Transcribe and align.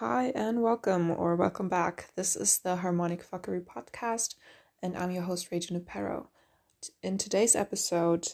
Hi 0.00 0.32
and 0.34 0.62
welcome 0.62 1.10
or 1.10 1.36
welcome 1.36 1.68
back. 1.68 2.06
This 2.16 2.34
is 2.34 2.60
the 2.60 2.76
Harmonic 2.76 3.22
Fuckery 3.22 3.62
podcast, 3.62 4.34
and 4.82 4.96
I'm 4.96 5.10
your 5.10 5.24
host, 5.24 5.50
Regina 5.52 5.80
Pero. 5.80 6.30
In 7.02 7.18
today's 7.18 7.54
episode, 7.54 8.28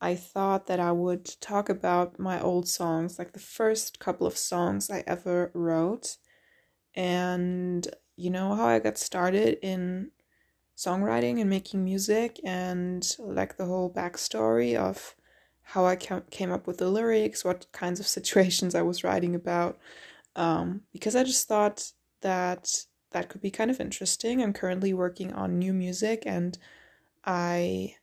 I 0.00 0.14
thought 0.14 0.68
that 0.68 0.78
I 0.78 0.92
would 0.92 1.24
talk 1.40 1.68
about 1.68 2.20
my 2.20 2.40
old 2.40 2.68
songs, 2.68 3.18
like 3.18 3.32
the 3.32 3.40
first 3.40 3.98
couple 3.98 4.28
of 4.28 4.36
songs 4.36 4.92
I 4.92 5.02
ever 5.08 5.50
wrote, 5.54 6.18
and 6.94 7.88
you 8.14 8.30
know 8.30 8.54
how 8.54 8.68
I 8.68 8.78
got 8.78 8.96
started 8.96 9.58
in 9.60 10.12
songwriting 10.76 11.40
and 11.40 11.50
making 11.50 11.82
music, 11.82 12.38
and 12.44 13.04
like 13.18 13.56
the 13.56 13.66
whole 13.66 13.92
backstory 13.92 14.76
of 14.76 15.16
how 15.62 15.84
I 15.84 15.96
came 15.96 16.52
up 16.52 16.68
with 16.68 16.78
the 16.78 16.88
lyrics, 16.88 17.44
what 17.44 17.66
kinds 17.72 17.98
of 17.98 18.06
situations 18.16 18.76
I 18.76 18.82
was 18.82 19.02
writing 19.02 19.34
about 19.34 19.80
um, 20.38 20.82
because 20.92 21.16
I 21.16 21.24
just 21.24 21.48
thought 21.48 21.92
that 22.20 22.84
that 23.10 23.28
could 23.28 23.40
be 23.40 23.50
kind 23.50 23.70
of 23.70 23.80
interesting. 23.80 24.40
I'm 24.40 24.52
currently 24.52 24.94
working 24.94 25.32
on 25.32 25.58
new 25.58 25.72
music 25.72 26.22
and 26.24 26.56
I 27.24 27.96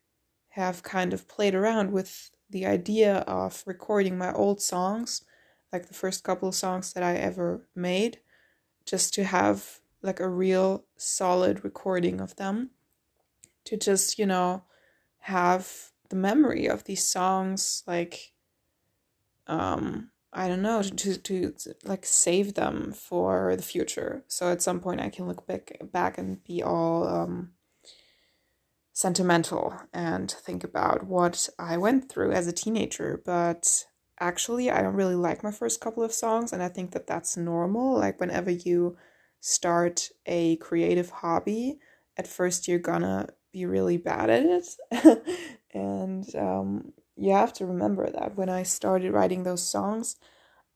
have 0.49 0.83
kind 0.83 1.13
of 1.13 1.29
played 1.29 1.55
around 1.55 1.91
with 1.91 2.31
the 2.49 2.65
idea 2.65 3.19
of 3.19 3.63
recording 3.65 4.17
my 4.17 4.33
old 4.33 4.61
songs, 4.61 5.23
like 5.71 5.87
the 5.87 5.93
first 5.93 6.25
couple 6.25 6.49
of 6.49 6.55
songs 6.55 6.91
that 6.93 7.03
I 7.03 7.15
ever 7.15 7.65
made, 7.73 8.19
just 8.85 9.13
to 9.13 9.23
have 9.23 9.79
like 10.01 10.19
a 10.19 10.29
real 10.29 10.83
solid 10.97 11.63
recording 11.63 12.19
of 12.19 12.35
them. 12.35 12.71
To 13.65 13.77
just, 13.77 14.19
you 14.19 14.25
know, 14.25 14.63
have 15.19 15.91
the 16.09 16.15
memory 16.15 16.67
of 16.67 16.83
these 16.83 17.03
songs 17.03 17.83
like 17.87 18.33
um 19.47 20.11
I 20.35 20.49
don't 20.49 20.61
know 20.61 20.83
to 20.83 21.17
to 21.17 21.53
like 21.85 22.05
save 22.05 22.55
them 22.55 22.91
for 22.91 23.55
the 23.55 23.63
future. 23.63 24.25
So 24.27 24.51
at 24.51 24.61
some 24.61 24.81
point 24.81 24.99
I 24.99 25.09
can 25.09 25.27
look 25.27 25.47
back 25.47 25.77
back 25.93 26.17
and 26.17 26.43
be 26.43 26.61
all 26.61 27.07
um, 27.07 27.51
sentimental 28.91 29.73
and 29.93 30.29
think 30.29 30.65
about 30.65 31.05
what 31.05 31.47
I 31.57 31.77
went 31.77 32.09
through 32.09 32.33
as 32.33 32.47
a 32.47 32.51
teenager. 32.51 33.21
But 33.25 33.85
actually, 34.19 34.69
I 34.69 34.81
don't 34.81 34.95
really 34.95 35.15
like 35.15 35.41
my 35.41 35.51
first 35.51 35.79
couple 35.79 36.03
of 36.03 36.11
songs, 36.11 36.51
and 36.51 36.61
I 36.61 36.67
think 36.67 36.91
that 36.91 37.07
that's 37.07 37.37
normal. 37.37 37.97
Like 37.97 38.19
whenever 38.19 38.51
you 38.51 38.97
start 39.39 40.09
a 40.25 40.57
creative 40.57 41.11
hobby, 41.11 41.79
at 42.17 42.27
first 42.27 42.67
you're 42.67 42.79
gonna 42.79 43.29
be 43.53 43.65
really 43.65 43.95
bad 43.95 44.29
at 44.29 44.45
it, 44.45 45.23
and 45.73 46.35
um, 46.35 46.91
you 47.15 47.31
have 47.31 47.53
to 47.53 47.65
remember 47.65 48.09
that 48.09 48.35
when 48.35 48.49
I 48.49 48.63
started 48.63 49.11
writing 49.11 49.43
those 49.43 49.67
songs, 49.67 50.17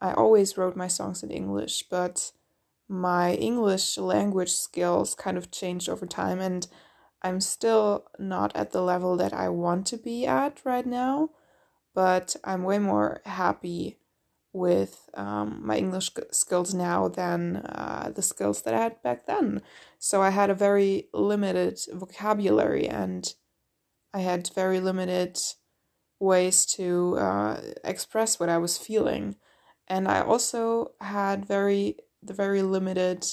I 0.01 0.13
always 0.13 0.57
wrote 0.57 0.75
my 0.75 0.87
songs 0.87 1.23
in 1.23 1.31
English, 1.31 1.83
but 1.89 2.31
my 2.87 3.33
English 3.33 3.97
language 3.97 4.51
skills 4.51 5.15
kind 5.15 5.37
of 5.37 5.51
changed 5.51 5.89
over 5.89 6.05
time, 6.05 6.39
and 6.39 6.67
I'm 7.21 7.41
still 7.41 8.05
not 8.17 8.55
at 8.55 8.71
the 8.71 8.81
level 8.81 9.17
that 9.17 9.33
I 9.33 9.49
want 9.49 9.85
to 9.87 9.97
be 9.97 10.25
at 10.25 10.61
right 10.63 10.85
now, 10.85 11.31
but 11.93 12.35
I'm 12.43 12.63
way 12.63 12.79
more 12.79 13.21
happy 13.25 13.97
with 14.53 15.09
um, 15.13 15.61
my 15.63 15.77
English 15.77 16.11
skills 16.31 16.73
now 16.73 17.07
than 17.07 17.57
uh, 17.57 18.11
the 18.15 18.21
skills 18.21 18.63
that 18.63 18.73
I 18.73 18.81
had 18.81 19.01
back 19.03 19.25
then. 19.25 19.61
So 19.99 20.21
I 20.21 20.31
had 20.31 20.49
a 20.49 20.55
very 20.55 21.07
limited 21.13 21.79
vocabulary 21.93 22.87
and 22.87 23.31
I 24.13 24.19
had 24.19 24.49
very 24.55 24.79
limited 24.79 25.39
ways 26.20 26.66
to 26.66 27.17
uh, 27.17 27.62
express 27.84 28.39
what 28.39 28.50
I 28.50 28.58
was 28.58 28.78
feeling. 28.78 29.36
And 29.88 30.08
I 30.08 30.22
also 30.22 30.94
had 31.02 31.45
very 31.45 31.98
the 32.22 32.34
very 32.34 32.62
limited 32.62 33.25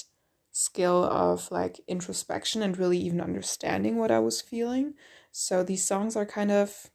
skill 0.51 1.03
of 1.03 1.51
like 1.51 1.79
introspection 1.87 2.61
and 2.63 2.77
really 2.77 2.97
even 2.97 3.21
understanding 3.21 3.97
what 3.97 4.11
I 4.11 4.19
was 4.19 4.41
feeling. 4.41 4.93
So 5.31 5.63
these 5.63 5.85
songs 5.85 6.15
are 6.15 6.25
kind 6.25 6.51
of 6.51 6.89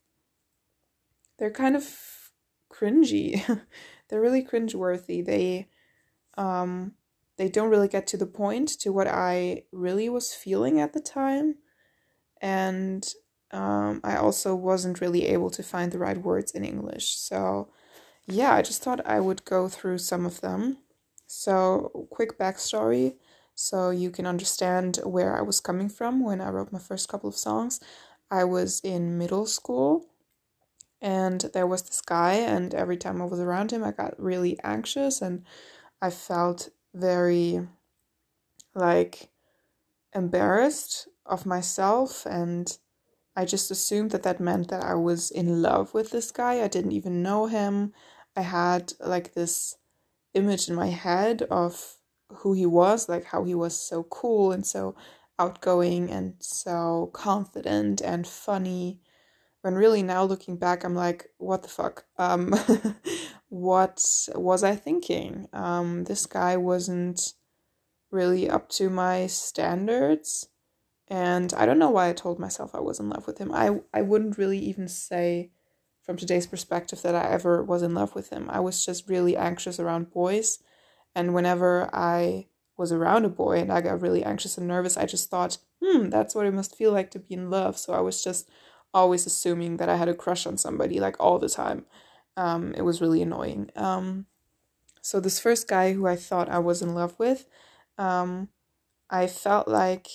they're 1.37 1.51
kind 1.51 1.75
of 1.75 2.31
cringy. 2.71 3.43
they're 4.09 4.21
really 4.21 4.43
cringeworthy. 4.43 5.25
They 5.25 5.69
um 6.37 6.93
they 7.37 7.49
don't 7.49 7.69
really 7.69 7.87
get 7.87 8.07
to 8.07 8.17
the 8.17 8.27
point 8.27 8.69
to 8.81 8.91
what 8.93 9.07
I 9.07 9.63
really 9.71 10.09
was 10.09 10.33
feeling 10.35 10.79
at 10.79 10.93
the 10.93 11.01
time. 11.01 11.57
And 12.41 13.07
um, 13.53 14.01
I 14.03 14.17
also 14.17 14.55
wasn't 14.55 15.01
really 15.01 15.27
able 15.27 15.51
to 15.51 15.63
find 15.63 15.91
the 15.91 15.99
right 15.99 16.17
words 16.17 16.51
in 16.53 16.65
English. 16.65 17.17
So, 17.17 17.69
yeah, 18.27 18.53
I 18.53 18.61
just 18.61 18.83
thought 18.83 19.05
I 19.07 19.19
would 19.21 19.45
go 19.45 19.69
through 19.69 19.99
some 19.99 20.25
of 20.25 20.41
them. 20.41 20.79
So, 21.27 22.07
quick 22.11 22.37
backstory 22.39 23.15
so 23.55 23.91
you 23.91 24.11
can 24.11 24.27
understand 24.27 24.99
where 25.05 25.37
I 25.37 25.41
was 25.41 25.61
coming 25.61 25.89
from 25.89 26.23
when 26.23 26.41
I 26.41 26.49
wrote 26.49 26.73
my 26.73 26.79
first 26.79 27.09
couple 27.09 27.29
of 27.29 27.37
songs. 27.37 27.79
I 28.31 28.45
was 28.45 28.81
in 28.81 29.17
middle 29.17 29.45
school 29.45 30.07
and 31.01 31.41
there 31.53 31.67
was 31.67 31.83
this 31.83 32.01
guy, 32.01 32.33
and 32.35 32.73
every 32.73 32.97
time 32.97 33.21
I 33.21 33.25
was 33.25 33.39
around 33.39 33.71
him, 33.71 33.83
I 33.83 33.91
got 33.91 34.19
really 34.19 34.57
anxious 34.63 35.21
and 35.21 35.43
I 36.01 36.09
felt 36.11 36.69
very 36.93 37.67
like 38.75 39.29
embarrassed 40.13 41.07
of 41.25 41.45
myself 41.45 42.25
and 42.25 42.77
I 43.35 43.45
just 43.45 43.71
assumed 43.71 44.11
that 44.11 44.23
that 44.23 44.39
meant 44.39 44.69
that 44.69 44.83
I 44.83 44.93
was 44.93 45.31
in 45.31 45.61
love 45.61 45.93
with 45.93 46.11
this 46.11 46.31
guy. 46.31 46.61
I 46.61 46.67
didn't 46.67 46.91
even 46.91 47.23
know 47.23 47.47
him. 47.47 47.93
I 48.35 48.41
had 48.41 48.93
like 48.99 49.33
this 49.33 49.75
image 50.33 50.69
in 50.69 50.75
my 50.75 50.87
head 50.87 51.43
of 51.43 51.97
who 52.29 52.53
he 52.53 52.65
was, 52.65 53.09
like 53.09 53.25
how 53.25 53.43
he 53.43 53.55
was 53.55 53.79
so 53.79 54.03
cool 54.03 54.51
and 54.51 54.65
so 54.65 54.95
outgoing 55.39 56.11
and 56.11 56.35
so 56.39 57.09
confident 57.13 58.01
and 58.01 58.27
funny. 58.27 58.99
When 59.61 59.75
really 59.75 60.03
now 60.03 60.23
looking 60.23 60.57
back, 60.57 60.83
I'm 60.83 60.95
like, 60.95 61.29
what 61.37 61.63
the 61.63 61.69
fuck? 61.69 62.05
Um, 62.17 62.53
what 63.49 64.03
was 64.35 64.63
I 64.63 64.75
thinking? 64.75 65.47
Um, 65.53 66.03
this 66.03 66.25
guy 66.25 66.57
wasn't 66.57 67.33
really 68.11 68.49
up 68.49 68.69
to 68.69 68.89
my 68.89 69.25
standards 69.27 70.49
and 71.13 71.53
I 71.53 71.67
don't 71.67 71.77
know 71.77 71.91
why 71.91 72.09
I 72.09 72.13
told 72.13 72.39
myself 72.39 72.73
I 72.73 72.79
was 72.79 72.99
in 72.99 73.07
love 73.07 73.27
with 73.27 73.37
him. 73.37 73.51
I, 73.53 73.81
I 73.93 74.01
wouldn't 74.01 74.39
really 74.39 74.57
even 74.57 74.87
say, 74.87 75.51
from 76.01 76.17
today's 76.17 76.47
perspective, 76.47 77.03
that 77.03 77.13
I 77.13 77.29
ever 77.29 77.61
was 77.63 77.83
in 77.83 77.93
love 77.93 78.15
with 78.15 78.31
him. 78.31 78.49
I 78.49 78.59
was 78.61 78.83
just 78.83 79.07
really 79.07 79.37
anxious 79.37 79.79
around 79.79 80.09
boys. 80.09 80.57
And 81.13 81.35
whenever 81.35 81.87
I 81.93 82.47
was 82.77 82.91
around 82.91 83.25
a 83.25 83.29
boy 83.29 83.59
and 83.59 83.71
I 83.71 83.79
got 83.81 84.01
really 84.01 84.23
anxious 84.23 84.57
and 84.57 84.67
nervous, 84.67 84.97
I 84.97 85.05
just 85.05 85.29
thought, 85.29 85.59
hmm, 85.83 86.09
that's 86.09 86.33
what 86.33 86.47
it 86.47 86.53
must 86.55 86.75
feel 86.75 86.91
like 86.91 87.11
to 87.11 87.19
be 87.19 87.35
in 87.35 87.51
love. 87.51 87.77
So 87.77 87.93
I 87.93 87.99
was 87.99 88.23
just 88.23 88.49
always 88.91 89.27
assuming 89.27 89.77
that 89.77 89.89
I 89.89 89.97
had 89.97 90.09
a 90.09 90.15
crush 90.15 90.47
on 90.47 90.57
somebody, 90.57 90.99
like 90.99 91.17
all 91.19 91.37
the 91.37 91.47
time. 91.47 91.85
Um, 92.37 92.73
it 92.75 92.81
was 92.81 93.01
really 93.01 93.21
annoying. 93.21 93.69
Um, 93.75 94.25
so 95.03 95.19
this 95.19 95.39
first 95.39 95.67
guy 95.67 95.93
who 95.93 96.07
I 96.07 96.15
thought 96.15 96.49
I 96.49 96.57
was 96.57 96.81
in 96.81 96.95
love 96.95 97.13
with, 97.19 97.45
um, 97.99 98.49
I 99.11 99.27
felt 99.27 99.67
like 99.67 100.07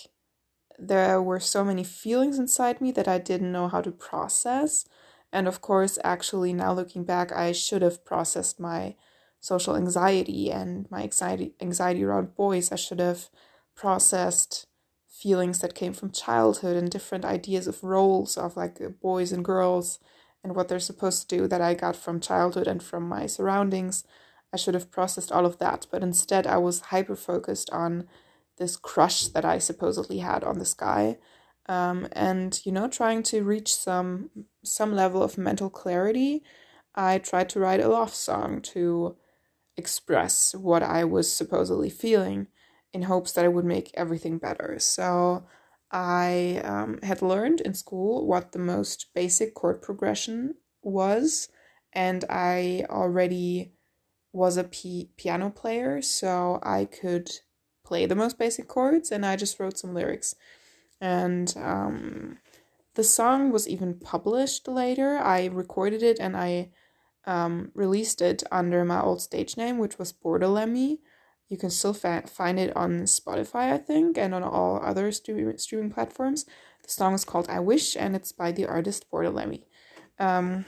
there 0.78 1.20
were 1.20 1.40
so 1.40 1.64
many 1.64 1.84
feelings 1.84 2.38
inside 2.38 2.80
me 2.80 2.92
that 2.92 3.08
I 3.08 3.18
didn't 3.18 3.52
know 3.52 3.68
how 3.68 3.80
to 3.80 3.90
process. 3.90 4.84
And 5.32 5.48
of 5.48 5.60
course, 5.60 5.98
actually, 6.04 6.52
now 6.52 6.72
looking 6.72 7.04
back, 7.04 7.32
I 7.32 7.52
should 7.52 7.82
have 7.82 8.04
processed 8.04 8.60
my 8.60 8.94
social 9.40 9.76
anxiety 9.76 10.50
and 10.50 10.90
my 10.90 11.02
anxiety, 11.02 11.54
anxiety 11.60 12.04
around 12.04 12.34
boys. 12.34 12.72
I 12.72 12.76
should 12.76 13.00
have 13.00 13.28
processed 13.74 14.66
feelings 15.08 15.58
that 15.60 15.74
came 15.74 15.92
from 15.92 16.12
childhood 16.12 16.76
and 16.76 16.90
different 16.90 17.24
ideas 17.24 17.66
of 17.66 17.82
roles 17.82 18.36
of 18.36 18.56
like 18.56 18.80
uh, 18.80 18.88
boys 18.88 19.32
and 19.32 19.44
girls 19.44 19.98
and 20.44 20.54
what 20.54 20.68
they're 20.68 20.78
supposed 20.78 21.28
to 21.28 21.36
do 21.36 21.48
that 21.48 21.60
I 21.60 21.74
got 21.74 21.96
from 21.96 22.20
childhood 22.20 22.68
and 22.68 22.82
from 22.82 23.08
my 23.08 23.26
surroundings. 23.26 24.04
I 24.52 24.56
should 24.56 24.74
have 24.74 24.90
processed 24.90 25.32
all 25.32 25.44
of 25.44 25.58
that, 25.58 25.86
but 25.90 26.02
instead 26.02 26.46
I 26.46 26.56
was 26.58 26.80
hyper 26.80 27.16
focused 27.16 27.68
on 27.70 28.08
this 28.58 28.76
crush 28.76 29.28
that 29.28 29.44
I 29.44 29.58
supposedly 29.58 30.18
had 30.18 30.44
on 30.44 30.58
this 30.58 30.74
guy. 30.74 31.18
Um, 31.66 32.08
and 32.12 32.60
you 32.64 32.72
know, 32.72 32.88
trying 32.88 33.22
to 33.24 33.44
reach 33.44 33.74
some 33.74 34.30
some 34.64 34.94
level 34.94 35.22
of 35.22 35.38
mental 35.38 35.70
clarity, 35.70 36.42
I 36.94 37.18
tried 37.18 37.48
to 37.50 37.60
write 37.60 37.80
a 37.80 37.88
love 37.88 38.14
song 38.14 38.60
to 38.74 39.16
express 39.76 40.54
what 40.54 40.82
I 40.82 41.04
was 41.04 41.32
supposedly 41.32 41.90
feeling, 41.90 42.48
in 42.92 43.02
hopes 43.02 43.32
that 43.32 43.44
it 43.44 43.52
would 43.52 43.64
make 43.64 43.90
everything 43.94 44.38
better. 44.38 44.76
So 44.78 45.46
I 45.90 46.60
um, 46.64 46.98
had 47.02 47.22
learned 47.22 47.60
in 47.60 47.74
school 47.74 48.26
what 48.26 48.52
the 48.52 48.58
most 48.58 49.06
basic 49.14 49.54
chord 49.54 49.82
progression 49.82 50.54
was, 50.82 51.48
and 51.92 52.24
I 52.28 52.84
already 52.90 53.72
was 54.32 54.56
a 54.56 54.64
p- 54.64 55.10
piano 55.16 55.50
player, 55.50 56.02
so 56.02 56.58
I 56.62 56.84
could 56.86 57.30
play 57.88 58.06
the 58.06 58.14
most 58.14 58.38
basic 58.38 58.68
chords, 58.68 59.10
and 59.10 59.24
I 59.24 59.34
just 59.36 59.58
wrote 59.58 59.78
some 59.78 59.94
lyrics. 59.94 60.34
And 61.00 61.54
um, 61.56 62.38
the 62.94 63.04
song 63.04 63.50
was 63.50 63.68
even 63.68 63.94
published 63.94 64.68
later. 64.68 65.18
I 65.18 65.46
recorded 65.46 66.02
it 66.02 66.18
and 66.20 66.36
I 66.36 66.70
um, 67.24 67.70
released 67.74 68.20
it 68.20 68.42
under 68.50 68.84
my 68.84 69.00
old 69.00 69.22
stage 69.22 69.56
name, 69.56 69.78
which 69.78 69.98
was 69.98 70.12
Borderlemmy. 70.12 70.98
You 71.48 71.56
can 71.56 71.70
still 71.70 71.94
fa- 71.94 72.24
find 72.26 72.58
it 72.58 72.76
on 72.76 73.02
Spotify, 73.02 73.72
I 73.72 73.78
think, 73.78 74.18
and 74.18 74.34
on 74.34 74.42
all 74.42 74.82
other 74.84 75.10
streaming 75.12 75.56
streaming 75.58 75.90
platforms. 75.90 76.44
The 76.82 76.90
song 76.90 77.14
is 77.14 77.24
called 77.24 77.48
"I 77.48 77.60
Wish" 77.60 77.96
and 77.96 78.14
it's 78.16 78.32
by 78.32 78.52
the 78.52 78.66
artist 78.66 79.06
Bordelemi. 79.10 79.62
Um, 80.18 80.64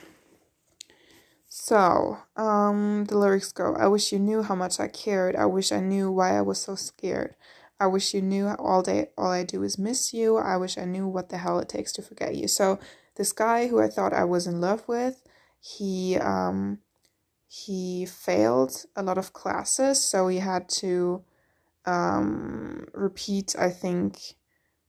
so, 1.53 2.17
um, 2.37 3.03
the 3.09 3.17
lyrics 3.17 3.51
go 3.51 3.75
I 3.75 3.87
wish 3.87 4.13
you 4.13 4.19
knew 4.19 4.41
how 4.41 4.55
much 4.55 4.79
I 4.79 4.87
cared. 4.87 5.35
I 5.35 5.45
wish 5.47 5.73
I 5.73 5.81
knew 5.81 6.09
why 6.09 6.37
I 6.37 6.41
was 6.41 6.61
so 6.61 6.75
scared. 6.75 7.35
I 7.77 7.87
wish 7.87 8.13
you 8.13 8.21
knew 8.21 8.47
all 8.57 8.81
day 8.81 9.09
all 9.17 9.31
I 9.31 9.43
do 9.43 9.61
is 9.63 9.77
miss 9.77 10.13
you. 10.13 10.37
I 10.37 10.55
wish 10.55 10.77
I 10.77 10.85
knew 10.85 11.07
what 11.09 11.27
the 11.27 11.37
hell 11.37 11.59
it 11.59 11.67
takes 11.67 11.91
to 11.93 12.01
forget 12.01 12.35
you. 12.35 12.47
So, 12.47 12.79
this 13.15 13.33
guy 13.33 13.67
who 13.67 13.81
I 13.81 13.89
thought 13.89 14.13
I 14.13 14.23
was 14.23 14.47
in 14.47 14.61
love 14.61 14.87
with, 14.87 15.23
he 15.59 16.15
um 16.17 16.79
he 17.47 18.05
failed 18.05 18.85
a 18.95 19.03
lot 19.03 19.17
of 19.17 19.33
classes, 19.33 20.01
so 20.01 20.29
he 20.29 20.37
had 20.39 20.69
to 20.81 21.23
um 21.85 22.87
repeat 22.93 23.55
I 23.59 23.69
think 23.71 24.35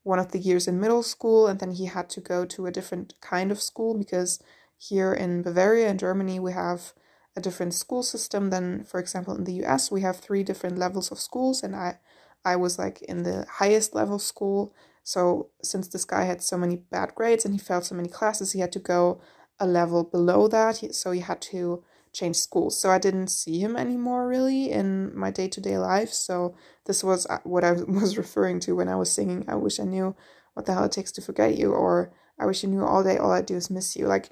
one 0.05 0.19
of 0.21 0.33
the 0.33 0.39
years 0.39 0.69
in 0.69 0.81
middle 0.81 1.03
school 1.03 1.47
and 1.49 1.61
then 1.61 1.73
he 1.73 1.87
had 1.87 2.11
to 2.11 2.21
go 2.21 2.45
to 2.45 2.67
a 2.67 2.73
different 2.73 3.15
kind 3.21 3.53
of 3.53 3.63
school 3.63 3.97
because 3.99 4.41
here 4.89 5.13
in 5.13 5.43
Bavaria 5.43 5.89
in 5.89 5.99
Germany 5.99 6.41
we 6.41 6.53
have 6.53 6.93
a 7.37 7.41
different 7.41 7.73
school 7.73 8.03
system 8.03 8.51
than 8.51 8.85
for 8.85 8.99
example 8.99 9.35
in 9.35 9.45
the 9.45 9.65
US 9.65 9.91
we 9.91 10.01
have 10.01 10.17
three 10.17 10.43
different 10.43 10.77
levels 10.77 11.13
of 11.13 11.21
schools 11.21 11.63
and 11.63 11.77
I 11.77 11.99
I 12.45 12.57
was 12.57 12.79
like 12.79 13.01
in 13.03 13.23
the 13.23 13.47
highest 13.49 13.95
level 13.95 14.19
school. 14.19 14.75
So 15.05 15.51
since 15.63 15.87
this 15.87 16.05
guy 16.05 16.25
had 16.25 16.43
so 16.43 16.59
many 16.59 16.77
bad 16.77 17.15
grades 17.15 17.45
and 17.45 17.55
he 17.55 17.61
failed 17.61 17.85
so 17.85 17.95
many 17.95 18.09
classes 18.09 18.53
he 18.53 18.61
had 18.61 18.73
to 18.73 18.81
go 18.81 19.21
a 19.61 19.67
level 19.67 20.03
below 20.03 20.49
that. 20.49 20.95
So 20.95 21.13
he 21.13 21.21
had 21.21 21.41
to 21.53 21.85
change 22.13 22.37
schools. 22.37 22.77
So 22.77 22.91
I 22.91 22.99
didn't 22.99 23.29
see 23.29 23.61
him 23.61 23.77
anymore 23.77 24.27
really 24.27 24.71
in 24.73 25.17
my 25.17 25.31
day-to-day 25.31 25.79
life. 25.79 26.13
So 26.13 26.57
this 26.87 27.05
was 27.05 27.27
uh, 27.27 27.39
what 27.45 27.63
I 27.63 27.73
was 28.03 28.19
referring 28.19 28.59
to 28.61 28.75
when 28.75 28.89
I 28.89 28.97
was 28.97 29.13
singing 29.13 29.45
I 29.47 29.55
wish 29.55 29.79
I 29.79 29.85
knew 29.85 30.17
what 30.55 30.67
the 30.67 30.75
hell 30.75 30.85
it 30.85 30.93
takes 30.93 31.13
to 31.13 31.23
forget 31.23 31.57
you 31.57 31.73
or 31.73 32.13
I 32.39 32.47
wish 32.47 32.65
you 32.65 32.69
knew 32.69 32.85
all 32.85 33.05
day 33.05 33.19
all 33.19 33.31
I 33.31 33.43
do 33.43 33.55
is 33.55 33.71
miss 33.71 33.95
you. 33.95 34.09
Like 34.09 34.31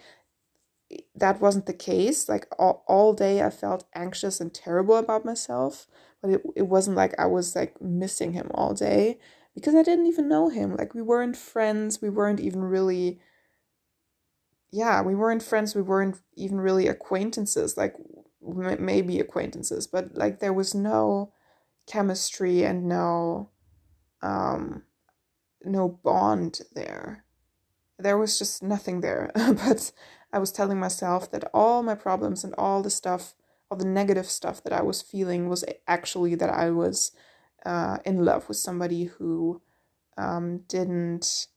that 1.14 1.40
wasn't 1.40 1.66
the 1.66 1.72
case. 1.72 2.28
Like 2.28 2.46
all, 2.58 2.84
all 2.86 3.12
day 3.12 3.42
I 3.42 3.50
felt 3.50 3.84
anxious 3.94 4.40
and 4.40 4.52
terrible 4.52 4.96
about 4.96 5.24
myself, 5.24 5.86
but 6.20 6.30
it, 6.30 6.42
it 6.56 6.62
wasn't 6.62 6.96
like 6.96 7.18
I 7.18 7.26
was 7.26 7.54
like 7.54 7.80
missing 7.80 8.32
him 8.32 8.50
all 8.54 8.74
day 8.74 9.18
because 9.54 9.74
I 9.74 9.82
didn't 9.82 10.06
even 10.06 10.28
know 10.28 10.48
him. 10.48 10.76
Like 10.76 10.94
we 10.94 11.02
weren't 11.02 11.36
friends, 11.36 12.00
we 12.02 12.10
weren't 12.10 12.40
even 12.40 12.62
really 12.62 13.20
yeah, 14.72 15.02
we 15.02 15.14
weren't 15.14 15.42
friends, 15.42 15.74
we 15.74 15.82
weren't 15.82 16.20
even 16.36 16.60
really 16.60 16.86
acquaintances, 16.86 17.76
like 17.76 17.96
maybe 18.40 19.18
acquaintances, 19.18 19.86
but 19.86 20.16
like 20.16 20.38
there 20.38 20.52
was 20.52 20.74
no 20.74 21.32
chemistry 21.86 22.62
and 22.62 22.86
no 22.86 23.50
um 24.22 24.82
no 25.64 25.88
bond 25.88 26.60
there. 26.72 27.24
There 27.98 28.16
was 28.16 28.38
just 28.38 28.62
nothing 28.62 29.00
there. 29.00 29.30
but 29.34 29.92
I 30.32 30.38
was 30.38 30.52
telling 30.52 30.78
myself 30.78 31.30
that 31.30 31.50
all 31.52 31.82
my 31.82 31.94
problems 31.94 32.44
and 32.44 32.54
all 32.56 32.82
the 32.82 32.90
stuff, 32.90 33.34
all 33.70 33.78
the 33.78 33.84
negative 33.84 34.26
stuff 34.26 34.62
that 34.62 34.72
I 34.72 34.82
was 34.82 35.02
feeling 35.02 35.48
was 35.48 35.64
actually 35.88 36.34
that 36.36 36.50
I 36.50 36.70
was 36.70 37.12
uh, 37.64 37.98
in 38.04 38.24
love 38.24 38.48
with 38.48 38.56
somebody 38.56 39.04
who 39.04 39.60
um, 40.16 40.58
didn't 40.68 41.48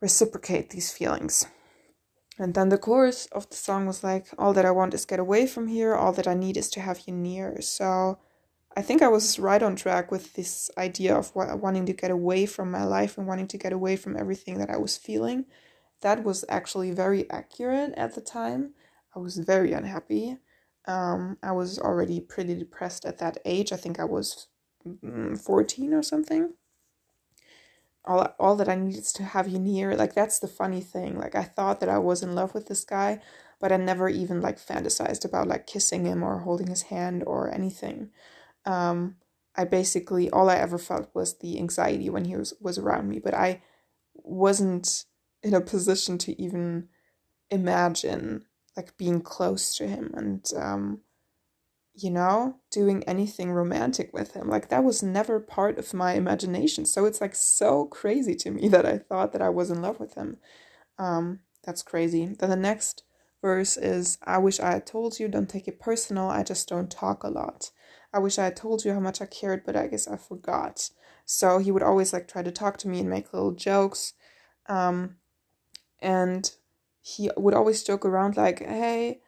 reciprocate 0.00 0.70
these 0.70 0.92
feelings. 0.92 1.46
And 2.38 2.54
then 2.54 2.70
the 2.70 2.78
chorus 2.78 3.26
of 3.26 3.50
the 3.50 3.56
song 3.56 3.86
was 3.86 4.02
like, 4.02 4.28
All 4.38 4.54
that 4.54 4.64
I 4.64 4.70
want 4.70 4.94
is 4.94 5.04
get 5.04 5.18
away 5.18 5.46
from 5.46 5.68
here, 5.68 5.94
all 5.94 6.12
that 6.12 6.26
I 6.26 6.34
need 6.34 6.56
is 6.56 6.70
to 6.70 6.80
have 6.80 7.02
you 7.06 7.12
near. 7.12 7.60
So 7.60 8.18
I 8.74 8.82
think 8.82 9.02
I 9.02 9.08
was 9.08 9.38
right 9.38 9.62
on 9.62 9.76
track 9.76 10.10
with 10.10 10.32
this 10.34 10.70
idea 10.78 11.14
of 11.14 11.34
wanting 11.34 11.84
to 11.86 11.92
get 11.92 12.10
away 12.10 12.46
from 12.46 12.70
my 12.70 12.84
life 12.84 13.18
and 13.18 13.26
wanting 13.26 13.48
to 13.48 13.58
get 13.58 13.72
away 13.72 13.96
from 13.96 14.16
everything 14.16 14.58
that 14.58 14.70
I 14.70 14.78
was 14.78 14.96
feeling 14.96 15.44
that 16.02 16.24
was 16.24 16.44
actually 16.48 16.92
very 16.92 17.30
accurate 17.30 17.94
at 17.96 18.14
the 18.14 18.20
time. 18.20 18.74
I 19.14 19.18
was 19.18 19.38
very 19.38 19.72
unhappy. 19.72 20.38
Um, 20.86 21.36
I 21.42 21.52
was 21.52 21.78
already 21.78 22.20
pretty 22.20 22.54
depressed 22.54 23.04
at 23.04 23.18
that 23.18 23.38
age. 23.44 23.72
I 23.72 23.76
think 23.76 24.00
I 24.00 24.04
was 24.04 24.48
mm, 24.86 25.38
14 25.38 25.92
or 25.94 26.02
something. 26.02 26.54
All, 28.04 28.34
all 28.38 28.56
that 28.56 28.68
I 28.68 28.76
needed 28.76 29.04
to 29.04 29.22
have 29.22 29.46
you 29.46 29.58
near. 29.58 29.94
Like, 29.94 30.14
that's 30.14 30.38
the 30.38 30.48
funny 30.48 30.80
thing. 30.80 31.18
Like, 31.18 31.34
I 31.34 31.44
thought 31.44 31.80
that 31.80 31.90
I 31.90 31.98
was 31.98 32.22
in 32.22 32.34
love 32.34 32.54
with 32.54 32.66
this 32.66 32.84
guy, 32.84 33.20
but 33.60 33.72
I 33.72 33.76
never 33.76 34.08
even 34.08 34.40
like 34.40 34.58
fantasized 34.58 35.24
about 35.24 35.48
like 35.48 35.66
kissing 35.66 36.06
him 36.06 36.22
or 36.22 36.38
holding 36.38 36.68
his 36.68 36.82
hand 36.82 37.22
or 37.26 37.52
anything. 37.52 38.10
Um, 38.64 39.16
I 39.54 39.64
basically, 39.64 40.30
all 40.30 40.48
I 40.48 40.56
ever 40.56 40.78
felt 40.78 41.10
was 41.14 41.38
the 41.38 41.58
anxiety 41.58 42.08
when 42.08 42.24
he 42.24 42.36
was, 42.36 42.54
was 42.60 42.78
around 42.78 43.08
me, 43.08 43.18
but 43.18 43.34
I 43.34 43.60
wasn't 44.14 45.04
in 45.42 45.54
a 45.54 45.60
position 45.60 46.18
to 46.18 46.40
even 46.40 46.88
imagine 47.50 48.44
like 48.76 48.96
being 48.96 49.20
close 49.20 49.76
to 49.76 49.86
him 49.86 50.12
and 50.14 50.52
um 50.56 51.00
you 51.94 52.10
know 52.10 52.56
doing 52.70 53.02
anything 53.04 53.50
romantic 53.50 54.10
with 54.12 54.32
him. 54.32 54.48
Like 54.48 54.68
that 54.68 54.84
was 54.84 55.02
never 55.02 55.40
part 55.40 55.78
of 55.78 55.92
my 55.92 56.14
imagination. 56.14 56.86
So 56.86 57.04
it's 57.04 57.20
like 57.20 57.34
so 57.34 57.86
crazy 57.86 58.34
to 58.36 58.50
me 58.50 58.68
that 58.74 58.86
i 58.86 58.98
thought 58.98 59.32
that 59.32 59.42
i 59.42 59.48
was 59.48 59.70
in 59.70 59.82
love 59.82 60.00
with 60.00 60.14
him. 60.14 60.38
Um 60.98 61.40
that's 61.64 61.82
crazy. 61.82 62.26
Then 62.38 62.50
the 62.50 62.56
next 62.56 63.02
verse 63.42 63.76
is 63.76 64.18
i 64.24 64.38
wish 64.38 64.60
i 64.60 64.70
had 64.70 64.86
told 64.86 65.18
you. 65.18 65.28
Don't 65.28 65.48
take 65.48 65.68
it 65.68 65.80
personal. 65.80 66.28
I 66.28 66.42
just 66.42 66.68
don't 66.68 66.90
talk 66.90 67.24
a 67.24 67.28
lot. 67.28 67.70
I 68.12 68.18
wish 68.18 68.38
i 68.38 68.44
had 68.44 68.56
told 68.56 68.84
you 68.84 68.92
how 68.92 69.00
much 69.00 69.20
i 69.20 69.26
cared 69.26 69.64
but 69.64 69.76
i 69.76 69.88
guess 69.88 70.08
i 70.08 70.16
forgot. 70.16 70.90
So 71.26 71.58
he 71.58 71.70
would 71.70 71.82
always 71.82 72.12
like 72.12 72.28
try 72.28 72.42
to 72.42 72.52
talk 72.52 72.76
to 72.78 72.88
me 72.88 73.00
and 73.00 73.10
make 73.10 73.32
little 73.32 73.52
jokes. 73.52 74.14
Um 74.68 75.16
and 76.02 76.50
he 77.02 77.30
would 77.36 77.54
always 77.54 77.82
joke 77.82 78.04
around 78.04 78.36
like, 78.36 78.60
"Hey, 78.60 79.20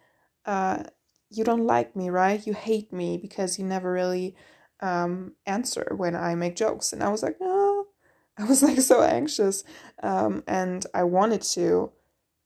uh, 0.46 0.84
you 1.30 1.44
don't 1.44 1.66
like 1.66 1.96
me, 1.96 2.10
right? 2.10 2.46
You 2.46 2.54
hate 2.54 2.92
me 2.92 3.18
because 3.18 3.58
you 3.58 3.64
never 3.64 3.92
really 3.92 4.36
um, 4.80 5.34
answer 5.46 5.92
when 5.96 6.16
I 6.16 6.34
make 6.34 6.56
jokes." 6.56 6.92
And 6.92 7.02
I 7.02 7.08
was 7.08 7.22
like, 7.22 7.40
"No." 7.40 7.86
I 8.38 8.44
was 8.44 8.62
like 8.62 8.80
so 8.80 9.02
anxious, 9.02 9.62
um, 10.02 10.42
and 10.46 10.86
I 10.94 11.04
wanted 11.04 11.42
to 11.42 11.92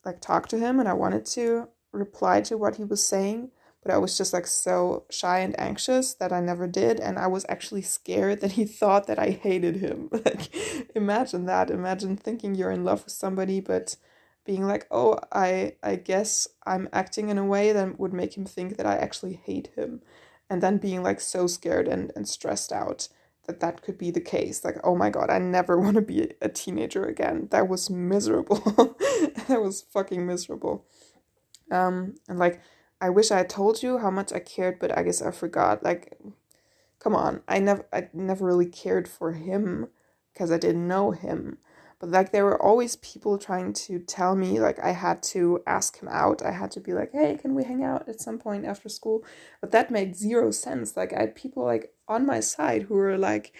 like 0.05 0.21
talk 0.21 0.49
to 0.49 0.59
him, 0.59 0.81
and 0.81 0.89
I 0.89 0.95
wanted 0.95 1.27
to 1.27 1.69
reply 1.93 2.41
to 2.43 2.57
what 2.57 2.77
he 2.77 2.85
was 2.85 3.05
saying, 3.05 3.51
but 3.83 3.95
I 3.95 3.99
was 3.99 4.17
just 4.17 4.33
like 4.33 4.47
so 4.47 5.05
shy 5.11 5.39
and 5.39 5.59
anxious 5.61 6.15
that 6.15 6.33
I 6.33 6.41
never 6.41 6.67
did. 6.67 7.01
And 7.01 7.19
I 7.19 7.29
was 7.29 7.47
actually 7.49 7.83
scared 7.83 8.41
that 8.41 8.53
he 8.53 8.65
thought 8.81 9.07
that 9.07 9.19
I 9.19 9.31
hated 9.31 9.77
him. 9.77 10.09
like, 10.13 10.55
imagine 10.95 11.47
that. 11.47 11.71
Imagine 11.71 12.17
thinking 12.17 12.55
you're 12.55 12.71
in 12.71 12.85
love 12.85 13.05
with 13.05 13.13
somebody, 13.13 13.61
but 13.61 13.97
being 14.47 14.67
like, 14.67 14.87
oh, 14.91 15.19
I 15.33 15.75
I 15.83 15.97
guess 15.97 16.49
I'm 16.67 16.89
acting 16.93 17.29
in 17.29 17.39
a 17.39 17.45
way 17.45 17.73
that 17.73 17.99
would 17.99 18.13
make 18.13 18.37
him 18.37 18.47
think 18.47 18.77
that 18.77 18.87
I 18.87 18.97
actually 18.97 19.35
hate 19.35 19.69
him, 19.77 20.03
and 20.49 20.63
then 20.63 20.79
being 20.79 21.03
like 21.03 21.21
so 21.21 21.47
scared 21.47 21.89
and 21.89 22.13
and 22.17 22.29
stressed 22.29 22.73
out 22.73 23.09
that 23.47 23.61
that 23.61 23.83
could 23.83 23.99
be 23.99 24.11
the 24.11 24.21
case. 24.21 24.65
Like, 24.65 24.77
oh 24.85 24.97
my 24.97 25.11
god, 25.11 25.31
I 25.31 25.39
never 25.39 25.79
want 25.81 25.97
to 25.97 26.03
be 26.03 26.33
a 26.41 26.49
teenager 26.49 27.05
again. 27.05 27.49
That 27.51 27.69
was 27.69 27.91
miserable. 27.91 28.57
that 29.49 29.61
was 29.61 29.83
fucking 29.83 30.27
miserable. 30.27 30.87
Um, 31.71 32.15
and 32.29 32.39
like, 32.39 32.61
I 33.01 33.11
wish 33.11 33.31
I 33.31 33.39
had 33.39 33.51
told 33.51 33.83
you 33.83 33.99
how 33.99 34.11
much 34.11 34.33
I 34.33 34.39
cared, 34.39 34.79
but 34.79 34.97
I 34.97 35.03
guess 35.03 35.21
I 35.23 35.31
forgot. 35.31 35.83
Like, 35.83 36.19
come 36.99 37.15
on, 37.15 37.43
I 37.49 37.59
never 37.59 37.87
I 37.93 38.09
never 38.13 38.45
really 38.47 38.67
cared 38.67 39.09
for 39.09 39.33
him 39.33 39.89
because 40.33 40.51
I 40.51 40.59
didn't 40.59 40.89
know 40.89 41.11
him 41.13 41.59
but 41.99 42.11
like 42.11 42.31
there 42.33 42.45
were 42.45 42.61
always 42.61 42.97
people 42.97 43.39
trying 43.39 43.73
to 43.73 43.99
tell 43.99 44.35
me 44.37 44.61
like 44.61 44.79
I 44.81 44.91
had 44.93 45.23
to 45.35 45.63
ask 45.67 45.99
him 46.01 46.09
out. 46.09 46.43
I 46.43 46.53
had 46.53 46.71
to 46.73 46.81
be 46.81 46.93
like, 46.93 47.13
"Hey, 47.13 47.37
can 47.37 47.55
we 47.55 47.65
hang 47.65 47.83
out 47.83 48.09
at 48.09 48.21
some 48.21 48.39
point 48.39 48.65
after 48.67 48.89
school?" 48.89 49.25
But 49.61 49.71
that 49.73 49.91
made 49.91 50.17
zero 50.17 50.51
sense. 50.51 50.97
Like 50.97 51.13
I 51.13 51.21
had 51.21 51.35
people 51.35 51.65
like 51.65 51.95
on 52.09 52.27
my 52.27 52.41
side 52.41 52.83
who 52.83 52.95
were 52.95 53.17
like, 53.19 53.53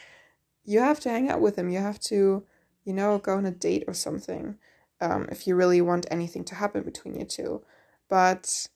"You 0.65 0.81
have 0.81 1.01
to 1.01 1.11
hang 1.11 1.31
out 1.31 1.41
with 1.41 1.57
him. 1.59 1.71
You 1.71 1.79
have 1.81 2.01
to, 2.01 2.45
you 2.85 2.93
know, 2.93 3.19
go 3.19 3.37
on 3.37 3.47
a 3.47 3.51
date 3.51 3.85
or 3.89 3.95
something." 3.95 4.59
Um, 5.01 5.29
if 5.31 5.47
you 5.47 5.57
really 5.57 5.81
want 5.83 6.07
anything 6.11 6.45
to 6.45 6.55
happen 6.55 6.83
between 6.83 7.19
you 7.19 7.27
two. 7.27 7.63
But 8.09 8.69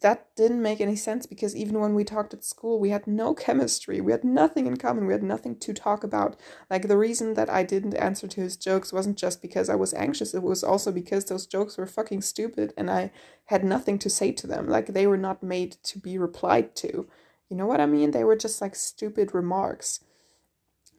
that 0.00 0.34
didn't 0.36 0.60
make 0.60 0.80
any 0.80 0.96
sense 0.96 1.24
because 1.24 1.56
even 1.56 1.80
when 1.80 1.94
we 1.94 2.04
talked 2.04 2.34
at 2.34 2.44
school, 2.44 2.78
we 2.78 2.90
had 2.90 3.06
no 3.06 3.34
chemistry. 3.34 4.00
We 4.00 4.12
had 4.12 4.24
nothing 4.24 4.66
in 4.66 4.76
common. 4.76 5.06
We 5.06 5.14
had 5.14 5.22
nothing 5.22 5.58
to 5.60 5.72
talk 5.72 6.04
about. 6.04 6.36
Like, 6.70 6.88
the 6.88 6.98
reason 6.98 7.34
that 7.34 7.48
I 7.48 7.62
didn't 7.62 7.94
answer 7.94 8.28
to 8.28 8.40
his 8.40 8.56
jokes 8.56 8.92
wasn't 8.92 9.16
just 9.16 9.40
because 9.40 9.70
I 9.70 9.74
was 9.74 9.94
anxious, 9.94 10.34
it 10.34 10.42
was 10.42 10.62
also 10.62 10.92
because 10.92 11.24
those 11.24 11.46
jokes 11.46 11.78
were 11.78 11.86
fucking 11.86 12.22
stupid 12.22 12.74
and 12.76 12.90
I 12.90 13.10
had 13.46 13.64
nothing 13.64 13.98
to 14.00 14.10
say 14.10 14.32
to 14.32 14.46
them. 14.46 14.68
Like, 14.68 14.88
they 14.88 15.06
were 15.06 15.16
not 15.16 15.42
made 15.42 15.76
to 15.84 15.98
be 15.98 16.18
replied 16.18 16.76
to. 16.76 17.08
You 17.48 17.56
know 17.56 17.66
what 17.66 17.80
I 17.80 17.86
mean? 17.86 18.10
They 18.10 18.24
were 18.24 18.36
just 18.36 18.60
like 18.60 18.74
stupid 18.74 19.32
remarks. 19.32 20.00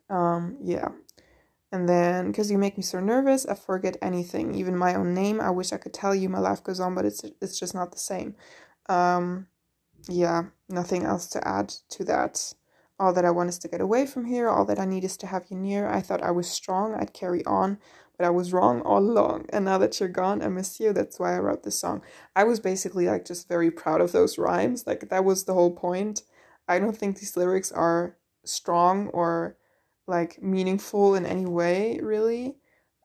Um, 0.09 0.57
yeah. 0.63 0.89
And 1.71 1.87
then, 1.87 2.27
because 2.27 2.49
you 2.49 2.57
make 2.57 2.77
me 2.77 2.83
so 2.83 3.01
nervous, 3.01 3.45
I 3.45 3.53
forget 3.53 3.97
anything, 4.01 4.55
even 4.55 4.77
my 4.77 4.95
own 4.95 5.13
name. 5.13 5.41
I 5.41 5.49
wish 5.49 5.73
I 5.73 5.77
could 5.77 5.93
tell 5.93 6.15
you 6.15 6.29
my 6.29 6.39
life 6.39 6.63
goes 6.63 6.79
on, 6.79 6.95
but 6.95 7.03
it's 7.03 7.25
it's 7.41 7.59
just 7.59 7.75
not 7.75 7.91
the 7.91 7.97
same. 7.97 8.35
Um, 8.89 9.47
yeah, 10.09 10.45
nothing 10.69 11.03
else 11.03 11.27
to 11.27 11.47
add 11.47 11.69
to 11.89 12.03
that. 12.05 12.53
All 12.99 13.13
that 13.13 13.25
I 13.25 13.31
want 13.31 13.49
is 13.49 13.59
to 13.59 13.67
get 13.67 13.81
away 13.81 14.05
from 14.05 14.25
here. 14.25 14.49
All 14.49 14.65
that 14.65 14.79
I 14.79 14.85
need 14.85 15.03
is 15.03 15.17
to 15.17 15.27
have 15.27 15.45
you 15.49 15.57
near. 15.57 15.87
I 15.87 16.01
thought 16.01 16.23
I 16.23 16.31
was 16.31 16.49
strong. 16.49 16.95
I'd 16.95 17.13
carry 17.13 17.45
on, 17.45 17.77
but 18.17 18.25
I 18.25 18.31
was 18.31 18.53
wrong 18.53 18.81
all 18.81 18.99
along. 18.99 19.45
And 19.49 19.65
now 19.65 19.77
that 19.77 19.99
you're 19.99 20.09
gone, 20.09 20.41
I 20.41 20.47
miss 20.47 20.79
you. 20.79 20.93
That's 20.93 21.19
why 21.19 21.35
I 21.35 21.39
wrote 21.39 21.63
this 21.63 21.79
song. 21.79 22.01
I 22.35 22.43
was 22.43 22.59
basically 22.59 23.05
like 23.07 23.25
just 23.25 23.47
very 23.47 23.69
proud 23.69 24.01
of 24.01 24.13
those 24.13 24.37
rhymes. 24.37 24.87
Like 24.87 25.09
that 25.09 25.25
was 25.25 25.43
the 25.43 25.53
whole 25.53 25.75
point. 25.75 26.23
I 26.67 26.79
don't 26.79 26.97
think 26.97 27.19
these 27.19 27.37
lyrics 27.37 27.71
are 27.71 28.17
strong 28.45 29.09
or 29.09 29.57
like 30.07 30.41
meaningful 30.41 31.13
in 31.15 31.25
any 31.25 31.45
way, 31.45 31.99
really. 32.01 32.55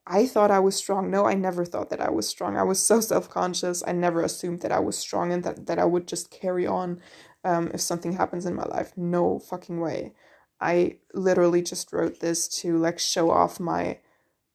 I 0.07 0.27
thought 0.27 0.51
I 0.51 0.59
was 0.59 0.77
strong. 0.77 1.11
No, 1.11 1.27
I 1.27 1.35
never 1.35 1.65
thought 1.65 1.91
that 1.91 2.01
I 2.01 2.11
was 2.11 2.29
strong. 2.29 2.57
I 2.57 2.65
was 2.65 2.81
so 2.81 3.01
self 3.01 3.29
conscious. 3.31 3.83
I 3.87 3.93
never 3.93 4.23
assumed 4.23 4.61
that 4.61 4.73
I 4.73 4.81
was 4.81 4.99
strong 4.99 5.33
and 5.33 5.45
that, 5.45 5.67
that 5.67 5.79
I 5.79 5.85
would 5.85 6.09
just 6.09 6.31
carry 6.31 6.67
on 6.67 7.01
um, 7.45 7.71
if 7.73 7.81
something 7.81 8.15
happens 8.15 8.47
in 8.47 8.55
my 8.55 8.65
life. 8.65 8.93
No 8.97 9.39
fucking 9.39 9.81
way. 9.81 10.15
I 10.61 10.99
literally 11.15 11.63
just 11.63 11.93
wrote 11.93 12.21
this 12.21 12.49
to 12.61 12.77
like 12.79 12.99
show 12.99 13.31
off 13.31 13.61
my 13.61 13.99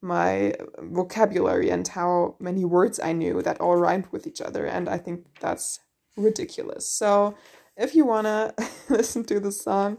my 0.01 0.53
vocabulary 0.79 1.69
and 1.71 1.87
how 1.87 2.35
many 2.39 2.63
words 2.63 2.99
I 3.03 3.13
knew 3.13 3.41
that 3.41 3.59
all 3.59 3.75
rhymed 3.75 4.07
with 4.11 4.27
each 4.27 4.41
other 4.41 4.65
and 4.65 4.87
I 4.87 4.97
think 4.99 5.25
that's 5.39 5.79
ridiculous. 6.15 6.87
So 6.87 7.35
if 7.75 7.95
you 7.95 8.05
wanna 8.05 8.53
listen 8.89 9.23
to 9.25 9.39
the 9.39 9.51
song 9.51 9.97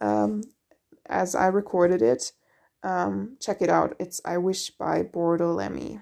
um, 0.00 0.42
as 1.06 1.34
I 1.34 1.46
recorded 1.46 2.02
it, 2.02 2.32
um, 2.82 3.36
check 3.40 3.60
it 3.60 3.68
out. 3.68 3.96
It's 3.98 4.20
I 4.24 4.38
Wish 4.38 4.70
by 4.70 5.02
Bordeaux 5.02 5.52
Lemmy. 5.52 6.00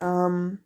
Um, 0.00 0.60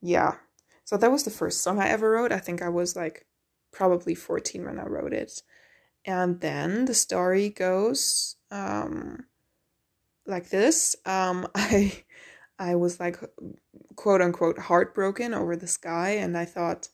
yeah. 0.00 0.36
So 0.84 0.96
that 0.96 1.12
was 1.12 1.24
the 1.24 1.30
first 1.30 1.62
song 1.62 1.78
I 1.78 1.88
ever 1.88 2.10
wrote. 2.10 2.32
I 2.32 2.38
think 2.38 2.62
I 2.62 2.68
was 2.68 2.96
like 2.96 3.26
probably 3.72 4.14
14 4.14 4.64
when 4.64 4.78
I 4.78 4.84
wrote 4.84 5.12
it. 5.12 5.42
And 6.04 6.40
then 6.40 6.86
the 6.86 6.94
story 6.94 7.50
goes 7.50 8.36
um, 8.50 9.26
like 10.26 10.48
this. 10.50 10.96
Um, 11.04 11.46
I 11.54 12.04
I 12.58 12.74
was 12.74 12.98
like 12.98 13.18
quote 13.96 14.20
unquote 14.20 14.58
heartbroken 14.58 15.34
over 15.34 15.56
this 15.56 15.76
guy 15.76 16.10
and 16.10 16.36
I 16.36 16.44
thought 16.44 16.88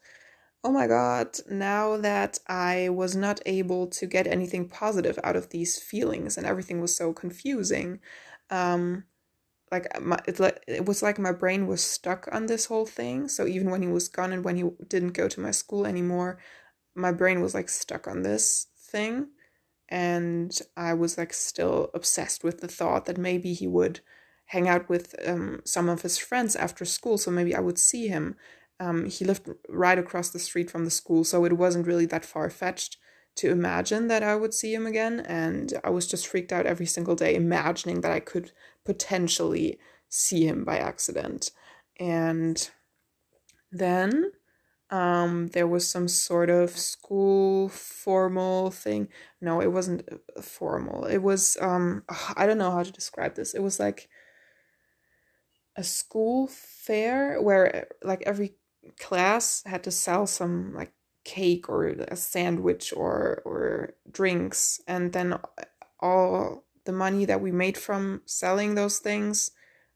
oh 0.64 0.72
my 0.72 0.86
god, 0.86 1.36
now 1.50 1.96
that 1.98 2.38
I 2.48 2.88
was 2.88 3.14
not 3.14 3.40
able 3.46 3.86
to 3.88 4.06
get 4.06 4.26
anything 4.26 4.68
positive 4.68 5.18
out 5.22 5.36
of 5.36 5.50
these 5.50 5.78
feelings 5.80 6.36
and 6.38 6.46
everything 6.46 6.80
was 6.80 6.96
so 6.96 7.12
confusing, 7.12 8.00
um, 8.50 9.04
like 9.72 9.86
my, 10.02 10.18
it, 10.26 10.40
it 10.68 10.86
was 10.86 11.02
like 11.02 11.18
my 11.18 11.32
brain 11.32 11.66
was 11.66 11.82
stuck 11.84 12.28
on 12.32 12.46
this 12.46 12.66
whole 12.66 12.86
thing. 12.86 13.28
So 13.28 13.46
even 13.46 13.70
when 13.70 13.82
he 13.82 13.88
was 13.88 14.08
gone 14.08 14.32
and 14.32 14.44
when 14.44 14.56
he 14.56 14.64
didn't 14.88 15.12
go 15.14 15.28
to 15.28 15.40
my 15.40 15.52
school 15.52 15.86
anymore, 15.86 16.38
my 16.94 17.12
brain 17.12 17.42
was 17.42 17.54
like 17.54 17.68
stuck 17.68 18.08
on 18.08 18.22
this 18.22 18.66
thing. 18.76 19.28
And 19.88 20.58
I 20.76 20.94
was 20.94 21.18
like 21.18 21.32
still 21.32 21.90
obsessed 21.94 22.42
with 22.44 22.60
the 22.60 22.68
thought 22.68 23.06
that 23.06 23.18
maybe 23.18 23.52
he 23.54 23.66
would 23.66 24.00
hang 24.46 24.68
out 24.68 24.88
with 24.88 25.14
um, 25.26 25.60
some 25.64 25.88
of 25.88 26.02
his 26.02 26.18
friends 26.18 26.56
after 26.56 26.84
school. 26.84 27.18
So 27.18 27.30
maybe 27.30 27.54
I 27.54 27.60
would 27.60 27.78
see 27.78 28.08
him 28.08 28.36
um, 28.84 29.06
he 29.06 29.24
lived 29.24 29.48
right 29.68 29.98
across 29.98 30.30
the 30.30 30.38
street 30.38 30.70
from 30.70 30.84
the 30.84 30.90
school, 30.90 31.24
so 31.24 31.44
it 31.44 31.54
wasn't 31.54 31.86
really 31.86 32.06
that 32.06 32.24
far 32.24 32.50
fetched 32.50 32.98
to 33.36 33.50
imagine 33.50 34.08
that 34.08 34.22
I 34.22 34.36
would 34.36 34.54
see 34.54 34.74
him 34.74 34.86
again. 34.86 35.20
And 35.20 35.72
I 35.82 35.90
was 35.90 36.06
just 36.06 36.26
freaked 36.26 36.52
out 36.52 36.66
every 36.66 36.86
single 36.86 37.16
day, 37.16 37.34
imagining 37.34 38.02
that 38.02 38.12
I 38.12 38.20
could 38.20 38.52
potentially 38.84 39.78
see 40.08 40.46
him 40.46 40.64
by 40.64 40.78
accident. 40.78 41.50
And 41.98 42.70
then 43.72 44.32
um, 44.90 45.48
there 45.48 45.66
was 45.66 45.88
some 45.88 46.06
sort 46.06 46.50
of 46.50 46.70
school 46.70 47.70
formal 47.70 48.70
thing. 48.70 49.08
No, 49.40 49.60
it 49.60 49.72
wasn't 49.72 50.06
uh, 50.12 50.42
formal. 50.42 51.06
It 51.06 51.18
was, 51.22 51.56
um, 51.60 52.04
I 52.36 52.46
don't 52.46 52.58
know 52.58 52.70
how 52.70 52.82
to 52.82 52.92
describe 52.92 53.34
this. 53.34 53.54
It 53.54 53.62
was 53.62 53.80
like 53.80 54.08
a 55.76 55.82
school 55.82 56.48
fair 56.48 57.40
where 57.42 57.88
like 58.02 58.22
every 58.26 58.54
class 58.98 59.62
had 59.66 59.82
to 59.84 59.90
sell 59.90 60.26
some 60.26 60.74
like 60.74 60.92
cake 61.24 61.68
or 61.68 61.86
a 61.86 62.16
sandwich 62.16 62.92
or 62.94 63.42
or 63.44 63.94
drinks 64.10 64.80
and 64.86 65.12
then 65.12 65.38
all 66.00 66.64
the 66.84 66.92
money 66.92 67.24
that 67.24 67.40
we 67.40 67.50
made 67.50 67.78
from 67.78 68.20
selling 68.26 68.74
those 68.74 68.98
things 68.98 69.50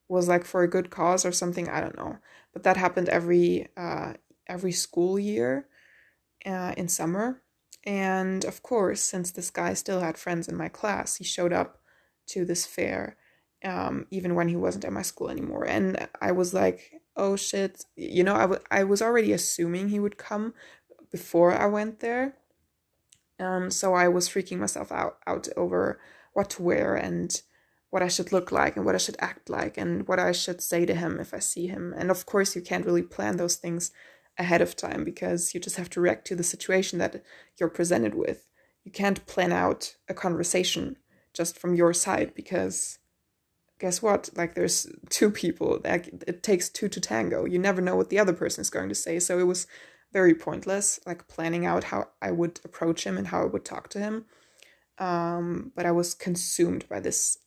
was 0.09 0.26
like 0.26 0.45
for 0.45 0.62
a 0.62 0.71
good 0.71 0.88
cause 0.90 1.25
or 1.25 1.33
something 1.33 1.68
i 1.68 1.80
don't 1.80 1.97
know. 1.97 2.18
But 2.52 2.62
that 2.62 2.78
happened 2.78 3.09
every 3.11 3.68
uh, 3.76 4.14
every 4.47 4.73
school 4.73 5.18
year 5.18 5.68
uh, 6.47 6.73
in 6.76 6.88
summer. 6.88 7.42
And 7.85 8.45
of 8.45 8.62
course 8.62 9.02
since 9.02 9.30
this 9.30 9.50
guy 9.50 9.75
still 9.75 10.00
had 10.00 10.16
friends 10.16 10.49
in 10.49 10.57
my 10.57 10.68
class 10.68 11.16
he 11.16 11.25
showed 11.25 11.52
up 11.52 11.80
to 12.28 12.45
this 12.45 12.64
fair 12.66 13.16
um, 13.64 14.07
even 14.11 14.35
when 14.35 14.49
he 14.49 14.57
wasn't 14.57 14.85
at 14.85 14.92
my 14.92 15.02
school 15.02 15.28
anymore. 15.28 15.64
And 15.64 16.09
i 16.23 16.33
was 16.33 16.54
like 16.54 17.02
oh 17.18 17.37
shit, 17.37 17.84
you 17.96 18.25
know, 18.25 18.34
I, 18.34 18.42
w- 18.42 18.62
I 18.70 18.84
was 18.84 19.02
already 19.02 19.32
assuming 19.32 19.88
he 19.88 20.00
would 20.00 20.16
come 20.16 20.54
before 21.10 21.52
I 21.52 21.66
went 21.66 22.00
there. 22.00 22.37
Um, 23.40 23.70
so 23.70 23.94
I 23.94 24.08
was 24.08 24.28
freaking 24.28 24.58
myself 24.58 24.90
out, 24.90 25.18
out 25.26 25.48
over 25.56 26.00
what 26.32 26.50
to 26.50 26.62
wear 26.62 26.94
and 26.94 27.40
what 27.90 28.02
I 28.02 28.08
should 28.08 28.32
look 28.32 28.52
like 28.52 28.76
and 28.76 28.84
what 28.84 28.94
I 28.94 28.98
should 28.98 29.16
act 29.18 29.48
like 29.48 29.76
and 29.76 30.06
what 30.06 30.18
I 30.18 30.32
should 30.32 30.60
say 30.60 30.84
to 30.87 30.94
him 30.94 31.18
if 31.20 31.32
I 31.32 31.38
see 31.38 31.66
him. 31.66 31.94
And 31.96 32.10
of 32.10 32.26
course, 32.26 32.54
you 32.54 32.62
can't 32.62 32.84
really 32.87 33.02
plan 33.02 33.37
those 33.37 33.56
things 33.56 33.90
ahead 34.37 34.60
of 34.60 34.76
time 34.76 35.04
because 35.04 35.54
you 35.54 35.60
just 35.60 35.76
have 35.76 35.90
to 35.90 36.00
react 36.00 36.26
to 36.28 36.37
the 36.37 36.44
situation 36.44 36.98
that 36.98 37.22
you're 37.58 37.68
presented 37.68 38.14
with. 38.14 38.46
You 38.84 38.92
can't 38.92 39.26
plan 39.26 39.52
out 39.52 39.96
a 40.08 40.14
conversation 40.14 40.96
just 41.32 41.58
from 41.58 41.75
your 41.75 41.92
side 41.92 42.32
because 42.34 42.98
guess 43.78 44.02
what? 44.02 44.30
Like 44.35 44.54
there's 44.54 44.87
two 45.08 45.30
people. 45.30 45.80
Like 45.85 46.08
it 46.26 46.42
takes 46.42 46.68
two 46.68 46.88
to 46.88 47.00
tango. 47.00 47.44
You 47.44 47.58
never 47.58 47.80
know 47.80 47.97
what 47.97 48.11
the 48.11 48.18
other 48.18 48.32
person 48.32 48.62
is 48.62 48.70
going 48.70 48.88
to 48.88 48.94
say. 48.94 49.18
So 49.18 49.38
it 49.38 49.47
was 49.47 49.66
very 50.12 50.35
pointless, 50.35 51.00
like 51.06 51.28
planning 51.28 51.66
out 51.66 51.85
how 51.85 52.08
I 52.20 52.30
would 52.30 52.61
approach 52.64 53.04
him 53.04 53.16
and 53.18 53.28
how 53.28 53.42
I 53.42 53.47
would 53.47 53.64
talk 53.64 53.88
to 53.90 53.99
him. 53.99 54.25
Um, 54.99 55.73
but 55.76 55.87
I 55.87 55.92
was 55.92 56.14
consumed 56.14 56.88
by 56.88 57.00
this 57.00 57.38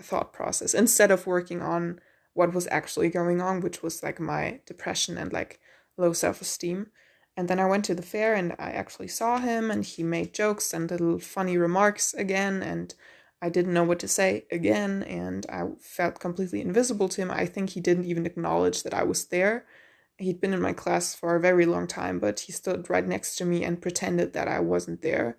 thought 0.00 0.32
process 0.32 0.74
instead 0.74 1.10
of 1.10 1.26
working 1.26 1.62
on 1.62 2.00
what 2.34 2.54
was 2.54 2.68
actually 2.70 3.08
going 3.08 3.40
on, 3.40 3.60
which 3.60 3.82
was 3.82 4.02
like 4.02 4.20
my 4.20 4.60
depression 4.66 5.18
and 5.18 5.32
like 5.32 5.58
low 5.96 6.12
self 6.12 6.40
esteem. 6.40 6.88
And 7.36 7.48
then 7.48 7.60
I 7.60 7.66
went 7.66 7.84
to 7.86 7.94
the 7.94 8.02
fair 8.02 8.34
and 8.34 8.52
I 8.58 8.70
actually 8.70 9.08
saw 9.08 9.38
him 9.38 9.70
and 9.70 9.84
he 9.84 10.02
made 10.02 10.32
jokes 10.32 10.72
and 10.72 10.90
little 10.90 11.18
funny 11.18 11.58
remarks 11.58 12.14
again 12.14 12.62
and 12.62 12.94
I 13.42 13.48
didn't 13.50 13.74
know 13.74 13.84
what 13.84 13.98
to 14.00 14.08
say 14.08 14.46
again, 14.50 15.02
and 15.02 15.44
I 15.48 15.64
felt 15.80 16.20
completely 16.20 16.60
invisible 16.60 17.08
to 17.10 17.20
him. 17.20 17.30
I 17.30 17.46
think 17.46 17.70
he 17.70 17.80
didn't 17.80 18.06
even 18.06 18.26
acknowledge 18.26 18.82
that 18.82 18.94
I 18.94 19.02
was 19.02 19.26
there. 19.26 19.66
He'd 20.18 20.40
been 20.40 20.54
in 20.54 20.62
my 20.62 20.72
class 20.72 21.14
for 21.14 21.36
a 21.36 21.40
very 21.40 21.66
long 21.66 21.86
time, 21.86 22.18
but 22.18 22.40
he 22.40 22.52
stood 22.52 22.88
right 22.88 23.06
next 23.06 23.36
to 23.36 23.44
me 23.44 23.62
and 23.62 23.82
pretended 23.82 24.32
that 24.32 24.48
I 24.48 24.60
wasn't 24.60 25.02
there. 25.02 25.36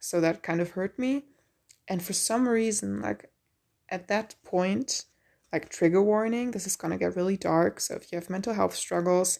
So 0.00 0.20
that 0.20 0.42
kind 0.42 0.60
of 0.60 0.70
hurt 0.70 0.98
me. 0.98 1.24
And 1.86 2.02
for 2.02 2.14
some 2.14 2.48
reason, 2.48 3.02
like 3.02 3.30
at 3.90 4.08
that 4.08 4.34
point, 4.42 5.04
like 5.52 5.68
trigger 5.68 6.02
warning, 6.02 6.50
this 6.50 6.66
is 6.66 6.76
gonna 6.76 6.96
get 6.96 7.16
really 7.16 7.36
dark. 7.36 7.80
So 7.80 7.94
if 7.94 8.10
you 8.10 8.16
have 8.16 8.30
mental 8.30 8.54
health 8.54 8.74
struggles, 8.74 9.38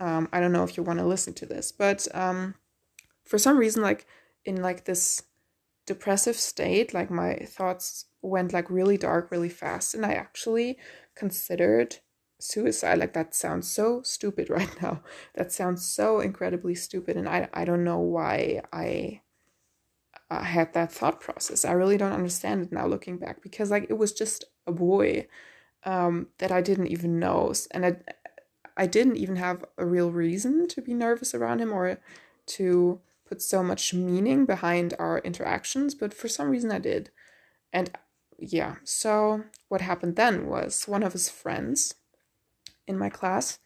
um, 0.00 0.28
I 0.32 0.40
don't 0.40 0.52
know 0.52 0.64
if 0.64 0.76
you 0.76 0.82
want 0.82 0.98
to 0.98 1.06
listen 1.06 1.34
to 1.34 1.46
this, 1.46 1.70
but 1.70 2.08
um, 2.14 2.54
for 3.24 3.38
some 3.38 3.58
reason, 3.58 3.82
like 3.82 4.06
in 4.44 4.62
like 4.62 4.84
this 4.84 5.22
depressive 5.92 6.36
state 6.36 6.94
like 6.94 7.10
my 7.10 7.34
thoughts 7.56 8.06
went 8.22 8.52
like 8.52 8.70
really 8.70 8.96
dark 8.96 9.30
really 9.30 9.48
fast 9.48 9.94
and 9.94 10.06
i 10.06 10.12
actually 10.12 10.78
considered 11.14 11.96
suicide 12.40 12.98
like 12.98 13.12
that 13.12 13.34
sounds 13.34 13.70
so 13.70 14.02
stupid 14.02 14.48
right 14.58 14.82
now 14.82 15.02
that 15.34 15.52
sounds 15.52 15.84
so 15.84 16.20
incredibly 16.20 16.74
stupid 16.74 17.16
and 17.16 17.28
i 17.28 17.48
i 17.52 17.64
don't 17.64 17.84
know 17.84 17.98
why 17.98 18.60
i 18.72 19.20
I 20.30 20.44
had 20.44 20.72
that 20.72 20.90
thought 20.90 21.20
process. 21.20 21.64
I 21.64 21.72
really 21.72 21.98
don't 21.98 22.12
understand 22.12 22.62
it 22.62 22.72
now 22.72 22.86
looking 22.86 23.18
back 23.18 23.42
because 23.42 23.70
like 23.70 23.86
it 23.90 23.98
was 23.98 24.12
just 24.12 24.44
a 24.66 24.72
boy 24.72 25.26
um, 25.84 26.28
that 26.38 26.50
I 26.50 26.62
didn't 26.62 26.86
even 26.86 27.18
know, 27.18 27.52
and 27.72 27.84
I 27.84 27.96
I 28.76 28.86
didn't 28.86 29.16
even 29.16 29.36
have 29.36 29.64
a 29.76 29.84
real 29.84 30.10
reason 30.10 30.66
to 30.68 30.80
be 30.80 30.94
nervous 30.94 31.34
around 31.34 31.60
him 31.60 31.72
or 31.72 32.00
to 32.46 33.00
put 33.32 33.40
so 33.40 33.62
much 33.62 33.94
meaning 33.94 34.44
behind 34.44 34.92
our 34.98 35.20
interactions, 35.20 35.94
but 35.94 36.12
for 36.12 36.28
some 36.28 36.50
reason 36.50 36.70
I 36.70 36.78
did. 36.78 37.08
And 37.72 37.90
yeah, 38.38 38.74
so 38.84 39.44
what 39.70 39.80
happened 39.80 40.16
then 40.16 40.46
was 40.46 40.86
one 40.86 41.02
of 41.02 41.14
his 41.14 41.30
friends 41.30 41.94
in 42.86 42.98
my 42.98 43.08
class 43.08 43.58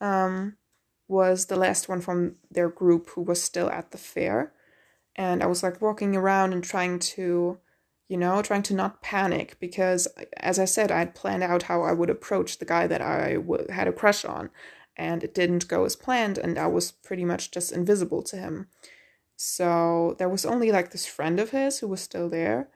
um, 0.00 0.56
was 1.08 1.46
the 1.46 1.56
last 1.56 1.88
one 1.88 2.00
from 2.00 2.36
their 2.48 2.68
group 2.68 3.10
who 3.10 3.22
was 3.22 3.42
still 3.42 3.68
at 3.70 3.90
the 3.90 3.98
fair. 3.98 4.52
And 5.16 5.42
I 5.42 5.46
was 5.46 5.64
like 5.64 5.82
walking 5.82 6.14
around 6.14 6.52
and 6.52 6.62
trying 6.62 7.00
to, 7.00 7.58
you 8.06 8.16
know, 8.16 8.40
trying 8.40 8.62
to 8.62 8.74
not 8.74 9.02
panic 9.02 9.56
because, 9.58 10.06
as 10.36 10.60
I 10.60 10.64
said, 10.64 10.92
I 10.92 11.00
had 11.00 11.16
planned 11.16 11.42
out 11.42 11.64
how 11.64 11.82
I 11.82 11.90
would 11.90 12.08
approach 12.08 12.58
the 12.58 12.64
guy 12.64 12.86
that 12.86 13.02
I 13.02 13.32
w- 13.32 13.66
had 13.68 13.88
a 13.88 13.92
crush 13.92 14.24
on. 14.24 14.50
And 14.96 15.24
it 15.24 15.34
didn't 15.34 15.66
go 15.66 15.84
as 15.84 15.96
planned, 15.96 16.38
and 16.38 16.58
I 16.58 16.66
was 16.66 16.90
pretty 16.90 17.24
much 17.24 17.52
just 17.52 17.70
invisible 17.70 18.22
to 18.22 18.36
him 18.36 18.68
So 19.40 20.16
there 20.18 20.28
was 20.28 20.44
only 20.44 20.72
like 20.72 20.90
this 20.90 21.06
friend 21.06 21.38
of 21.38 21.50
his 21.50 21.78
who 21.78 21.86
was 21.86 22.00
still 22.00 22.28
there. 22.28 22.70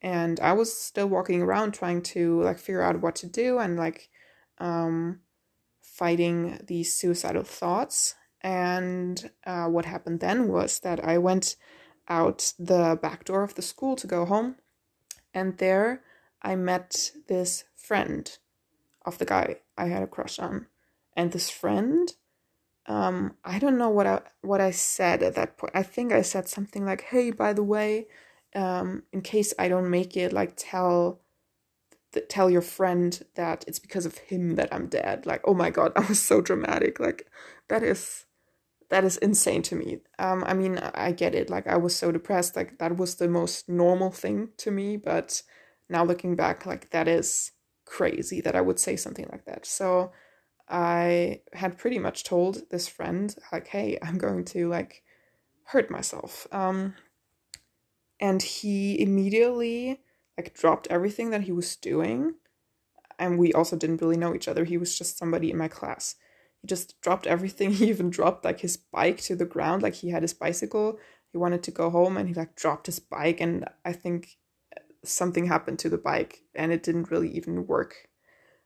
And 0.00 0.40
I 0.40 0.54
was 0.54 0.72
still 0.72 1.08
walking 1.08 1.42
around 1.42 1.72
trying 1.72 2.00
to 2.14 2.42
like 2.42 2.58
figure 2.58 2.80
out 2.80 3.02
what 3.02 3.16
to 3.16 3.26
do 3.26 3.58
and 3.58 3.76
like 3.76 4.08
um, 4.56 5.20
fighting 5.82 6.58
these 6.66 6.94
suicidal 6.94 7.42
thoughts. 7.42 8.14
And 8.40 9.30
uh, 9.44 9.66
what 9.66 9.84
happened 9.84 10.20
then 10.20 10.48
was 10.48 10.80
that 10.80 11.04
I 11.04 11.18
went 11.18 11.56
out 12.08 12.54
the 12.58 12.98
back 13.00 13.26
door 13.26 13.42
of 13.42 13.54
the 13.54 13.62
school 13.62 13.94
to 13.96 14.06
go 14.06 14.24
home. 14.24 14.56
And 15.34 15.58
there 15.58 16.02
I 16.40 16.56
met 16.56 17.10
this 17.28 17.64
friend 17.74 18.38
of 19.04 19.18
the 19.18 19.26
guy 19.26 19.56
I 19.76 19.88
had 19.88 20.02
a 20.02 20.06
crush 20.06 20.38
on. 20.38 20.66
And 21.14 21.32
this 21.32 21.50
friend, 21.50 22.14
um, 22.88 23.34
I 23.44 23.58
don't 23.58 23.78
know 23.78 23.90
what 23.90 24.06
I 24.06 24.20
what 24.42 24.60
I 24.60 24.70
said 24.70 25.22
at 25.22 25.34
that 25.34 25.56
point. 25.58 25.72
I 25.74 25.82
think 25.82 26.12
I 26.12 26.22
said 26.22 26.48
something 26.48 26.84
like, 26.84 27.02
"Hey, 27.02 27.30
by 27.30 27.52
the 27.52 27.62
way, 27.62 28.06
um, 28.54 29.02
in 29.12 29.22
case 29.22 29.52
I 29.58 29.68
don't 29.68 29.90
make 29.90 30.16
it, 30.16 30.32
like 30.32 30.52
tell 30.56 31.20
th- 32.12 32.28
tell 32.28 32.50
your 32.50 32.62
friend 32.62 33.22
that 33.34 33.64
it's 33.68 33.78
because 33.80 34.06
of 34.06 34.18
him 34.18 34.56
that 34.56 34.72
I'm 34.72 34.86
dead." 34.88 35.26
Like, 35.26 35.42
oh 35.44 35.54
my 35.54 35.70
god, 35.70 35.92
I 35.96 36.00
was 36.06 36.22
so 36.22 36.40
dramatic. 36.40 37.00
Like, 37.00 37.28
that 37.68 37.82
is 37.82 38.26
that 38.90 39.04
is 39.04 39.16
insane 39.18 39.62
to 39.62 39.74
me. 39.76 40.00
Um, 40.18 40.44
I 40.46 40.54
mean, 40.54 40.78
I 40.78 41.12
get 41.12 41.34
it. 41.34 41.50
Like, 41.50 41.66
I 41.66 41.76
was 41.76 41.94
so 41.96 42.12
depressed. 42.12 42.56
Like, 42.56 42.78
that 42.78 42.96
was 42.96 43.16
the 43.16 43.28
most 43.28 43.68
normal 43.68 44.10
thing 44.12 44.50
to 44.58 44.70
me. 44.70 44.96
But 44.96 45.42
now 45.88 46.04
looking 46.04 46.36
back, 46.36 46.66
like, 46.66 46.90
that 46.90 47.08
is 47.08 47.52
crazy 47.84 48.40
that 48.42 48.54
I 48.56 48.60
would 48.60 48.78
say 48.78 48.96
something 48.96 49.28
like 49.32 49.44
that. 49.46 49.66
So 49.66 50.12
I 50.68 51.42
had 51.52 51.78
pretty 51.78 51.98
much 51.98 52.24
told 52.24 52.68
this 52.70 52.88
friend, 52.88 53.34
like, 53.52 53.68
hey, 53.68 53.98
I'm 54.02 54.18
going 54.18 54.44
to, 54.46 54.68
like, 54.68 55.02
hurt 55.64 55.90
myself. 55.90 56.46
Um, 56.52 56.94
and 58.20 58.42
he 58.42 59.00
immediately, 59.00 60.00
like, 60.36 60.54
dropped 60.54 60.88
everything 60.88 61.30
that 61.30 61.42
he 61.42 61.52
was 61.52 61.76
doing. 61.76 62.34
And 63.18 63.38
we 63.38 63.52
also 63.52 63.76
didn't 63.76 64.02
really 64.02 64.16
know 64.16 64.34
each 64.34 64.48
other. 64.48 64.64
He 64.64 64.76
was 64.76 64.98
just 64.98 65.18
somebody 65.18 65.50
in 65.50 65.56
my 65.56 65.68
class 65.68 66.16
he 66.60 66.66
just 66.66 67.00
dropped 67.00 67.26
everything. 67.26 67.70
He 67.72 67.88
even 67.88 68.10
dropped 68.10 68.44
like 68.44 68.60
his 68.60 68.76
bike 68.76 69.20
to 69.22 69.36
the 69.36 69.44
ground. 69.44 69.82
Like 69.82 69.94
he 69.94 70.10
had 70.10 70.22
his 70.22 70.34
bicycle. 70.34 70.98
He 71.32 71.38
wanted 71.38 71.62
to 71.64 71.70
go 71.70 71.90
home 71.90 72.16
and 72.16 72.28
he 72.28 72.34
like 72.34 72.56
dropped 72.56 72.86
his 72.86 73.00
bike. 73.00 73.40
And 73.40 73.66
I 73.84 73.92
think 73.92 74.38
something 75.04 75.46
happened 75.46 75.78
to 75.80 75.88
the 75.88 75.98
bike 75.98 76.42
and 76.54 76.72
it 76.72 76.82
didn't 76.82 77.10
really 77.10 77.30
even 77.30 77.66
work 77.66 78.08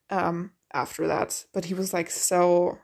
um, 0.08 0.52
after 0.72 1.06
that. 1.06 1.44
But 1.52 1.66
he 1.66 1.74
was 1.74 1.92
like 1.92 2.10
so, 2.10 2.78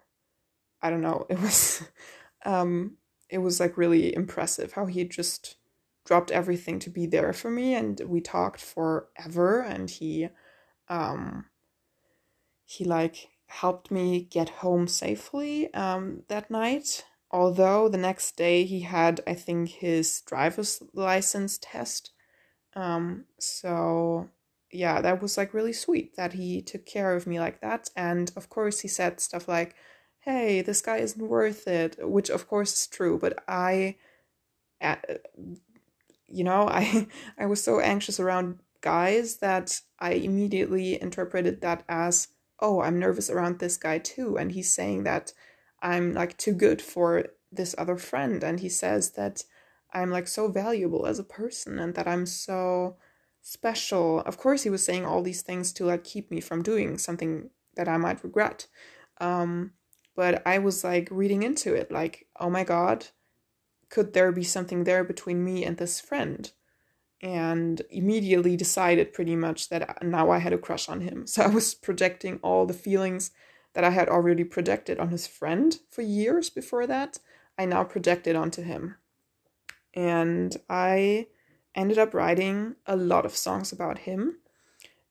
I 0.83 0.91
don't 0.91 1.01
know. 1.01 1.27
It 1.29 1.41
was, 1.41 1.83
um, 2.45 2.97
it 3.29 3.39
was 3.39 3.61
like 3.61 3.77
really 3.77 4.15
impressive 4.15 4.73
how 4.73 4.87
he 4.87 5.05
just 5.05 5.57
dropped 6.05 6.31
everything 6.31 6.79
to 6.81 6.91
be 6.91 7.07
there 7.07 7.33
for 7.33 7.51
me. 7.51 7.75
And 7.75 8.01
we 8.07 8.21
talked 8.21 8.61
forever. 8.61 9.61
And 9.61 9.91
he, 9.91 10.29
um, 10.89 11.47
he 12.65 12.85
like 12.85 13.29
helped 13.47 13.91
me 13.91 14.23
get 14.31 14.49
home 14.49 14.87
safely 14.89 15.73
um, 15.75 16.23
that 16.29 16.51
night. 16.51 17.05
Although 17.31 17.89
the 17.89 17.99
next 17.99 18.37
day 18.37 18.65
he 18.65 18.81
had, 18.81 19.21
I 19.27 19.35
think, 19.35 19.69
his 19.69 20.21
driver's 20.23 20.83
license 20.95 21.59
test. 21.61 22.13
Um, 22.75 23.25
so 23.41 24.29
yeah, 24.77 25.01
that 25.01 25.23
was 25.23 25.37
like 25.37 25.55
really 25.55 25.73
sweet 25.73 26.17
that 26.17 26.35
he 26.35 26.63
took 26.63 26.87
care 26.87 27.15
of 27.15 27.27
me 27.27 27.41
like 27.41 27.61
that. 27.61 27.91
And 27.97 28.31
of 28.37 28.49
course, 28.49 28.81
he 28.81 28.89
said 28.89 29.21
stuff 29.21 29.49
like, 29.49 29.75
hey, 30.21 30.61
this 30.63 30.83
guy 30.83 30.99
isn't 30.99 31.29
worth 31.29 31.67
it, 31.67 31.97
which 32.01 32.31
of 32.31 32.49
course 32.49 32.75
is 32.75 32.87
true. 32.87 33.19
But 33.19 33.43
I, 33.49 33.97
uh, 34.81 34.97
you 36.29 36.45
know, 36.45 36.69
I, 36.71 37.09
I 37.39 37.47
was 37.47 37.63
so 37.63 37.81
anxious 37.81 38.21
around 38.21 38.61
guys 38.81 39.39
that 39.39 39.81
I 39.99 40.13
immediately 40.13 41.01
interpreted 41.01 41.61
that 41.63 41.85
as 41.89 42.29
oh, 42.61 42.81
I'm 42.81 42.99
nervous 42.99 43.29
around 43.29 43.59
this 43.59 43.77
guy 43.77 43.99
too. 43.99 44.39
And 44.39 44.53
he's 44.53 44.73
saying 44.73 45.05
that 45.05 45.33
I'm 45.83 46.15
like 46.15 46.39
too 46.39 46.53
good 46.53 46.81
for 46.81 47.27
this 47.53 47.75
other 47.77 47.97
friend. 47.97 48.43
And 48.43 48.61
he 48.61 48.69
says 48.69 49.11
that 49.13 49.45
I'm 49.93 50.11
like 50.11 50.27
so 50.27 50.49
valuable 50.49 51.07
as 51.07 51.19
a 51.19 51.25
person 51.25 51.79
and 51.79 51.95
that 51.95 52.09
I'm 52.09 52.27
so 52.27 52.97
special. 53.47 54.21
Of 54.21 54.39
course, 54.39 54.65
he 54.65 54.71
was 54.71 54.83
saying 54.83 55.07
all 55.07 55.23
these 55.23 55.43
things 55.43 55.73
to 55.75 55.85
like 55.85 56.03
keep 56.03 56.33
me 56.33 56.41
from 56.41 56.63
doing 56.63 56.99
something 56.99 57.51
that 57.77 57.89
I 57.89 57.97
might 57.97 58.25
regret. 58.25 58.67
Um, 59.21 59.73
but 60.17 60.43
I 60.45 60.59
was 60.59 60.83
like 60.83 61.09
reading 61.13 61.45
into 61.45 61.73
it, 61.75 61.93
like, 61.93 62.27
oh 62.41 62.51
my 62.51 62.65
God, 62.65 63.07
could 63.89 64.15
there 64.15 64.33
be 64.33 64.43
something 64.43 64.83
there 64.83 65.05
between 65.05 65.45
me 65.45 65.65
and 65.65 65.77
this 65.77 66.01
friend? 66.01 66.51
and 67.23 67.81
immediately 67.89 68.59
decided 68.59 69.15
pretty 69.15 69.35
much 69.35 69.71
that 69.71 70.03
now 70.05 70.31
I 70.31 70.37
had 70.37 70.53
a 70.53 70.59
crush 70.59 70.87
on 70.87 71.01
him. 71.01 71.27
So 71.37 71.43
I 71.43 71.47
was 71.47 71.75
projecting 71.75 72.39
all 72.43 72.67
the 72.67 72.75
feelings 72.75 73.31
that 73.73 73.85
I 73.85 73.91
had 73.91 74.11
already 74.11 74.45
projected 74.45 74.99
on 74.99 75.09
his 75.09 75.27
friend 75.27 75.79
for 75.91 76.03
years 76.03 76.51
before 76.51 76.87
that. 76.87 77.19
I 77.59 77.65
now 77.65 77.85
projected 77.85 78.37
onto 78.37 78.63
him. 78.63 78.97
And 79.95 80.55
I 80.69 81.29
ended 81.77 81.99
up 81.99 82.15
writing 82.15 82.77
a 82.87 82.97
lot 82.97 83.25
of 83.25 83.37
songs 83.37 83.71
about 83.73 83.99
him. 83.99 84.39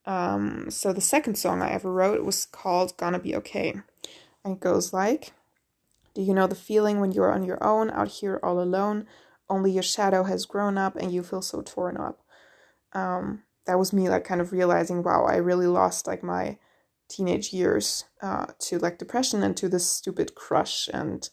Um, 0.06 0.69
so 0.69 0.91
the 0.91 1.01
second 1.01 1.36
song 1.36 1.62
I 1.62 1.71
ever 1.71 1.91
wrote 1.91 2.23
was 2.25 2.45
called 2.45 2.97
Gonna 2.97 3.19
Be 3.19 3.36
Okay. 3.36 3.75
And 4.43 4.56
it 4.56 4.60
goes 4.60 4.91
like, 4.91 5.34
Do 6.13 6.21
you 6.21 6.34
know 6.34 6.47
the 6.47 6.56
feeling 6.56 6.99
when 6.99 7.12
you're 7.12 7.32
on 7.32 7.43
your 7.43 7.63
own, 7.63 7.89
out 7.91 8.10
here 8.10 8.39
all 8.43 8.60
alone? 8.60 9.08
only 9.49 9.71
your 9.71 9.84
shadow 9.84 10.23
has 10.23 10.45
grown 10.45 10.78
up 10.78 10.95
and 10.95 11.12
you 11.12 11.23
feel 11.23 11.41
so 11.41 11.62
torn 11.62 11.97
up. 11.97 12.21
Um, 12.93 13.43
that 13.65 13.80
was 13.80 13.93
me 13.93 14.10
like 14.10 14.23
kind 14.23 14.41
of 14.41 14.51
realizing, 14.51 15.04
wow, 15.04 15.25
I 15.25 15.38
really 15.38 15.67
lost 15.67 16.08
like 16.08 16.23
my 16.23 16.58
teenage 17.10 17.54
years 17.54 18.06
uh, 18.21 18.47
to 18.60 18.80
like 18.80 18.97
depression 18.97 19.43
and 19.43 19.56
to 19.58 19.69
this 19.69 19.89
stupid 19.89 20.36
crush. 20.36 20.89
And 20.91 21.30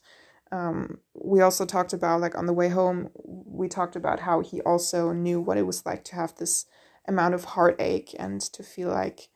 um, 0.53 0.99
we 1.15 1.41
also 1.41 1.65
talked 1.65 1.95
about 1.95 2.21
like 2.21 2.37
on 2.37 2.47
the 2.47 2.53
way 2.53 2.69
home, 2.69 3.09
we 3.25 3.69
talked 3.69 3.97
about 3.97 4.21
how 4.21 4.41
he 4.41 4.61
also 4.61 5.12
knew 5.12 5.41
what 5.41 5.57
it 5.57 5.67
was 5.67 5.85
like 5.87 6.05
to 6.05 6.15
have 6.15 6.37
this 6.37 6.67
amount 7.09 7.35
of 7.35 7.45
heartache 7.45 8.15
and 8.19 8.41
to 8.41 8.62
feel 8.62 8.91
like 8.91 9.31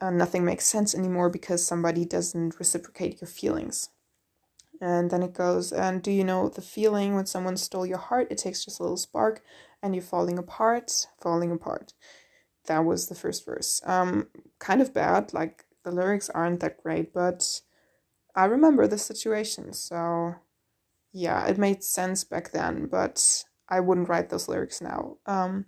uh, 0.00 0.10
nothing 0.10 0.44
makes 0.44 0.66
sense 0.66 0.94
anymore 0.94 1.30
because 1.30 1.66
somebody 1.66 2.04
doesn't 2.04 2.58
reciprocate 2.58 3.20
your 3.20 3.28
feelings. 3.28 3.88
And 4.80 5.10
then 5.10 5.22
it 5.22 5.32
goes, 5.32 5.72
and 5.72 6.02
do 6.02 6.10
you 6.10 6.24
know 6.24 6.48
the 6.48 6.60
feeling 6.60 7.14
when 7.14 7.26
someone 7.26 7.56
stole 7.56 7.86
your 7.86 7.98
heart? 7.98 8.28
It 8.30 8.38
takes 8.38 8.64
just 8.64 8.78
a 8.78 8.82
little 8.82 8.96
spark 8.96 9.42
and 9.82 9.94
you're 9.94 10.02
falling 10.02 10.38
apart, 10.38 11.06
falling 11.20 11.50
apart. 11.50 11.94
That 12.66 12.80
was 12.80 13.08
the 13.08 13.14
first 13.14 13.46
verse. 13.46 13.80
Um, 13.84 14.28
kind 14.58 14.82
of 14.82 14.92
bad, 14.92 15.32
like 15.32 15.64
the 15.82 15.92
lyrics 15.92 16.28
aren't 16.30 16.60
that 16.60 16.82
great, 16.82 17.14
but 17.14 17.60
I 18.34 18.46
remember 18.46 18.86
the 18.86 18.98
situation. 18.98 19.72
So 19.72 20.34
yeah, 21.12 21.46
it 21.46 21.58
made 21.58 21.84
sense 21.84 22.24
back 22.24 22.52
then, 22.52 22.86
but 22.86 23.44
I 23.68 23.80
wouldn't 23.80 24.08
write 24.08 24.30
those 24.30 24.48
lyrics 24.48 24.80
now. 24.80 25.18
Um, 25.26 25.66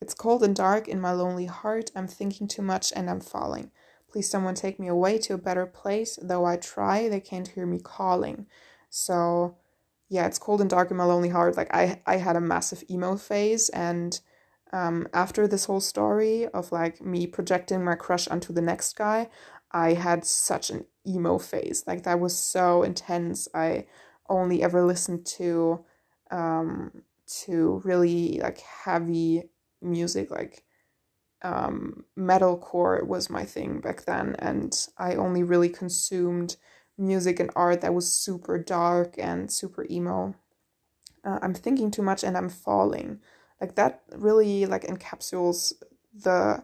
it's 0.00 0.14
cold 0.14 0.42
and 0.42 0.54
dark 0.54 0.88
in 0.88 1.00
my 1.00 1.12
lonely 1.12 1.46
heart. 1.46 1.90
I'm 1.94 2.08
thinking 2.08 2.48
too 2.48 2.62
much 2.62 2.92
and 2.94 3.08
I'm 3.08 3.20
falling. 3.20 3.70
Please, 4.10 4.28
someone 4.28 4.54
take 4.54 4.78
me 4.78 4.88
away 4.88 5.18
to 5.18 5.34
a 5.34 5.38
better 5.38 5.64
place. 5.64 6.18
Though 6.20 6.44
I 6.44 6.56
try, 6.56 7.08
they 7.08 7.20
can't 7.20 7.48
hear 7.48 7.64
me 7.64 7.78
calling. 7.78 8.46
So, 8.90 9.56
yeah, 10.08 10.26
it's 10.26 10.38
cold 10.38 10.60
and 10.60 10.68
dark 10.68 10.90
in 10.90 10.96
my 10.96 11.04
lonely 11.04 11.30
heart. 11.30 11.56
Like 11.56 11.72
I, 11.74 12.02
I 12.06 12.16
had 12.16 12.36
a 12.36 12.40
massive 12.40 12.84
emo 12.90 13.16
phase, 13.16 13.70
and 13.70 14.20
um, 14.72 15.08
after 15.14 15.46
this 15.46 15.64
whole 15.64 15.80
story 15.80 16.46
of 16.48 16.72
like 16.72 17.00
me 17.00 17.26
projecting 17.26 17.82
my 17.84 17.94
crush 17.94 18.28
onto 18.28 18.52
the 18.52 18.60
next 18.60 18.96
guy, 18.96 19.30
I 19.70 19.94
had 19.94 20.26
such 20.26 20.68
an 20.68 20.84
emo 21.06 21.38
phase. 21.38 21.84
Like 21.86 22.02
that 22.02 22.20
was 22.20 22.36
so 22.36 22.82
intense. 22.82 23.48
I 23.54 23.86
only 24.32 24.62
ever 24.62 24.84
listened 24.84 25.26
to, 25.26 25.84
um, 26.30 27.02
to 27.44 27.80
really 27.84 28.40
like 28.42 28.58
heavy 28.60 29.44
music, 29.80 30.30
like 30.30 30.64
um, 31.42 32.04
metalcore 32.18 33.06
was 33.06 33.30
my 33.30 33.44
thing 33.44 33.80
back 33.80 34.04
then, 34.04 34.36
and 34.38 34.86
I 34.98 35.14
only 35.14 35.42
really 35.42 35.68
consumed 35.68 36.56
music 36.98 37.40
and 37.40 37.50
art 37.56 37.80
that 37.80 37.94
was 37.94 38.10
super 38.10 38.58
dark 38.58 39.14
and 39.18 39.50
super 39.50 39.86
emo. 39.90 40.34
Uh, 41.24 41.38
I'm 41.42 41.54
thinking 41.54 41.90
too 41.90 42.02
much 42.02 42.24
and 42.24 42.36
I'm 42.36 42.48
falling. 42.48 43.20
Like 43.60 43.76
that 43.76 44.02
really 44.14 44.66
like 44.66 44.82
encapsulates 44.82 45.72
the 46.14 46.62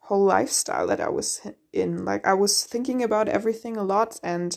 whole 0.00 0.24
lifestyle 0.24 0.86
that 0.86 1.00
I 1.00 1.08
was 1.08 1.40
in. 1.72 2.04
Like 2.04 2.26
I 2.26 2.34
was 2.34 2.64
thinking 2.64 3.02
about 3.02 3.28
everything 3.28 3.76
a 3.76 3.84
lot 3.84 4.18
and 4.22 4.56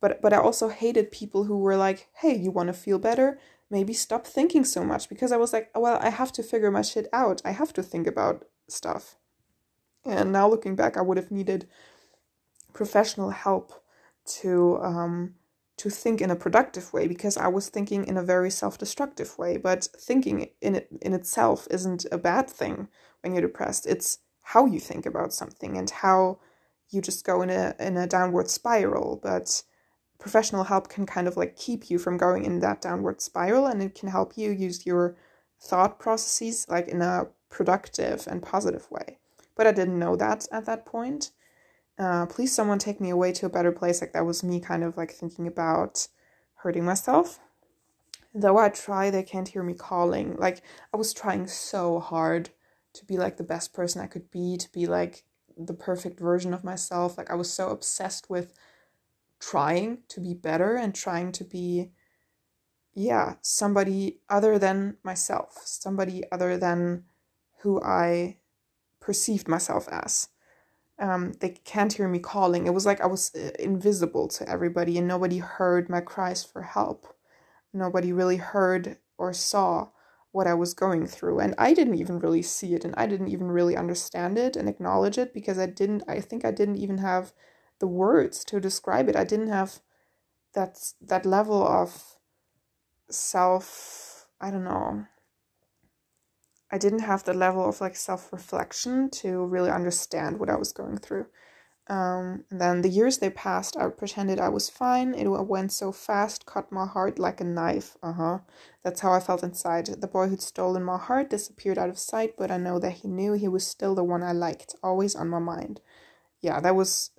but 0.00 0.20
but 0.22 0.32
I 0.32 0.38
also 0.38 0.68
hated 0.68 1.12
people 1.12 1.44
who 1.44 1.58
were 1.58 1.76
like, 1.76 2.08
"Hey, 2.14 2.36
you 2.36 2.50
want 2.50 2.68
to 2.68 2.72
feel 2.72 2.98
better? 2.98 3.38
Maybe 3.70 3.92
stop 3.92 4.26
thinking 4.26 4.64
so 4.64 4.84
much." 4.84 5.08
Because 5.08 5.32
I 5.32 5.36
was 5.36 5.52
like, 5.52 5.70
"Well, 5.74 5.98
I 6.02 6.10
have 6.10 6.32
to 6.32 6.42
figure 6.42 6.70
my 6.70 6.82
shit 6.82 7.08
out. 7.12 7.42
I 7.44 7.52
have 7.52 7.72
to 7.74 7.82
think 7.82 8.06
about 8.06 8.44
stuff. 8.68 9.16
And 10.04 10.32
now 10.32 10.48
looking 10.48 10.76
back, 10.76 10.96
I 10.96 11.02
would 11.02 11.16
have 11.16 11.30
needed 11.30 11.68
professional 12.72 13.30
help 13.30 13.72
to 14.24 14.78
um, 14.80 15.34
to 15.76 15.90
think 15.90 16.20
in 16.20 16.30
a 16.30 16.36
productive 16.36 16.92
way 16.92 17.06
because 17.06 17.36
I 17.36 17.48
was 17.48 17.68
thinking 17.68 18.04
in 18.04 18.16
a 18.16 18.22
very 18.22 18.50
self-destructive 18.50 19.36
way. 19.38 19.56
But 19.56 19.88
thinking 19.98 20.48
in 20.60 20.76
it 20.76 20.88
in 21.02 21.12
itself 21.12 21.66
isn't 21.70 22.06
a 22.10 22.18
bad 22.18 22.48
thing 22.48 22.88
when 23.20 23.34
you're 23.34 23.42
depressed. 23.42 23.86
It's 23.86 24.18
how 24.42 24.66
you 24.66 24.80
think 24.80 25.06
about 25.06 25.32
something 25.32 25.76
and 25.76 25.90
how 25.90 26.38
you 26.88 27.00
just 27.00 27.24
go 27.24 27.42
in 27.42 27.50
a 27.50 27.74
in 27.78 27.96
a 27.96 28.06
downward 28.06 28.48
spiral. 28.48 29.20
But 29.22 29.62
professional 30.20 30.64
help 30.64 30.88
can 30.88 31.06
kind 31.06 31.26
of 31.26 31.36
like 31.36 31.56
keep 31.56 31.90
you 31.90 31.98
from 31.98 32.16
going 32.16 32.44
in 32.44 32.60
that 32.60 32.80
downward 32.80 33.20
spiral 33.20 33.66
and 33.66 33.82
it 33.82 33.94
can 33.94 34.08
help 34.08 34.36
you 34.36 34.50
use 34.50 34.86
your 34.86 35.16
thought 35.60 35.98
processes 35.98 36.66
like 36.68 36.86
in 36.86 37.02
a 37.02 37.26
productive 37.48 38.26
and 38.28 38.42
positive 38.42 38.88
way. 38.90 39.18
But 39.56 39.66
I 39.66 39.72
didn't 39.72 39.98
know 39.98 40.16
that 40.16 40.46
at 40.52 40.66
that 40.66 40.86
point 40.86 41.32
uh, 42.00 42.24
please 42.26 42.54
someone 42.54 42.78
take 42.78 42.98
me 42.98 43.10
away 43.10 43.30
to 43.30 43.46
a 43.46 43.50
better 43.50 43.72
place. 43.72 44.00
Like 44.00 44.14
that 44.14 44.24
was 44.24 44.42
me 44.42 44.58
kind 44.58 44.82
of 44.82 44.96
like 44.96 45.10
thinking 45.10 45.46
about 45.46 46.08
hurting 46.56 46.84
myself. 46.84 47.40
Though 48.34 48.58
I 48.58 48.70
try, 48.70 49.10
they 49.10 49.22
can't 49.22 49.48
hear 49.48 49.62
me 49.62 49.74
calling. 49.74 50.36
Like 50.36 50.62
I 50.94 50.96
was 50.96 51.12
trying 51.12 51.46
so 51.46 52.00
hard 52.00 52.50
to 52.94 53.04
be 53.04 53.18
like 53.18 53.36
the 53.36 53.42
best 53.44 53.74
person 53.74 54.00
I 54.00 54.06
could 54.06 54.30
be, 54.30 54.56
to 54.56 54.72
be 54.72 54.86
like 54.86 55.24
the 55.58 55.74
perfect 55.74 56.18
version 56.18 56.54
of 56.54 56.64
myself. 56.64 57.18
Like 57.18 57.30
I 57.30 57.34
was 57.34 57.52
so 57.52 57.68
obsessed 57.68 58.30
with 58.30 58.54
trying 59.40 59.98
to 60.08 60.20
be 60.20 60.34
better 60.34 60.76
and 60.76 60.94
trying 60.94 61.32
to 61.32 61.44
be 61.44 61.90
yeah, 62.94 63.34
somebody 63.40 64.20
other 64.28 64.58
than 64.58 64.96
myself, 65.04 65.62
somebody 65.64 66.24
other 66.32 66.56
than 66.58 67.04
who 67.60 67.80
I 67.82 68.38
perceived 69.00 69.48
myself 69.48 69.88
as 69.90 70.28
um, 71.00 71.32
they 71.40 71.50
can't 71.50 71.92
hear 71.92 72.08
me 72.08 72.18
calling. 72.18 72.66
It 72.66 72.74
was 72.74 72.84
like 72.84 73.00
I 73.00 73.06
was 73.06 73.34
uh, 73.34 73.50
invisible 73.58 74.28
to 74.28 74.48
everybody 74.48 74.98
and 74.98 75.08
nobody 75.08 75.38
heard 75.38 75.88
my 75.88 76.00
cries 76.00 76.44
for 76.44 76.62
help. 76.62 77.06
Nobody 77.72 78.12
really 78.12 78.36
heard 78.36 78.98
or 79.16 79.32
saw 79.32 79.88
what 80.32 80.46
I 80.46 80.54
was 80.54 80.74
going 80.74 81.06
through. 81.06 81.40
And 81.40 81.54
I 81.56 81.72
didn't 81.72 81.94
even 81.94 82.18
really 82.18 82.42
see 82.42 82.74
it 82.74 82.84
and 82.84 82.94
I 82.96 83.06
didn't 83.06 83.28
even 83.28 83.50
really 83.50 83.76
understand 83.76 84.36
it 84.38 84.56
and 84.56 84.68
acknowledge 84.68 85.16
it 85.16 85.32
because 85.32 85.58
I 85.58 85.66
didn't, 85.66 86.02
I 86.06 86.20
think 86.20 86.44
I 86.44 86.50
didn't 86.50 86.76
even 86.76 86.98
have 86.98 87.32
the 87.80 87.86
words 87.88 88.44
to 88.44 88.60
describe 88.60 89.08
it. 89.08 89.16
I 89.16 89.24
didn't 89.24 89.48
have 89.48 89.80
that, 90.54 90.78
that 91.00 91.26
level 91.26 91.66
of 91.66 92.16
self, 93.10 94.26
I 94.40 94.50
don't 94.50 94.64
know, 94.64 95.06
I 96.70 96.78
didn't 96.78 97.00
have 97.00 97.24
the 97.24 97.34
level 97.34 97.68
of 97.68 97.80
like 97.80 97.96
self 97.96 98.32
reflection 98.32 99.10
to 99.10 99.44
really 99.44 99.70
understand 99.70 100.38
what 100.38 100.48
I 100.50 100.56
was 100.56 100.72
going 100.72 100.98
through. 100.98 101.26
Um, 101.88 102.44
and 102.50 102.60
then 102.60 102.82
the 102.82 102.88
years 102.88 103.18
they 103.18 103.30
passed, 103.30 103.76
I 103.76 103.88
pretended 103.88 104.38
I 104.38 104.48
was 104.48 104.70
fine. 104.70 105.12
It 105.12 105.26
went 105.26 105.72
so 105.72 105.90
fast, 105.90 106.46
cut 106.46 106.70
my 106.70 106.86
heart 106.86 107.18
like 107.18 107.40
a 107.40 107.44
knife. 107.44 107.96
Uh 108.00 108.12
huh. 108.12 108.38
That's 108.84 109.00
how 109.00 109.12
I 109.12 109.18
felt 109.18 109.42
inside. 109.42 109.86
The 109.86 110.06
boy 110.06 110.28
who'd 110.28 110.40
stolen 110.40 110.84
my 110.84 110.98
heart 110.98 111.30
disappeared 111.30 111.78
out 111.78 111.88
of 111.88 111.98
sight, 111.98 112.34
but 112.38 112.52
I 112.52 112.58
know 112.58 112.78
that 112.78 112.98
he 113.02 113.08
knew 113.08 113.32
he 113.32 113.48
was 113.48 113.66
still 113.66 113.96
the 113.96 114.04
one 114.04 114.22
I 114.22 114.30
liked, 114.32 114.76
always 114.84 115.16
on 115.16 115.28
my 115.28 115.40
mind. 115.40 115.80
Yeah, 116.42 116.60
that 116.60 116.76
was 116.76 117.10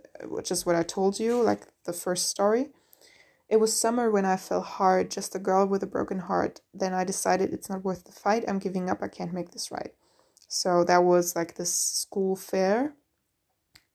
just 0.43 0.65
what 0.65 0.75
I 0.75 0.83
told 0.83 1.19
you, 1.19 1.41
like 1.41 1.67
the 1.85 1.93
first 1.93 2.27
story. 2.29 2.69
It 3.49 3.59
was 3.59 3.75
summer 3.75 4.09
when 4.09 4.25
I 4.25 4.37
fell 4.37 4.61
hard, 4.61 5.11
just 5.11 5.35
a 5.35 5.39
girl 5.39 5.65
with 5.67 5.83
a 5.83 5.87
broken 5.87 6.19
heart. 6.19 6.61
Then 6.73 6.93
I 6.93 7.03
decided 7.03 7.51
it's 7.53 7.69
not 7.69 7.83
worth 7.83 8.05
the 8.05 8.11
fight. 8.11 8.45
I'm 8.47 8.59
giving 8.59 8.89
up. 8.89 8.99
I 9.01 9.09
can't 9.09 9.33
make 9.33 9.51
this 9.51 9.71
right. 9.71 9.93
So 10.47 10.83
that 10.85 11.03
was 11.03 11.35
like 11.35 11.55
this 11.55 11.73
school 11.73 12.35
fair. 12.35 12.93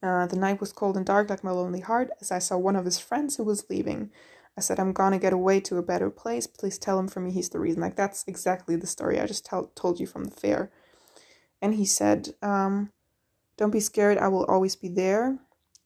Uh, 0.03 0.27
the 0.27 0.37
night 0.37 0.61
was 0.61 0.73
cold 0.73 0.97
and 0.97 1.07
dark, 1.07 1.31
like 1.31 1.43
my 1.43 1.51
lonely 1.51 1.81
heart, 1.81 2.11
as 2.21 2.31
I 2.31 2.39
saw 2.39 2.59
one 2.59 2.77
of 2.77 2.85
his 2.85 2.99
friends 2.99 3.37
who 3.37 3.45
was 3.45 3.69
leaving. 3.71 4.11
I 4.59 4.61
said, 4.61 4.79
I'm 4.79 4.93
gonna 4.93 5.19
get 5.19 5.33
away 5.33 5.61
to 5.61 5.79
a 5.79 5.83
better 5.83 6.11
place. 6.11 6.47
Please 6.47 6.79
tell 6.79 6.99
him 6.99 7.09
for 7.09 7.21
me 7.21 7.33
he's 7.33 7.49
the 7.51 7.59
reason. 7.59 7.81
Like, 7.81 7.97
that's 7.97 8.25
exactly 8.27 8.77
the 8.77 8.87
story 8.87 9.21
I 9.21 9.27
just 9.27 9.45
tell- 9.45 9.71
told 9.75 10.01
you 10.01 10.07
from 10.07 10.25
the 10.25 10.37
fair. 10.37 10.71
And 11.61 11.75
he 11.75 11.85
said, 11.87 12.35
um, 12.43 12.93
Don't 13.57 13.71
be 13.71 13.81
scared. 13.81 14.19
I 14.19 14.29
will 14.29 14.45
always 14.45 14.77
be 14.77 14.89
there. 14.89 15.39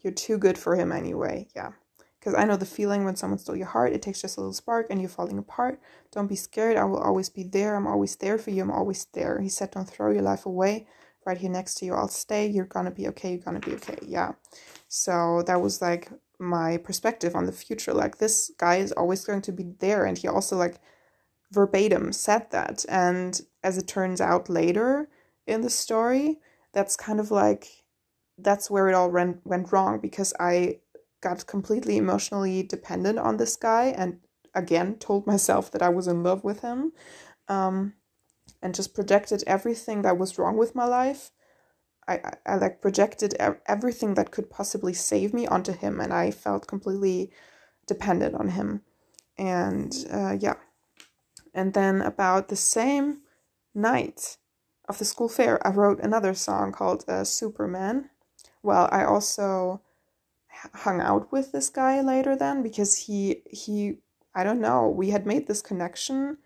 You're 0.02 0.12
too 0.12 0.38
good 0.38 0.58
for 0.58 0.76
him 0.76 0.92
anyway. 0.92 1.48
Yeah. 1.54 1.72
Because 2.18 2.34
I 2.34 2.44
know 2.44 2.56
the 2.56 2.66
feeling 2.66 3.04
when 3.04 3.16
someone 3.16 3.38
stole 3.38 3.56
your 3.56 3.66
heart, 3.66 3.92
it 3.92 4.02
takes 4.02 4.20
just 4.20 4.36
a 4.36 4.40
little 4.40 4.52
spark 4.52 4.88
and 4.90 5.00
you're 5.00 5.08
falling 5.08 5.38
apart. 5.38 5.80
Don't 6.12 6.26
be 6.26 6.36
scared. 6.36 6.76
I 6.76 6.84
will 6.84 6.98
always 6.98 7.30
be 7.30 7.44
there. 7.44 7.76
I'm 7.76 7.86
always 7.86 8.16
there 8.16 8.36
for 8.36 8.50
you. 8.50 8.62
I'm 8.62 8.70
always 8.70 9.06
there. 9.12 9.40
He 9.40 9.48
said, 9.48 9.70
Don't 9.70 9.88
throw 9.88 10.10
your 10.10 10.22
life 10.22 10.44
away. 10.44 10.86
Right 11.24 11.38
here 11.38 11.50
next 11.50 11.76
to 11.76 11.86
you. 11.86 11.94
I'll 11.94 12.08
stay. 12.08 12.46
You're 12.46 12.64
gonna 12.64 12.90
be 12.90 13.08
okay. 13.08 13.30
You're 13.30 13.38
gonna 13.38 13.60
be 13.60 13.74
okay. 13.74 13.98
Yeah. 14.02 14.32
So 14.88 15.42
that 15.46 15.60
was 15.60 15.80
like 15.80 16.10
my 16.40 16.78
perspective 16.78 17.36
on 17.36 17.46
the 17.46 17.52
future. 17.52 17.92
Like, 17.92 18.18
this 18.18 18.50
guy 18.58 18.76
is 18.76 18.92
always 18.92 19.24
going 19.24 19.42
to 19.42 19.52
be 19.52 19.74
there. 19.78 20.04
And 20.04 20.16
he 20.16 20.26
also, 20.26 20.56
like, 20.56 20.80
verbatim 21.52 22.12
said 22.12 22.50
that. 22.50 22.84
And 22.88 23.40
as 23.62 23.78
it 23.78 23.86
turns 23.86 24.20
out 24.20 24.48
later 24.48 25.08
in 25.46 25.60
the 25.60 25.70
story, 25.70 26.40
that's 26.72 26.96
kind 26.96 27.20
of 27.20 27.30
like 27.30 27.66
that's 28.38 28.70
where 28.70 28.88
it 28.88 28.94
all 28.94 29.10
went, 29.10 29.44
went 29.44 29.72
wrong 29.72 30.00
because 30.00 30.32
I 30.40 30.78
got 31.20 31.46
completely 31.46 31.96
emotionally 31.96 32.62
dependent 32.62 33.18
on 33.18 33.36
this 33.36 33.56
guy 33.56 33.86
and 33.96 34.20
again 34.54 34.96
told 34.96 35.26
myself 35.26 35.70
that 35.72 35.82
I 35.82 35.90
was 35.90 36.08
in 36.08 36.22
love 36.22 36.42
with 36.42 36.60
him 36.60 36.92
um, 37.48 37.94
and 38.62 38.74
just 38.74 38.94
projected 38.94 39.44
everything 39.46 40.02
that 40.02 40.18
was 40.18 40.38
wrong 40.38 40.56
with 40.56 40.74
my 40.74 40.86
life. 40.86 41.30
I, 42.08 42.14
I, 42.14 42.32
I 42.46 42.54
like 42.56 42.80
projected 42.80 43.36
everything 43.66 44.14
that 44.14 44.30
could 44.30 44.50
possibly 44.50 44.94
save 44.94 45.34
me 45.34 45.46
onto 45.46 45.72
him 45.72 46.00
and 46.00 46.12
I 46.12 46.30
felt 46.30 46.66
completely 46.66 47.30
dependent 47.86 48.34
on 48.34 48.48
him. 48.48 48.82
And 49.36 49.94
uh, 50.10 50.36
yeah. 50.38 50.56
And 51.52 51.74
then 51.74 52.00
about 52.00 52.48
the 52.48 52.56
same 52.56 53.22
night 53.74 54.36
of 54.90 54.98
the 54.98 55.04
school 55.04 55.28
fair, 55.28 55.64
I 55.66 55.70
wrote 55.70 56.00
another 56.00 56.34
song 56.34 56.72
called 56.72 57.04
uh, 57.08 57.24
Superman. 57.24 58.10
Well, 58.62 58.88
I 58.92 59.04
also 59.04 59.80
hung 60.74 61.00
out 61.00 61.32
with 61.32 61.52
this 61.52 61.70
guy 61.70 62.00
later 62.00 62.36
then 62.36 62.62
because 62.62 63.06
he 63.06 63.42
he 63.50 63.98
I 64.34 64.44
don't 64.44 64.60
know, 64.60 64.88
we 64.88 65.10
had 65.10 65.26
made 65.26 65.46
this 65.46 65.62
connection 65.62 66.38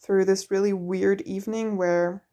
through 0.00 0.24
this 0.24 0.50
really 0.50 0.72
weird 0.72 1.20
evening 1.22 1.76
where 1.76 2.24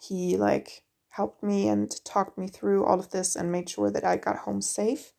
he 0.00 0.36
like 0.36 0.82
helped 1.10 1.42
me 1.42 1.68
and 1.68 1.90
talked 2.04 2.36
me 2.38 2.46
through 2.46 2.84
all 2.84 3.00
of 3.00 3.10
this 3.10 3.34
and 3.34 3.50
made 3.50 3.68
sure 3.68 3.90
that 3.90 4.04
I 4.04 4.16
got 4.16 4.38
home 4.38 4.60
safe. 4.60 5.12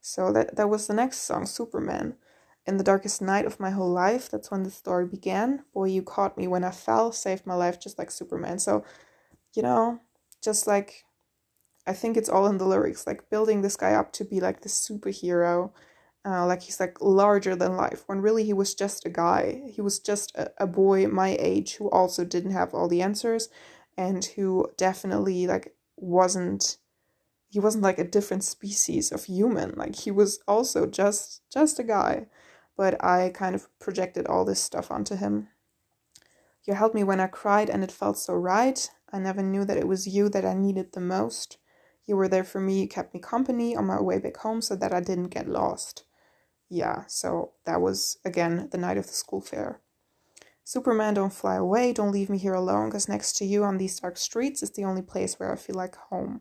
So 0.00 0.32
that 0.32 0.56
that 0.56 0.68
was 0.68 0.86
the 0.86 0.94
next 0.94 1.18
song, 1.18 1.46
Superman. 1.46 2.16
In 2.66 2.78
the 2.78 2.84
darkest 2.84 3.20
night 3.20 3.44
of 3.44 3.60
my 3.60 3.70
whole 3.70 3.90
life, 3.90 4.30
that's 4.30 4.50
when 4.50 4.62
the 4.62 4.70
story 4.70 5.06
began. 5.06 5.64
Boy, 5.74 5.86
you 5.86 6.02
caught 6.02 6.38
me 6.38 6.46
when 6.48 6.64
I 6.64 6.70
fell, 6.70 7.12
saved 7.12 7.46
my 7.46 7.54
life 7.54 7.78
just 7.78 7.98
like 7.98 8.10
Superman. 8.10 8.58
So, 8.58 8.84
you 9.54 9.62
know, 9.62 10.00
just 10.42 10.66
like 10.66 11.04
I 11.86 11.92
think 11.92 12.16
it's 12.16 12.28
all 12.28 12.46
in 12.46 12.58
the 12.58 12.66
lyrics, 12.66 13.06
like 13.06 13.28
building 13.30 13.60
this 13.60 13.76
guy 13.76 13.92
up 13.92 14.12
to 14.14 14.24
be 14.24 14.40
like 14.40 14.62
the 14.62 14.70
superhero, 14.70 15.70
uh, 16.24 16.46
like 16.46 16.62
he's 16.62 16.80
like 16.80 17.00
larger 17.00 17.54
than 17.54 17.76
life, 17.76 18.04
when 18.06 18.22
really 18.22 18.44
he 18.44 18.54
was 18.54 18.74
just 18.74 19.04
a 19.04 19.10
guy. 19.10 19.62
He 19.70 19.82
was 19.82 19.98
just 19.98 20.34
a, 20.34 20.50
a 20.58 20.66
boy 20.66 21.06
my 21.08 21.36
age 21.38 21.74
who 21.74 21.90
also 21.90 22.24
didn't 22.24 22.52
have 22.52 22.72
all 22.72 22.88
the 22.88 23.02
answers 23.02 23.50
and 23.96 24.24
who 24.24 24.68
definitely 24.76 25.46
like 25.46 25.74
wasn't 25.96 26.78
he 27.48 27.60
wasn't 27.60 27.84
like 27.84 27.98
a 27.98 28.04
different 28.04 28.42
species 28.42 29.12
of 29.12 29.24
human 29.24 29.72
like 29.76 29.94
he 29.94 30.10
was 30.10 30.40
also 30.48 30.86
just 30.86 31.42
just 31.52 31.78
a 31.78 31.84
guy 31.84 32.26
but 32.76 33.02
i 33.04 33.30
kind 33.30 33.54
of 33.54 33.68
projected 33.78 34.26
all 34.26 34.44
this 34.44 34.60
stuff 34.60 34.90
onto 34.90 35.16
him 35.16 35.48
you 36.64 36.74
helped 36.74 36.94
me 36.94 37.04
when 37.04 37.20
i 37.20 37.26
cried 37.26 37.68
and 37.68 37.84
it 37.84 37.92
felt 37.92 38.18
so 38.18 38.34
right 38.34 38.90
i 39.12 39.18
never 39.18 39.42
knew 39.42 39.64
that 39.64 39.76
it 39.76 39.88
was 39.88 40.06
you 40.06 40.28
that 40.28 40.44
i 40.44 40.54
needed 40.54 40.92
the 40.92 41.00
most 41.00 41.58
you 42.06 42.16
were 42.16 42.28
there 42.28 42.44
for 42.44 42.60
me, 42.60 42.82
you 42.82 42.88
kept 42.88 43.14
me 43.14 43.20
company 43.20 43.74
on 43.74 43.86
my 43.86 44.00
way 44.00 44.18
back 44.18 44.36
home 44.38 44.60
so 44.60 44.76
that 44.76 44.92
I 44.92 45.00
didn't 45.00 45.28
get 45.28 45.48
lost. 45.48 46.04
Yeah, 46.68 47.04
so 47.06 47.52
that 47.64 47.80
was 47.80 48.18
again 48.24 48.68
the 48.70 48.78
night 48.78 48.98
of 48.98 49.06
the 49.06 49.12
school 49.12 49.40
fair. 49.40 49.80
Superman, 50.64 51.14
don't 51.14 51.32
fly 51.32 51.56
away, 51.56 51.92
don't 51.92 52.12
leave 52.12 52.30
me 52.30 52.38
here 52.38 52.54
alone, 52.54 52.88
because 52.88 53.08
next 53.08 53.34
to 53.34 53.44
you 53.44 53.64
on 53.64 53.76
these 53.76 54.00
dark 54.00 54.16
streets 54.16 54.62
is 54.62 54.70
the 54.70 54.84
only 54.84 55.02
place 55.02 55.38
where 55.38 55.52
I 55.52 55.56
feel 55.56 55.76
like 55.76 55.96
home. 55.96 56.40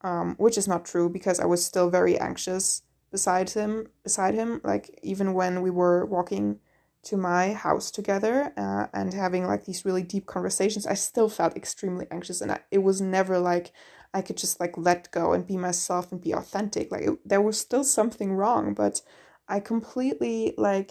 Um, 0.00 0.34
which 0.36 0.58
is 0.58 0.68
not 0.68 0.84
true 0.84 1.08
because 1.08 1.40
I 1.40 1.46
was 1.46 1.64
still 1.64 1.88
very 1.88 2.18
anxious 2.18 2.82
beside 3.14 3.50
him. 3.50 3.86
Beside 4.02 4.34
him, 4.34 4.60
like 4.64 4.98
even 5.04 5.34
when 5.34 5.62
we 5.62 5.70
were 5.70 6.04
walking 6.04 6.58
to 7.04 7.16
my 7.16 7.52
house 7.52 7.92
together 7.92 8.52
uh, 8.56 8.88
and 8.92 9.14
having 9.14 9.46
like 9.46 9.66
these 9.66 9.84
really 9.84 10.02
deep 10.02 10.26
conversations, 10.26 10.84
I 10.84 10.94
still 10.94 11.28
felt 11.28 11.56
extremely 11.56 12.08
anxious, 12.10 12.40
and 12.40 12.50
I, 12.50 12.58
it 12.72 12.82
was 12.82 13.00
never 13.00 13.38
like 13.38 13.70
I 14.12 14.20
could 14.20 14.36
just 14.36 14.58
like 14.58 14.76
let 14.76 15.12
go 15.12 15.32
and 15.32 15.46
be 15.46 15.56
myself 15.56 16.10
and 16.10 16.20
be 16.20 16.32
authentic. 16.32 16.90
Like 16.90 17.02
it, 17.02 17.18
there 17.24 17.40
was 17.40 17.56
still 17.56 17.84
something 17.84 18.32
wrong, 18.32 18.74
but 18.74 19.00
I 19.48 19.60
completely 19.60 20.54
like 20.58 20.90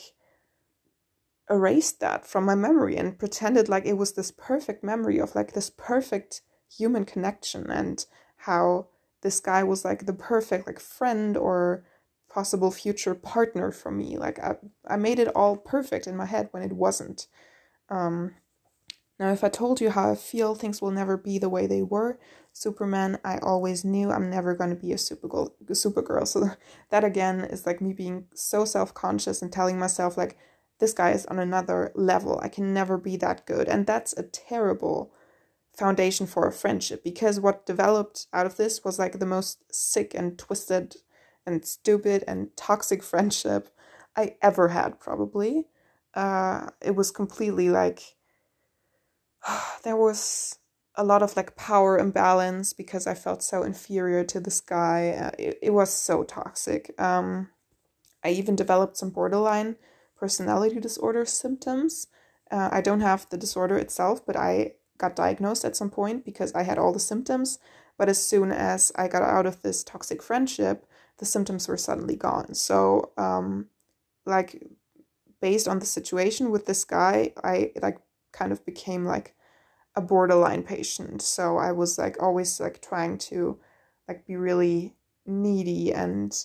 erased 1.50 2.00
that 2.00 2.26
from 2.26 2.46
my 2.46 2.56
memory 2.56 2.96
and 2.96 3.20
pretended 3.20 3.68
like 3.68 3.86
it 3.86 3.98
was 3.98 4.14
this 4.14 4.32
perfect 4.32 4.82
memory 4.82 5.20
of 5.20 5.36
like 5.36 5.52
this 5.52 5.70
perfect 5.70 6.42
human 6.72 7.04
connection 7.04 7.70
and 7.70 8.06
how 8.48 8.88
this 9.24 9.42
guy 9.42 9.62
was 9.62 9.84
like 9.84 10.06
the 10.06 10.14
perfect 10.14 10.66
like 10.68 10.80
friend 10.80 11.36
or 11.36 11.84
possible 12.34 12.72
future 12.72 13.14
partner 13.14 13.72
for 13.72 13.92
me. 13.92 14.18
Like 14.18 14.40
I, 14.40 14.56
I 14.88 14.98
made 14.98 15.20
it 15.20 15.36
all 15.36 15.56
perfect 15.56 16.08
in 16.08 16.18
my 16.18 16.26
head 16.26 16.50
when 16.52 16.64
it 16.64 16.74
wasn't. 16.74 17.28
Um, 17.90 18.36
now, 19.20 19.32
if 19.32 19.44
I 19.44 19.50
told 19.50 19.80
you 19.80 19.92
how 19.92 20.12
I 20.12 20.16
feel, 20.16 20.56
things 20.56 20.82
will 20.82 20.92
never 20.92 21.16
be 21.16 21.38
the 21.38 21.50
way 21.50 21.68
they 21.68 21.84
were. 21.84 22.20
Superman, 22.52 23.20
I 23.24 23.38
always 23.38 23.86
knew 23.86 24.12
I'm 24.12 24.30
never 24.30 24.56
going 24.56 24.72
to 24.72 24.76
be 24.76 24.92
a 24.92 24.96
supergirl. 24.96 25.52
Supergirl. 25.70 26.28
So 26.34 26.50
that 26.90 27.04
again 27.04 27.42
is 27.42 27.66
like 27.66 27.80
me 27.80 27.94
being 27.94 28.26
so 28.34 28.66
self 28.66 28.94
conscious 28.94 29.42
and 29.42 29.52
telling 29.52 29.78
myself 29.78 30.18
like, 30.18 30.38
this 30.80 30.94
guy 30.94 31.12
is 31.12 31.26
on 31.28 31.38
another 31.40 31.92
level. 31.94 32.40
I 32.44 32.50
can 32.50 32.74
never 32.74 32.98
be 32.98 33.16
that 33.18 33.46
good, 33.46 33.68
and 33.70 33.86
that's 33.86 34.14
a 34.14 34.24
terrible 34.24 35.14
foundation 35.78 36.28
for 36.28 36.48
a 36.48 36.52
friendship 36.52 37.04
because 37.04 37.40
what 37.40 37.66
developed 37.66 38.28
out 38.34 38.46
of 38.46 38.58
this 38.58 38.84
was 38.84 39.00
like 39.00 39.20
the 39.20 39.26
most 39.26 39.64
sick 39.74 40.14
and 40.14 40.38
twisted 40.38 40.98
and 41.46 41.66
stupid 41.66 42.24
and 42.28 42.56
toxic 42.56 43.04
friendship 43.12 43.70
I 44.16 44.36
ever 44.42 44.70
had, 44.70 45.00
probably. 45.00 45.66
Uh, 46.14 46.70
it 46.82 46.96
was 46.96 47.10
completely 47.12 47.70
like 47.70 48.16
there 49.84 49.98
was 49.98 50.60
a 50.96 51.04
lot 51.04 51.24
of 51.24 51.36
like 51.36 51.56
power 51.56 51.98
imbalance 51.98 52.72
because 52.74 53.08
I 53.08 53.16
felt 53.16 53.42
so 53.42 53.64
inferior 53.64 54.24
to 54.26 54.40
this 54.40 54.62
guy. 54.62 55.10
Uh, 55.10 55.32
it, 55.40 55.60
it 55.62 55.70
was 55.72 55.92
so 55.92 56.24
toxic. 56.24 56.94
Um, 57.02 57.50
I 58.24 58.30
even 58.30 58.56
developed 58.56 58.98
some 58.98 59.10
borderline 59.10 59.76
personality 60.18 60.80
disorder 60.80 61.26
symptoms. 61.26 62.08
Uh, 62.52 62.70
I 62.72 62.82
don't 62.82 63.02
have 63.02 63.28
the 63.30 63.38
disorder 63.38 63.78
itself, 63.78 64.26
but 64.26 64.36
I 64.36 64.74
got 64.98 65.16
diagnosed 65.16 65.66
at 65.66 65.76
some 65.76 65.90
point 65.90 66.24
because 66.24 66.54
I 66.54 66.64
had 66.64 66.78
all 66.78 66.94
the 66.94 67.00
symptoms. 67.00 67.60
But 67.98 68.10
as 68.10 68.24
soon 68.24 68.52
as 68.52 68.92
I 68.96 69.08
got 69.08 69.24
out 69.24 69.46
of 69.46 69.62
this 69.62 69.84
toxic 69.84 70.22
friendship, 70.22 70.86
the 71.24 71.30
symptoms 71.30 71.70
were 71.70 71.78
suddenly 71.78 72.18
gone. 72.18 72.54
So, 72.54 73.14
um, 73.18 73.68
like, 74.26 74.62
based 75.40 75.70
on 75.70 75.80
the 75.80 75.86
situation 75.86 76.52
with 76.52 76.66
this 76.66 76.84
guy, 76.84 77.32
I 77.42 77.72
like 77.82 77.98
kind 78.34 78.52
of 78.52 78.66
became 78.66 79.06
like 79.06 79.36
a 79.96 80.02
borderline 80.02 80.64
patient. 80.64 81.22
So 81.22 81.58
I 81.58 81.72
was 81.72 81.98
like 81.98 82.22
always 82.22 82.60
like 82.60 82.82
trying 82.82 83.20
to 83.30 83.58
like 84.06 84.28
be 84.28 84.36
really 84.36 84.96
needy 85.26 85.94
and 85.94 86.38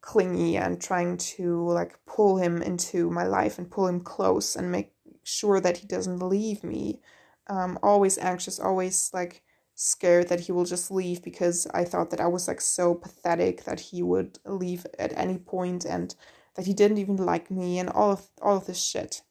clingy 0.00 0.56
and 0.56 0.80
trying 0.80 1.16
to 1.36 1.68
like 1.68 2.04
pull 2.04 2.38
him 2.38 2.60
into 2.60 3.08
my 3.08 3.24
life 3.24 3.56
and 3.56 3.70
pull 3.70 3.86
him 3.86 4.00
close 4.00 4.56
and 4.56 4.72
make 4.72 4.92
sure 5.22 5.60
that 5.60 5.76
he 5.76 5.86
doesn't 5.86 6.18
leave 6.18 6.64
me. 6.64 7.00
Um, 7.46 7.78
always 7.84 8.18
anxious, 8.18 8.58
always 8.58 9.12
like 9.14 9.44
scared 9.82 10.28
that 10.28 10.40
he 10.40 10.52
will 10.52 10.64
just 10.64 10.92
leave 10.92 11.22
because 11.22 11.66
I 11.74 11.84
thought 11.84 12.10
that 12.10 12.20
I 12.20 12.28
was 12.28 12.46
like 12.46 12.60
so 12.60 12.94
pathetic 12.94 13.64
that 13.64 13.80
he 13.80 14.00
would 14.02 14.38
leave 14.44 14.86
at 14.96 15.12
any 15.16 15.38
point 15.38 15.84
and 15.84 16.14
that 16.54 16.66
he 16.66 16.72
didn't 16.72 16.98
even 16.98 17.16
like 17.16 17.50
me 17.50 17.80
and 17.80 17.90
all 17.90 18.12
of 18.12 18.28
all 18.40 18.56
of 18.56 18.66
this 18.66 18.80
shit. 18.80 19.22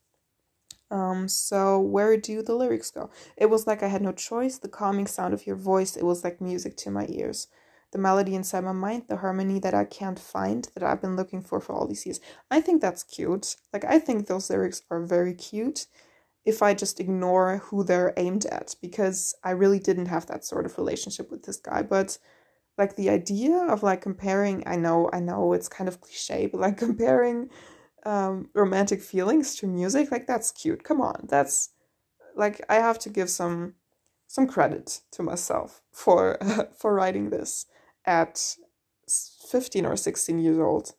Um, 0.90 1.30
so 1.30 1.80
where 1.80 2.18
do 2.18 2.42
the 2.42 2.54
lyrics 2.54 2.92
go? 2.92 3.10
It 3.38 3.46
was 3.46 3.66
like 3.66 3.82
I 3.82 3.88
had 3.88 4.02
no 4.02 4.12
choice. 4.12 4.58
The 4.58 4.68
calming 4.68 5.08
sound 5.08 5.34
of 5.34 5.48
your 5.48 5.56
voice, 5.56 5.96
it 5.96 6.04
was 6.04 6.26
like 6.26 6.42
music 6.42 6.76
to 6.78 6.92
my 6.92 7.06
ears. 7.08 7.48
The 7.92 7.98
melody 7.98 8.36
inside 8.36 8.66
my 8.66 8.74
mind, 8.74 9.04
the 9.08 9.18
harmony 9.18 9.58
that 9.60 9.74
I 9.74 9.86
can't 9.86 10.20
find, 10.20 10.68
that 10.74 10.84
I've 10.84 11.02
been 11.02 11.16
looking 11.16 11.42
for 11.42 11.62
for 11.62 11.74
all 11.74 11.88
these 11.88 12.06
years. 12.06 12.20
I 12.50 12.60
think 12.60 12.82
that's 12.82 13.04
cute. 13.04 13.56
Like, 13.72 13.86
I 13.86 14.00
think 14.00 14.28
those 14.28 14.50
lyrics 14.50 14.82
are 14.90 15.02
very 15.02 15.34
cute 15.34 15.88
if 16.46 16.62
I 16.62 16.74
just 16.74 17.00
ignore 17.00 17.58
who 17.58 17.84
they're 17.84 18.14
aimed 18.18 18.46
at, 18.46 18.76
because 18.82 19.36
I 19.44 19.52
really 19.52 19.80
didn't 19.80 20.08
have 20.08 20.26
that 20.28 20.46
sort 20.46 20.66
of 20.66 20.78
relationship 20.78 21.30
with 21.32 21.44
this 21.44 21.58
guy. 21.58 21.82
But 21.84 22.18
like 22.78 22.96
the 22.96 23.10
idea 23.10 23.56
of 23.58 23.84
like 23.84 24.02
comparing, 24.02 24.64
I 24.66 24.76
know, 24.76 25.10
I 25.14 25.20
know 25.20 25.54
it's 25.54 25.68
kind 25.70 25.88
of 25.88 26.02
cliche, 26.02 26.48
but 26.48 26.62
like 26.62 26.78
comparing 26.88 27.50
um, 28.06 28.50
romantic 28.54 29.02
feelings 29.02 29.56
to 29.58 29.68
music, 29.68 30.12
like 30.12 30.28
that's 30.28 30.52
cute. 30.52 30.84
Come 30.84 31.02
on, 31.02 31.28
that's 31.30 31.70
like 32.36 32.62
I 32.70 32.76
have 32.76 33.00
to 33.00 33.10
give 33.10 33.30
some 33.30 33.76
some 34.28 34.48
credit 34.48 35.02
to 35.12 35.24
myself 35.24 35.82
for 35.92 36.42
uh, 36.42 36.66
for 36.78 36.94
writing 36.94 37.30
this 37.30 37.66
at 38.06 38.56
15 39.08 39.86
or 39.86 39.96
16 39.96 40.40
years 40.40 40.60
old. 40.60 40.96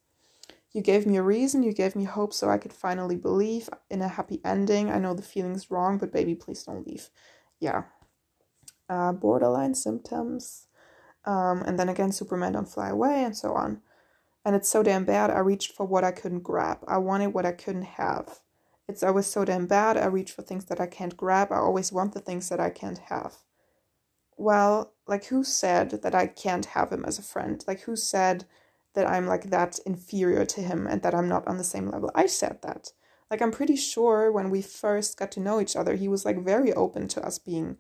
You 0.73 0.81
gave 0.81 1.07
me 1.07 1.17
a 1.17 1.23
reason, 1.23 1.63
you 1.63 1.73
gave 1.73 1.95
me 1.95 2.05
hope 2.05 2.33
so 2.33 2.49
I 2.49 2.59
could 2.59 2.73
finally 2.73 3.17
believe 3.17 3.69
in 3.91 4.01
a 4.01 4.09
happy 4.09 4.41
ending. 4.45 4.91
I 4.91 4.99
know 4.99 5.13
the 5.13 5.23
feeling's 5.23 5.71
wrong, 5.71 5.99
but 5.99 6.13
baby, 6.13 6.35
please 6.35 6.63
don't 6.63 6.87
leave. 6.87 7.11
Yeah. 7.61 7.85
Uh, 8.89 9.13
borderline 9.13 9.75
symptoms. 9.75 10.67
Um, 11.25 11.63
and 11.63 11.79
then 11.79 11.89
again, 11.89 12.11
Superman 12.11 12.53
don't 12.53 12.69
fly 12.69 12.89
away, 12.89 13.23
and 13.23 13.37
so 13.37 13.53
on. 13.53 13.83
And 14.45 14.57
it's 14.57 14.69
so 14.69 14.83
damn 14.83 15.05
bad, 15.05 15.31
I 15.31 15.39
reached 15.39 15.73
for 15.73 15.87
what 15.87 16.05
I 16.05 16.11
couldn't 16.11 16.43
grab. 16.43 16.79
I 16.89 16.99
wanted 16.99 17.29
what 17.29 17.47
I 17.47 17.53
couldn't 17.53 17.83
have. 17.83 18.41
It's 18.89 19.03
always 19.03 19.27
so 19.27 19.45
damn 19.45 19.67
bad, 19.67 19.97
I 19.97 20.07
reach 20.07 20.33
for 20.33 20.43
things 20.43 20.65
that 20.67 20.81
I 20.81 20.87
can't 20.87 21.17
grab. 21.17 21.53
I 21.53 21.57
always 21.57 21.93
want 21.93 22.13
the 22.15 22.21
things 22.21 22.49
that 22.49 22.61
I 22.61 22.71
can't 22.71 22.99
have. 22.99 23.37
Well, 24.37 24.95
like, 25.07 25.27
who 25.27 25.45
said 25.45 26.03
that 26.03 26.15
I 26.15 26.27
can't 26.27 26.67
have 26.67 26.91
him 26.91 27.05
as 27.05 27.19
a 27.19 27.23
friend? 27.23 27.63
Like, 27.69 27.83
who 27.83 27.95
said 27.95 28.47
that 28.95 29.09
I'm 29.09 29.27
like 29.27 29.51
that 29.51 29.79
inferior 29.87 30.45
to 30.45 30.61
him 30.61 30.87
and 30.87 31.03
that 31.03 31.15
I'm 31.15 31.29
not 31.29 31.47
on 31.47 31.59
the 31.59 31.65
same 31.65 31.91
level? 31.91 32.11
I 32.15 32.27
said 32.27 32.61
that. 32.63 32.93
Like, 33.31 33.41
I'm 33.41 33.51
pretty 33.51 33.77
sure 33.77 34.31
when 34.31 34.51
we 34.51 34.61
first 34.61 35.19
got 35.19 35.33
to 35.33 35.41
know 35.41 35.61
each 35.61 35.75
other, 35.75 35.97
he 35.97 36.07
was 36.07 36.27
like 36.27 36.45
very 36.45 36.73
open 36.75 37.09
to 37.09 37.25
us 37.25 37.39
being 37.39 37.79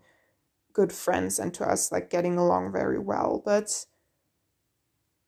good 0.72 0.92
friends 0.92 1.38
and 1.38 1.52
to 1.54 1.68
us 1.68 1.92
like 1.92 2.10
getting 2.10 2.38
along 2.38 2.72
very 2.72 2.98
well. 2.98 3.42
But 3.44 3.84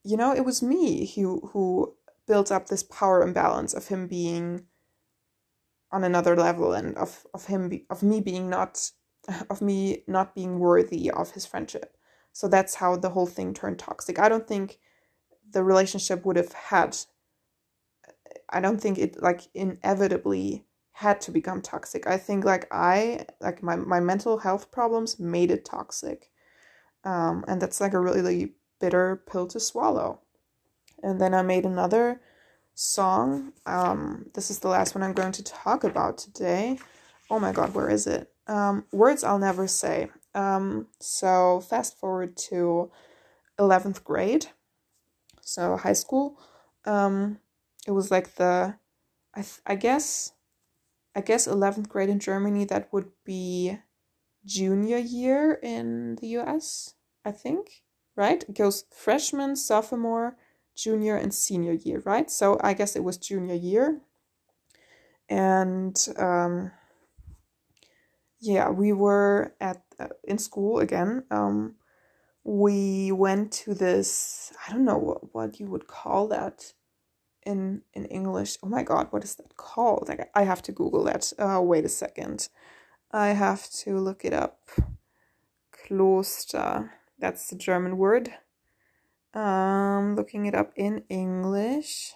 you 0.03 0.17
know, 0.17 0.35
it 0.35 0.45
was 0.45 0.63
me 0.63 1.07
who 1.15 1.51
who 1.53 1.95
built 2.27 2.51
up 2.51 2.67
this 2.67 2.83
power 2.83 3.23
imbalance 3.23 3.75
of 3.75 3.89
him 3.89 4.07
being 4.07 4.67
on 5.91 6.05
another 6.05 6.37
level 6.37 6.73
and 6.73 6.97
of 6.97 7.27
of 7.35 7.47
him 7.47 7.69
be, 7.69 7.87
of 7.91 8.03
me 8.03 8.21
being 8.21 8.49
not 8.51 8.91
of 9.51 9.63
me 9.63 10.05
not 10.07 10.35
being 10.35 10.59
worthy 10.59 11.11
of 11.11 11.33
his 11.33 11.47
friendship. 11.47 11.97
So 12.33 12.49
that's 12.49 12.77
how 12.77 12.97
the 12.97 13.11
whole 13.11 13.27
thing 13.27 13.55
turned 13.55 13.79
toxic. 13.79 14.19
I 14.19 14.29
don't 14.29 14.49
think 14.49 14.79
the 15.51 15.63
relationship 15.63 16.25
would 16.25 16.37
have 16.37 16.53
had 16.53 16.97
I 18.51 18.61
don't 18.61 18.81
think 18.81 18.99
it 18.99 19.23
like 19.23 19.43
inevitably 19.55 20.65
had 20.93 21.21
to 21.23 21.33
become 21.33 21.61
toxic. 21.61 22.07
I 22.07 22.17
think 22.19 22.45
like 22.45 22.69
I 22.71 23.27
like 23.41 23.63
my 23.63 23.77
my 23.77 24.01
mental 24.01 24.39
health 24.39 24.71
problems 24.71 25.19
made 25.19 25.51
it 25.51 25.65
toxic. 25.65 26.31
Um 27.05 27.45
and 27.49 27.61
that's 27.61 27.81
like 27.81 27.95
a 27.95 28.01
really 28.01 28.55
bitter 28.81 29.23
pill 29.31 29.47
to 29.49 29.61
swallow. 29.61 30.21
And 31.03 31.21
then 31.21 31.35
I 31.35 31.43
made 31.43 31.65
another 31.65 32.21
song. 32.75 33.53
Um, 33.67 34.27
this 34.35 34.51
is 34.51 34.59
the 34.59 34.69
last 34.69 34.95
one 34.95 35.03
I'm 35.03 35.13
going 35.13 35.33
to 35.33 35.45
talk 35.45 35.85
about 35.85 36.19
today. 36.19 36.79
Oh 37.31 37.39
my 37.39 37.53
god, 37.53 37.75
where 37.75 37.89
is 37.89 38.07
it? 38.07 38.33
Um, 38.47 38.85
Words 38.93 39.25
I'll 39.25 39.39
Never 39.39 39.67
Say. 39.67 40.11
Um, 40.35 40.89
so 41.01 41.61
fast 41.61 41.99
forward 41.99 42.37
to 42.49 42.91
11th 43.59 44.03
grade, 44.05 44.47
so 45.45 45.77
high 45.77 45.93
school. 45.95 46.39
Um, 46.85 47.41
it 47.87 47.93
was 47.93 48.11
like 48.11 48.35
the, 48.37 48.77
I, 49.35 49.43
th- 49.43 49.61
I 49.67 49.75
guess, 49.77 50.33
I 51.15 51.21
guess 51.21 51.47
11th 51.47 51.89
grade 51.89 52.09
in 52.11 52.19
Germany, 52.21 52.65
that 52.67 52.93
would 52.93 53.11
be 53.25 53.79
junior 54.45 54.99
year 54.99 55.55
in 55.63 56.17
the 56.17 56.29
US, 56.29 56.95
I 57.25 57.33
think 57.33 57.83
right? 58.17 58.45
It 58.49 58.55
goes 58.55 58.85
freshman, 58.93 59.57
sophomore, 59.57 60.37
junior, 60.77 61.17
and 61.17 61.35
senior 61.35 61.73
year, 61.73 62.01
right? 62.05 62.31
So 62.31 62.59
I 62.63 62.75
guess 62.75 62.97
it 62.97 63.05
was 63.05 63.17
junior 63.19 63.55
year. 63.55 64.01
And 65.29 65.97
um, 66.19 66.73
yeah, 68.41 68.69
we 68.71 68.93
were 68.93 69.55
at 69.61 69.83
uh, 69.99 70.09
in 70.25 70.39
school 70.39 70.79
again. 70.79 71.25
Um, 71.31 71.77
we 72.45 73.11
went 73.11 73.53
to 73.53 73.75
this. 73.75 74.53
I 74.67 74.73
don't 74.73 74.85
know 74.85 74.99
what, 74.99 75.35
what 75.35 75.59
you 75.59 75.67
would 75.67 75.87
call 75.87 76.29
that 76.29 76.75
in 77.45 77.83
in 77.95 78.05
English. 78.07 78.59
Oh 78.63 78.69
my 78.69 78.83
God, 78.83 79.09
what 79.11 79.25
is 79.25 79.35
that 79.37 79.57
called? 79.57 80.11
I 80.35 80.43
have 80.45 80.63
to 80.63 80.73
Google 80.73 81.05
that. 81.05 81.33
Uh, 81.39 81.61
wait 81.63 81.85
a 81.85 81.89
second. 81.89 82.49
I 83.11 83.29
have 83.29 83.71
to 83.85 83.99
look 83.99 84.25
it 84.25 84.33
up. 84.33 84.69
Kloster. 85.73 86.91
That's 87.19 87.49
the 87.49 87.57
German 87.57 87.97
word. 87.97 88.35
Um, 89.33 90.17
looking 90.17 90.47
it 90.47 90.55
up 90.55 90.73
in 90.77 91.05
English. 91.09 92.15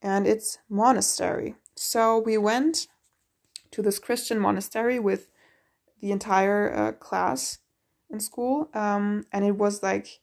And 0.00 0.26
it's 0.26 0.58
monastery. 0.68 1.54
So 1.76 2.18
we 2.18 2.36
went 2.36 2.88
to 3.70 3.82
this 3.82 3.98
Christian 3.98 4.38
monastery 4.38 4.98
with 4.98 5.28
the 6.00 6.10
entire 6.10 6.72
uh, 6.74 6.92
class 6.92 7.58
in 8.12 8.20
school. 8.20 8.68
Um, 8.74 9.24
and 9.32 9.44
it 9.44 9.56
was 9.56 9.82
like 9.82 10.20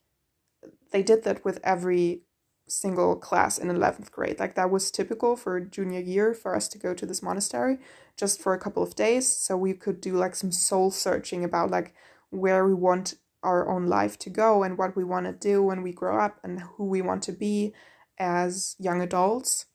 they 0.91 1.03
did 1.03 1.23
that 1.23 1.43
with 1.43 1.59
every 1.63 2.21
single 2.67 3.15
class 3.15 3.57
in 3.57 3.69
11th 3.69 4.11
grade. 4.11 4.39
Like 4.39 4.55
that 4.55 4.69
was 4.69 4.91
typical 4.91 5.35
for 5.35 5.59
junior 5.59 5.99
year 5.99 6.33
for 6.33 6.55
us 6.55 6.67
to 6.69 6.77
go 6.77 6.93
to 6.93 7.05
this 7.05 7.23
monastery 7.23 7.79
just 8.15 8.41
for 8.41 8.53
a 8.53 8.59
couple 8.59 8.83
of 8.83 8.95
days. 8.95 9.27
So 9.27 9.57
we 9.57 9.73
could 9.73 10.01
do 10.01 10.15
like 10.15 10.35
some 10.35 10.51
soul 10.51 10.91
searching 10.91 11.43
about 11.43 11.71
like 11.71 11.93
where 12.29 12.65
we 12.65 12.73
want 12.73 13.15
our 13.41 13.69
own 13.69 13.87
life 13.87 14.19
to 14.19 14.29
go 14.29 14.63
and 14.63 14.77
what 14.77 14.95
we 14.95 15.03
want 15.03 15.25
to 15.25 15.31
do 15.31 15.63
when 15.63 15.81
we 15.81 15.93
grow 15.93 16.19
up 16.19 16.39
and 16.43 16.61
who 16.61 16.85
we 16.85 17.01
want 17.01 17.23
to 17.23 17.31
be 17.31 17.73
as 18.17 18.75
young 18.79 19.01
adults. 19.01 19.65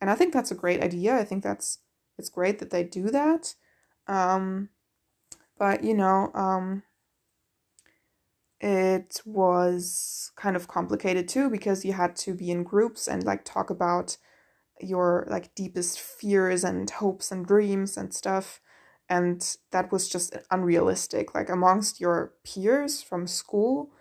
And 0.00 0.10
I 0.10 0.14
think 0.14 0.32
that's 0.32 0.50
a 0.50 0.56
great 0.56 0.82
idea. 0.82 1.16
I 1.16 1.24
think 1.24 1.42
that's 1.42 1.78
it's 2.18 2.28
great 2.28 2.58
that 2.58 2.70
they 2.70 2.84
do 2.84 3.10
that. 3.10 3.54
Um, 4.06 4.68
but 5.58 5.82
you 5.82 5.94
know, 5.94 6.30
um, 6.34 6.82
it 8.60 9.20
was 9.24 10.32
kind 10.36 10.56
of 10.56 10.68
complicated 10.68 11.28
too 11.28 11.50
because 11.50 11.84
you 11.84 11.92
had 11.92 12.16
to 12.16 12.34
be 12.34 12.50
in 12.50 12.62
groups 12.62 13.06
and 13.06 13.24
like 13.24 13.44
talk 13.44 13.70
about 13.70 14.16
your 14.80 15.26
like 15.30 15.54
deepest 15.54 16.00
fears 16.00 16.64
and 16.64 16.90
hopes 16.90 17.30
and 17.30 17.46
dreams 17.46 17.96
and 17.96 18.14
stuff. 18.14 18.60
And 19.08 19.56
that 19.72 19.92
was 19.92 20.08
just 20.08 20.36
unrealistic. 20.50 21.34
Like 21.34 21.48
amongst 21.48 22.00
your 22.00 22.32
peers 22.44 23.02
from 23.02 23.26
school 23.26 23.92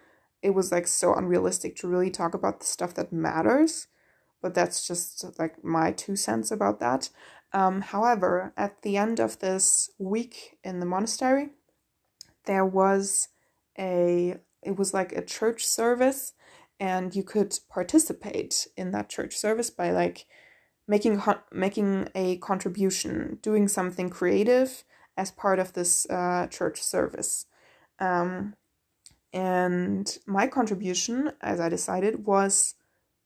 it 0.42 0.54
was 0.54 0.72
like 0.72 0.86
so 0.88 1.16
unrealistic 1.16 1.76
to 1.78 1.88
really 1.88 2.12
talk 2.12 2.36
about 2.36 2.60
the 2.60 2.68
stuff 2.68 2.94
that 2.94 3.12
matters. 3.12 3.88
But 4.42 4.54
that's 4.54 4.88
just 4.88 5.26
like 5.40 5.64
my 5.64 5.92
two 5.92 6.16
cents 6.16 6.52
about 6.52 6.80
that. 6.80 7.10
Um, 7.52 7.82
however 7.82 8.54
at 8.58 8.82
the 8.84 8.98
end 8.98 9.20
of 9.20 9.40
this 9.40 9.90
week 9.98 10.58
in 10.64 10.80
the 10.80 10.86
monastery 10.86 11.50
there 12.46 12.66
was 12.66 13.30
a 13.78 14.38
it 14.62 14.78
was 14.78 14.94
like 14.94 15.12
a 15.12 15.24
church 15.24 15.66
service 15.66 16.34
and 16.80 17.16
you 17.16 17.24
could 17.24 17.58
participate 17.70 18.68
in 18.76 18.92
that 18.92 19.10
church 19.10 19.36
service 19.36 19.70
by 19.70 19.92
like 19.92 20.26
making 20.88 21.22
making 21.52 22.10
a 22.16 22.38
contribution 22.38 23.40
doing 23.42 23.68
something 23.68 24.10
creative 24.10 24.84
as 25.18 25.32
part 25.32 25.60
of 25.60 25.74
this 25.74 26.10
uh, 26.10 26.48
church 26.48 26.82
service. 26.82 27.46
Um, 28.00 28.56
and 29.32 30.18
my 30.26 30.48
contribution, 30.48 31.32
as 31.42 31.60
I 31.60 31.70
decided, 31.70 32.26
was 32.26 32.76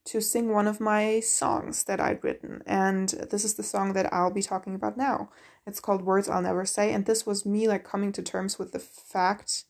to 0.06 0.22
sing 0.22 0.52
one 0.52 0.68
of 0.68 0.80
my 0.80 1.20
songs 1.20 1.84
that 1.84 2.00
I'd 2.00 2.24
written. 2.24 2.64
And 2.66 3.10
this 3.10 3.46
is 3.46 3.56
the 3.56 3.64
song 3.64 3.94
that 3.94 4.12
I'll 4.12 4.32
be 4.32 4.42
talking 4.42 4.74
about 4.74 4.98
now. 4.98 5.30
It's 5.68 5.80
called 5.80 6.02
Words 6.02 6.28
I'll 6.28 6.42
Never 6.42 6.66
Say. 6.66 6.94
And 6.94 7.06
this 7.06 7.26
was 7.26 7.46
me 7.46 7.68
like 7.68 7.84
coming 7.84 8.12
to 8.14 8.24
terms 8.24 8.58
with 8.58 8.72
the 8.72 8.80
fact, 8.80 9.66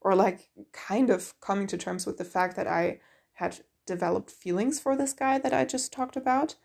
or 0.00 0.14
like 0.14 0.48
kind 0.72 1.10
of 1.10 1.38
coming 1.40 1.66
to 1.68 1.76
terms 1.76 2.06
with 2.06 2.18
the 2.18 2.24
fact 2.24 2.56
that 2.56 2.66
I 2.66 3.00
had 3.34 3.60
developed 3.86 4.30
feelings 4.30 4.80
for 4.80 4.96
this 4.96 5.12
guy 5.12 5.38
that 5.38 5.52
I 5.52 5.64
just 5.64 5.92
talked 5.92 6.16
about. 6.16 6.56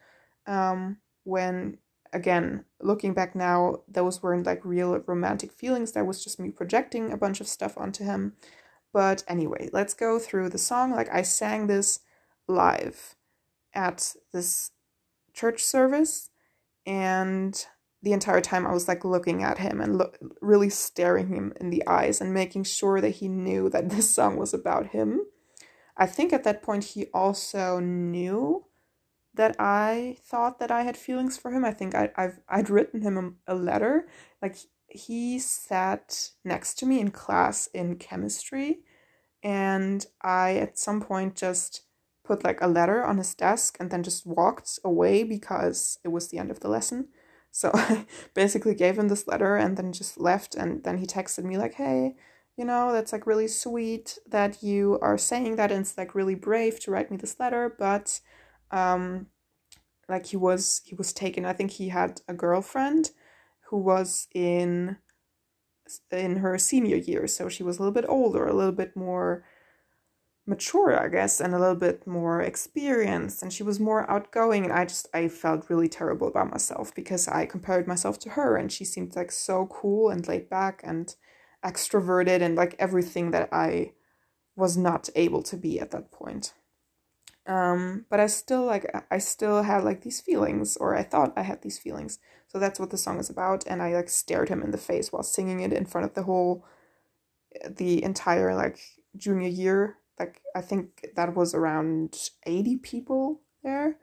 Um, 0.45 0.97
when 1.23 1.79
again, 2.13 2.63
looking 2.79 3.13
back 3.13 3.35
now, 3.35 3.81
those 3.87 4.23
weren't 4.23 4.45
like 4.45 4.63
real 4.63 4.99
romantic 5.05 5.51
feelings. 5.51 5.91
That 5.91 6.05
was 6.05 6.23
just 6.23 6.39
me 6.39 6.49
projecting 6.49 7.11
a 7.11 7.17
bunch 7.17 7.41
of 7.41 7.47
stuff 7.47 7.77
onto 7.77 8.03
him. 8.03 8.33
But 8.93 9.23
anyway, 9.27 9.69
let's 9.73 9.93
go 9.93 10.19
through 10.19 10.49
the 10.49 10.57
song. 10.57 10.91
Like 10.91 11.09
I 11.13 11.23
sang 11.23 11.67
this 11.67 11.99
live 12.47 13.15
at 13.73 14.15
this 14.31 14.71
church 15.33 15.61
service, 15.63 16.29
and 16.85 17.65
the 18.05 18.13
entire 18.13 18.39
time 18.39 18.67
I 18.67 18.71
was 18.71 18.87
like 18.87 19.03
looking 19.03 19.43
at 19.43 19.57
him 19.57 19.81
and 19.81 19.97
lo- 19.97 20.13
really 20.39 20.69
staring 20.69 21.27
him 21.27 21.51
in 21.59 21.71
the 21.71 21.85
eyes 21.87 22.21
and 22.21 22.33
making 22.33 22.63
sure 22.63 23.01
that 23.01 23.15
he 23.15 23.27
knew 23.27 23.67
that 23.69 23.89
this 23.89 24.09
song 24.09 24.37
was 24.37 24.53
about 24.53 24.87
him. 24.87 25.21
I 25.97 26.05
think 26.05 26.31
at 26.31 26.43
that 26.43 26.61
point 26.61 26.83
he 26.83 27.07
also 27.13 27.79
knew 27.79 28.65
that 29.33 29.55
I 29.59 30.17
thought 30.21 30.59
that 30.59 30.71
I 30.71 30.83
had 30.83 30.95
feelings 30.95 31.35
for 31.35 31.51
him. 31.51 31.65
I 31.65 31.71
think 31.71 31.95
I, 31.95 32.11
I've 32.15 32.39
I'd 32.47 32.69
written 32.69 33.01
him 33.01 33.37
a, 33.47 33.53
a 33.53 33.55
letter. 33.55 34.07
Like 34.41 34.57
he 34.87 35.39
sat 35.39 36.29
next 36.43 36.75
to 36.75 36.85
me 36.85 36.99
in 36.99 37.09
class 37.09 37.67
in 37.73 37.95
chemistry, 37.95 38.81
and 39.41 40.05
I 40.21 40.57
at 40.57 40.77
some 40.77 41.01
point 41.01 41.35
just 41.35 41.81
put 42.23 42.43
like 42.43 42.61
a 42.61 42.67
letter 42.67 43.03
on 43.03 43.17
his 43.17 43.33
desk 43.33 43.77
and 43.79 43.89
then 43.89 44.03
just 44.03 44.25
walked 44.25 44.79
away 44.83 45.23
because 45.23 45.97
it 46.03 46.09
was 46.09 46.27
the 46.27 46.37
end 46.37 46.51
of 46.51 46.59
the 46.59 46.69
lesson. 46.69 47.07
So 47.55 47.71
I 47.73 48.05
basically 48.33 48.75
gave 48.75 48.99
him 48.99 49.07
this 49.07 49.27
letter 49.27 49.55
and 49.55 49.77
then 49.77 49.93
just 49.93 50.19
left. 50.19 50.55
And 50.55 50.83
then 50.83 50.97
he 50.97 51.05
texted 51.05 51.45
me 51.45 51.57
like, 51.57 51.75
"Hey, 51.75 52.15
you 52.57 52.65
know, 52.65 52.91
that's 52.91 53.13
like 53.13 53.25
really 53.25 53.47
sweet 53.47 54.17
that 54.27 54.61
you 54.61 54.99
are 55.01 55.17
saying 55.17 55.55
that, 55.55 55.71
and 55.71 55.81
it's 55.81 55.97
like 55.97 56.15
really 56.15 56.35
brave 56.35 56.79
to 56.81 56.91
write 56.91 57.11
me 57.11 57.17
this 57.17 57.39
letter, 57.39 57.73
but." 57.79 58.19
um 58.71 59.27
like 60.09 60.25
he 60.27 60.37
was 60.37 60.81
he 60.85 60.95
was 60.95 61.13
taken 61.13 61.45
i 61.45 61.53
think 61.53 61.71
he 61.71 61.89
had 61.89 62.21
a 62.27 62.33
girlfriend 62.33 63.11
who 63.69 63.77
was 63.77 64.27
in 64.33 64.97
in 66.11 66.37
her 66.37 66.57
senior 66.57 66.97
year 66.97 67.27
so 67.27 67.47
she 67.49 67.63
was 67.63 67.77
a 67.77 67.81
little 67.81 67.93
bit 67.93 68.05
older 68.09 68.45
a 68.47 68.53
little 68.53 68.71
bit 68.71 68.95
more 68.95 69.43
mature 70.47 70.99
i 70.99 71.07
guess 71.07 71.41
and 71.41 71.53
a 71.53 71.59
little 71.59 71.75
bit 71.75 72.05
more 72.05 72.41
experienced 72.41 73.41
and 73.41 73.51
she 73.51 73.63
was 73.63 73.79
more 73.79 74.09
outgoing 74.09 74.63
and 74.63 74.73
i 74.73 74.85
just 74.85 75.07
i 75.13 75.27
felt 75.27 75.69
really 75.69 75.87
terrible 75.87 76.27
about 76.27 76.51
myself 76.51 76.93
because 76.93 77.27
i 77.27 77.45
compared 77.45 77.87
myself 77.87 78.19
to 78.19 78.29
her 78.29 78.55
and 78.55 78.71
she 78.71 78.85
seemed 78.85 79.15
like 79.15 79.31
so 79.31 79.65
cool 79.67 80.09
and 80.09 80.27
laid 80.27 80.49
back 80.49 80.81
and 80.83 81.15
extroverted 81.65 82.41
and 82.41 82.55
like 82.55 82.75
everything 82.77 83.31
that 83.31 83.49
i 83.51 83.91
was 84.55 84.77
not 84.77 85.09
able 85.15 85.41
to 85.41 85.57
be 85.57 85.79
at 85.79 85.91
that 85.91 86.11
point 86.11 86.53
um, 87.47 88.05
but 88.09 88.19
I 88.19 88.27
still 88.27 88.65
like 88.65 88.85
I 89.11 89.19
still 89.19 89.63
had 89.63 89.83
like 89.83 90.01
these 90.01 90.19
feelings, 90.19 90.77
or 90.77 90.95
I 90.95 91.03
thought 91.03 91.33
I 91.35 91.43
had 91.43 91.61
these 91.61 91.77
feelings. 91.77 92.19
So 92.47 92.57
that's 92.57 92.79
what 92.79 92.89
the 92.89 92.97
song 92.97 93.19
is 93.19 93.29
about, 93.29 93.63
and 93.67 93.81
I 93.83 93.93
like 93.93 94.09
stared 94.09 94.49
him 94.49 94.63
in 94.63 94.71
the 94.71 94.77
face 94.77 95.11
while 95.11 95.23
singing 95.23 95.59
it 95.59 95.73
in 95.73 95.85
front 95.85 96.05
of 96.05 96.15
the 96.15 96.23
whole, 96.23 96.65
the 97.69 98.03
entire 98.03 98.55
like 98.55 98.79
junior 99.15 99.47
year. 99.47 99.97
Like 100.19 100.41
I 100.55 100.61
think 100.61 101.07
that 101.15 101.35
was 101.35 101.53
around 101.53 102.29
eighty 102.45 102.77
people 102.77 103.41
there, 103.63 103.97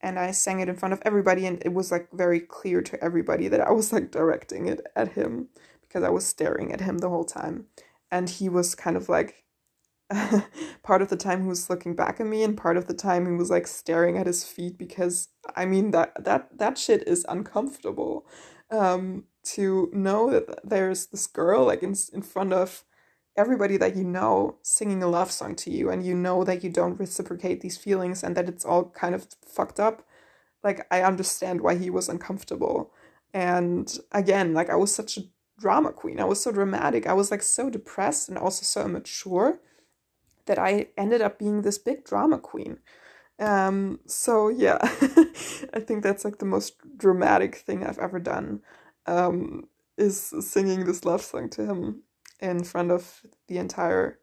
and 0.00 0.18
I 0.18 0.30
sang 0.30 0.60
it 0.60 0.68
in 0.68 0.76
front 0.76 0.92
of 0.94 1.02
everybody, 1.04 1.46
and 1.46 1.62
it 1.64 1.74
was 1.74 1.90
like 1.90 2.08
very 2.12 2.40
clear 2.40 2.82
to 2.82 3.02
everybody 3.04 3.48
that 3.48 3.60
I 3.60 3.70
was 3.70 3.92
like 3.92 4.10
directing 4.10 4.66
it 4.66 4.80
at 4.96 5.12
him 5.12 5.48
because 5.82 6.02
I 6.02 6.10
was 6.10 6.26
staring 6.26 6.72
at 6.72 6.80
him 6.80 6.98
the 6.98 7.10
whole 7.10 7.24
time, 7.24 7.66
and 8.10 8.28
he 8.28 8.48
was 8.48 8.74
kind 8.74 8.96
of 8.96 9.08
like 9.08 9.44
part 10.82 11.02
of 11.02 11.08
the 11.08 11.16
time 11.16 11.42
he 11.42 11.48
was 11.48 11.70
looking 11.70 11.94
back 11.94 12.20
at 12.20 12.26
me 12.26 12.42
and 12.42 12.56
part 12.56 12.76
of 12.76 12.86
the 12.86 12.94
time 12.94 13.26
he 13.26 13.32
was 13.32 13.50
like 13.50 13.66
staring 13.66 14.18
at 14.18 14.26
his 14.26 14.44
feet 14.44 14.76
because 14.76 15.28
i 15.54 15.64
mean 15.64 15.92
that 15.92 16.12
that 16.24 16.48
that 16.58 16.76
shit 16.76 17.06
is 17.06 17.24
uncomfortable 17.28 18.26
um 18.72 19.24
to 19.44 19.88
know 19.92 20.30
that 20.30 20.68
there's 20.68 21.06
this 21.06 21.26
girl 21.26 21.64
like 21.64 21.82
in, 21.82 21.94
in 22.12 22.22
front 22.22 22.52
of 22.52 22.84
everybody 23.40 23.76
that 23.76 23.96
you 23.96 24.04
know 24.04 24.58
singing 24.62 25.02
a 25.02 25.08
love 25.08 25.30
song 25.30 25.54
to 25.56 25.70
you 25.70 25.90
and 25.90 26.04
you 26.04 26.14
know 26.14 26.44
that 26.44 26.62
you 26.62 26.70
don't 26.70 27.00
reciprocate 27.00 27.60
these 27.60 27.76
feelings 27.76 28.22
and 28.22 28.36
that 28.36 28.48
it's 28.48 28.64
all 28.64 28.84
kind 28.90 29.14
of 29.14 29.26
fucked 29.44 29.80
up 29.80 30.06
like 30.62 30.86
i 30.90 31.02
understand 31.02 31.60
why 31.60 31.74
he 31.74 31.90
was 31.90 32.08
uncomfortable 32.08 32.92
and 33.34 33.98
again 34.12 34.54
like 34.54 34.70
i 34.70 34.76
was 34.76 34.94
such 34.94 35.16
a 35.16 35.22
drama 35.58 35.92
queen 35.92 36.20
i 36.20 36.24
was 36.24 36.42
so 36.42 36.52
dramatic 36.52 37.06
i 37.06 37.12
was 37.12 37.30
like 37.30 37.42
so 37.42 37.70
depressed 37.70 38.28
and 38.28 38.38
also 38.38 38.62
so 38.62 38.84
immature 38.84 39.60
that 40.46 40.58
I 40.58 40.88
ended 40.96 41.22
up 41.22 41.38
being 41.38 41.62
this 41.62 41.78
big 41.78 42.04
drama 42.04 42.38
queen. 42.38 42.78
Um, 43.38 44.00
so 44.06 44.48
yeah, 44.48 44.78
I 44.82 45.80
think 45.80 46.02
that's 46.02 46.24
like 46.24 46.38
the 46.38 46.44
most 46.44 46.74
dramatic 46.96 47.54
thing 47.54 47.84
I've 47.84 47.98
ever 47.98 48.18
done. 48.18 48.60
Um, 49.06 49.68
is 49.96 50.34
singing 50.40 50.86
this 50.86 51.04
love 51.04 51.22
song 51.22 51.50
to 51.50 51.66
him 51.66 52.02
in 52.40 52.64
front 52.64 52.90
of 52.90 53.22
the 53.48 53.58
entire 53.58 54.18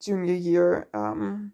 junior 0.00 0.34
year, 0.34 0.88
um, 0.94 1.52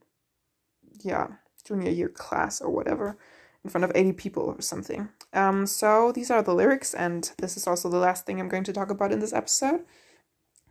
yeah, 1.01 1.29
junior 1.65 1.91
year 1.91 2.09
class 2.09 2.61
or 2.61 2.71
whatever, 2.71 3.19
in 3.65 3.71
front 3.71 3.85
of 3.85 3.93
80 3.95 4.13
people 4.13 4.43
or 4.45 4.61
something. 4.63 5.09
Um, 5.33 5.67
so 5.67 6.13
these 6.13 6.31
are 6.31 6.43
the 6.43 6.55
lyrics, 6.55 6.95
and 6.95 7.31
this 7.39 7.57
is 7.57 7.67
also 7.67 7.89
the 7.89 7.99
last 7.99 8.25
thing 8.25 8.41
I'm 8.41 8.49
going 8.49 8.65
to 8.65 8.73
talk 8.73 8.91
about 8.91 9.13
in 9.13 9.21
this 9.21 9.33
episode. 9.33 9.85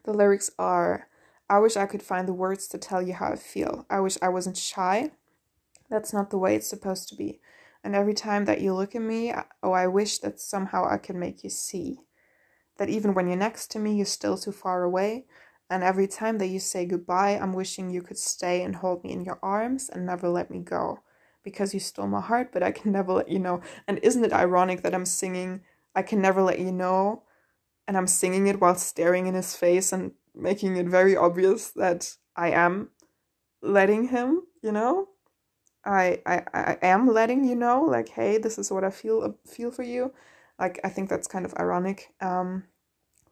The 0.04 0.14
lyrics 0.14 0.50
are 0.58 1.08
I 1.50 1.60
wish 1.60 1.78
I 1.78 1.86
could 1.86 2.04
find 2.04 2.28
the 2.28 2.34
words 2.34 2.68
to 2.70 2.78
tell 2.78 3.02
you 3.02 3.14
how 3.14 3.32
I 3.32 3.36
feel. 3.38 3.86
I 3.90 4.02
wish 4.02 4.18
I 4.22 4.30
wasn't 4.30 4.58
shy. 4.58 5.12
That's 5.90 6.12
not 6.12 6.30
the 6.30 6.38
way 6.38 6.56
it's 6.56 6.70
supposed 6.70 7.08
to 7.10 7.16
be. 7.16 7.40
And 7.84 7.96
every 7.96 8.14
time 8.14 8.46
that 8.46 8.60
you 8.60 8.74
look 8.74 8.96
at 8.96 9.02
me, 9.02 9.34
oh, 9.64 9.72
I 9.72 9.88
wish 9.88 10.18
that 10.20 10.42
somehow 10.42 10.86
I 10.90 10.98
can 10.98 11.18
make 11.18 11.44
you 11.44 11.50
see. 11.50 12.02
That 12.78 12.90
even 12.90 13.14
when 13.14 13.28
you're 13.28 13.38
next 13.38 13.72
to 13.72 13.80
me, 13.80 13.96
you're 13.96 14.06
still 14.06 14.38
too 14.38 14.52
far 14.52 14.84
away. 14.84 15.26
And 15.70 15.84
every 15.84 16.08
time 16.08 16.38
that 16.38 16.48
you 16.48 16.60
say 16.60 16.86
goodbye, 16.86 17.38
I'm 17.38 17.54
wishing 17.54 17.90
you 17.90 18.02
could 18.02 18.18
stay 18.18 18.64
and 18.64 18.76
hold 18.76 19.04
me 19.04 19.12
in 19.12 19.26
your 19.26 19.40
arms 19.44 19.90
and 19.90 20.06
never 20.06 20.30
let 20.30 20.50
me 20.50 20.60
go. 20.60 21.00
Because 21.44 21.74
you 21.74 21.80
stole 21.80 22.08
my 22.08 22.22
heart, 22.22 22.52
but 22.52 22.64
I 22.64 22.72
can 22.72 22.92
never 22.92 23.14
let 23.14 23.30
you 23.30 23.40
know. 23.40 23.62
And 23.88 24.00
isn't 24.04 24.24
it 24.24 24.34
ironic 24.34 24.82
that 24.84 24.94
I'm 24.94 25.06
singing, 25.06 25.62
I 25.96 26.02
can 26.02 26.22
never 26.22 26.42
let 26.42 26.60
you 26.60 26.72
know? 26.72 27.24
And 27.88 27.98
I'm 27.98 28.08
singing 28.08 28.48
it 28.48 28.60
while 28.62 28.76
staring 28.76 29.28
in 29.28 29.34
his 29.34 29.56
face 29.56 29.94
and 29.94 30.12
making 30.36 30.76
it 30.78 30.88
very 30.88 31.16
obvious 31.16 31.70
that 31.72 32.16
I 32.36 32.52
am 32.52 32.90
letting 33.62 34.10
him, 34.10 34.44
you 34.62 34.72
know? 34.72 35.10
I, 35.86 36.22
I 36.26 36.44
I 36.54 36.78
am 36.82 37.08
letting 37.08 37.46
you 37.46 37.56
know, 37.56 37.82
like, 37.84 38.10
hey, 38.10 38.38
this 38.38 38.58
is 38.58 38.72
what 38.72 38.84
I 38.84 38.90
feel 38.90 39.22
uh, 39.22 39.32
feel 39.50 39.72
for 39.72 39.84
you. 39.84 40.14
Like, 40.60 40.80
I 40.84 40.90
think 40.90 41.10
that's 41.10 41.28
kind 41.28 41.46
of 41.46 41.54
ironic. 41.60 42.14
Um, 42.22 42.64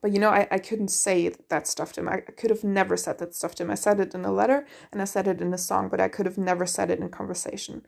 but 0.05 0.11
you 0.11 0.19
know, 0.19 0.29
I, 0.29 0.47
I 0.51 0.59
couldn't 0.59 0.89
say 0.89 1.33
that 1.49 1.67
stuff 1.67 1.93
to 1.93 2.01
him. 2.01 2.09
I 2.09 2.17
could 2.17 2.51
have 2.51 2.63
never 2.63 2.95
said 2.95 3.17
that 3.17 3.33
stuff 3.33 3.55
to 3.55 3.63
him. 3.63 3.71
I 3.71 3.75
said 3.75 3.99
it 3.99 4.13
in 4.13 4.23
a 4.23 4.31
letter 4.31 4.67
and 4.91 5.01
I 5.01 5.05
said 5.05 5.27
it 5.27 5.41
in 5.41 5.51
a 5.51 5.57
song, 5.57 5.89
but 5.89 5.99
I 5.99 6.09
could 6.09 6.27
have 6.27 6.37
never 6.37 6.67
said 6.67 6.91
it 6.91 6.99
in 6.99 7.09
conversation. 7.09 7.83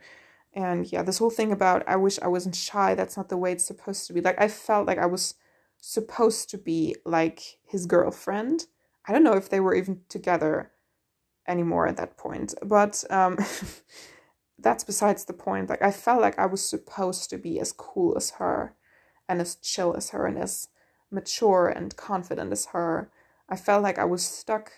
And 0.51 0.91
yeah, 0.91 1.03
this 1.03 1.19
whole 1.19 1.29
thing 1.29 1.51
about 1.51 1.87
I 1.87 1.95
wish 1.95 2.17
I 2.19 2.27
wasn't 2.27 2.55
shy, 2.55 2.95
that's 2.95 3.17
not 3.17 3.29
the 3.29 3.37
way 3.37 3.51
it's 3.51 3.67
supposed 3.67 4.07
to 4.07 4.13
be. 4.13 4.21
Like, 4.21 4.41
I 4.41 4.47
felt 4.47 4.87
like 4.87 4.97
I 4.97 5.05
was 5.05 5.35
supposed 5.79 6.49
to 6.49 6.57
be 6.57 6.95
like 7.05 7.59
his 7.63 7.85
girlfriend. 7.85 8.65
I 9.07 9.13
don't 9.13 9.23
know 9.23 9.35
if 9.35 9.49
they 9.49 9.59
were 9.59 9.75
even 9.75 10.01
together 10.09 10.71
anymore 11.47 11.87
at 11.87 11.97
that 11.97 12.17
point, 12.17 12.55
but 12.65 13.03
um, 13.11 13.37
that's 14.57 14.83
besides 14.83 15.25
the 15.25 15.33
point. 15.33 15.69
Like, 15.69 15.83
I 15.83 15.91
felt 15.91 16.21
like 16.21 16.39
I 16.39 16.47
was 16.47 16.67
supposed 16.67 17.29
to 17.29 17.37
be 17.37 17.59
as 17.59 17.71
cool 17.71 18.17
as 18.17 18.31
her 18.31 18.73
and 19.27 19.41
as 19.41 19.55
chill 19.55 19.95
as 19.95 20.11
her 20.11 20.25
and 20.25 20.37
as 20.37 20.67
mature 21.11 21.67
and 21.67 21.95
confident 21.95 22.51
as 22.51 22.67
her. 22.67 23.11
I 23.49 23.55
felt 23.55 23.83
like 23.83 23.97
I 23.97 24.05
was 24.05 24.25
stuck 24.25 24.71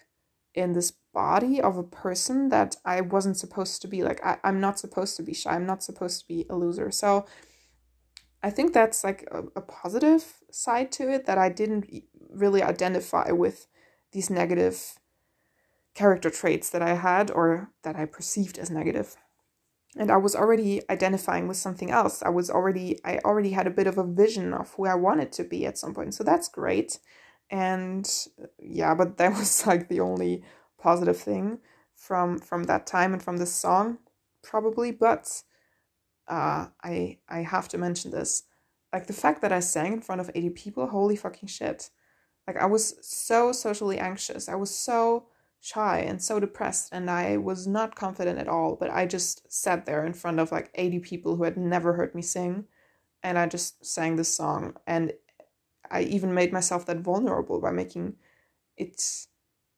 in 0.53 0.73
this 0.73 0.91
body 1.13 1.61
of 1.61 1.77
a 1.77 1.83
person 1.83 2.49
that 2.49 2.75
I 2.85 3.01
wasn't 3.01 3.37
supposed 3.37 3.81
to 3.81 3.87
be. 3.87 4.03
Like, 4.03 4.23
I, 4.25 4.37
I'm 4.43 4.59
not 4.59 4.79
supposed 4.79 5.15
to 5.17 5.23
be 5.23 5.33
shy. 5.33 5.51
I'm 5.51 5.65
not 5.65 5.83
supposed 5.83 6.21
to 6.21 6.27
be 6.27 6.45
a 6.49 6.55
loser. 6.55 6.91
So 6.91 7.25
I 8.41 8.49
think 8.49 8.73
that's 8.73 9.03
like 9.03 9.27
a, 9.31 9.43
a 9.55 9.61
positive 9.61 10.41
side 10.51 10.91
to 10.93 11.09
it 11.11 11.25
that 11.25 11.37
I 11.37 11.49
didn't 11.49 12.03
really 12.29 12.63
identify 12.63 13.31
with 13.31 13.67
these 14.11 14.29
negative 14.29 14.99
character 15.93 16.29
traits 16.29 16.69
that 16.69 16.81
I 16.81 16.93
had 16.93 17.31
or 17.31 17.71
that 17.83 17.95
I 17.95 18.05
perceived 18.05 18.57
as 18.57 18.69
negative 18.69 19.17
and 19.97 20.11
I 20.11 20.17
was 20.17 20.35
already 20.35 20.81
identifying 20.89 21.47
with 21.47 21.57
something 21.57 21.89
else. 21.89 22.21
I 22.21 22.29
was 22.29 22.49
already 22.49 22.99
I 23.03 23.19
already 23.25 23.51
had 23.51 23.67
a 23.67 23.71
bit 23.71 23.87
of 23.87 23.97
a 23.97 24.03
vision 24.03 24.53
of 24.53 24.73
who 24.73 24.85
I 24.85 24.95
wanted 24.95 25.31
to 25.33 25.43
be 25.43 25.65
at 25.65 25.77
some 25.77 25.93
point. 25.93 26.13
So 26.13 26.23
that's 26.23 26.47
great. 26.47 26.99
And 27.49 28.09
yeah, 28.59 28.93
but 28.93 29.17
that 29.17 29.31
was 29.37 29.65
like 29.65 29.89
the 29.89 29.99
only 29.99 30.43
positive 30.79 31.17
thing 31.17 31.59
from 31.95 32.39
from 32.39 32.63
that 32.65 32.85
time 32.87 33.13
and 33.13 33.23
from 33.23 33.37
this 33.37 33.53
song 33.53 33.97
probably, 34.43 34.91
but 34.91 35.43
uh 36.27 36.67
I 36.83 37.17
I 37.27 37.39
have 37.39 37.67
to 37.69 37.77
mention 37.77 38.11
this. 38.11 38.43
Like 38.93 39.07
the 39.07 39.13
fact 39.13 39.41
that 39.41 39.51
I 39.51 39.59
sang 39.59 39.93
in 39.93 40.01
front 40.01 40.21
of 40.21 40.31
80 40.33 40.51
people, 40.51 40.87
holy 40.87 41.15
fucking 41.15 41.49
shit. 41.49 41.89
Like 42.47 42.57
I 42.57 42.65
was 42.65 42.95
so 43.01 43.51
socially 43.51 43.99
anxious. 43.99 44.49
I 44.49 44.55
was 44.55 44.73
so 44.73 45.27
shy 45.61 45.99
and 45.99 46.21
so 46.21 46.39
depressed 46.39 46.89
and 46.91 47.09
I 47.09 47.37
was 47.37 47.67
not 47.67 47.95
confident 47.95 48.39
at 48.39 48.47
all, 48.47 48.75
but 48.75 48.89
I 48.89 49.05
just 49.05 49.51
sat 49.51 49.85
there 49.85 50.05
in 50.05 50.13
front 50.13 50.39
of 50.39 50.51
like 50.51 50.71
80 50.75 50.99
people 50.99 51.35
who 51.35 51.43
had 51.43 51.57
never 51.57 51.93
heard 51.93 52.15
me 52.15 52.21
sing 52.21 52.65
and 53.23 53.37
I 53.37 53.47
just 53.47 53.85
sang 53.85 54.15
this 54.15 54.33
song 54.33 54.75
and 54.87 55.13
I 55.91 56.01
even 56.03 56.33
made 56.33 56.53
myself 56.53 56.85
that 56.85 56.99
vulnerable 56.99 57.59
by 57.59 57.71
making 57.71 58.15
it 58.77 59.01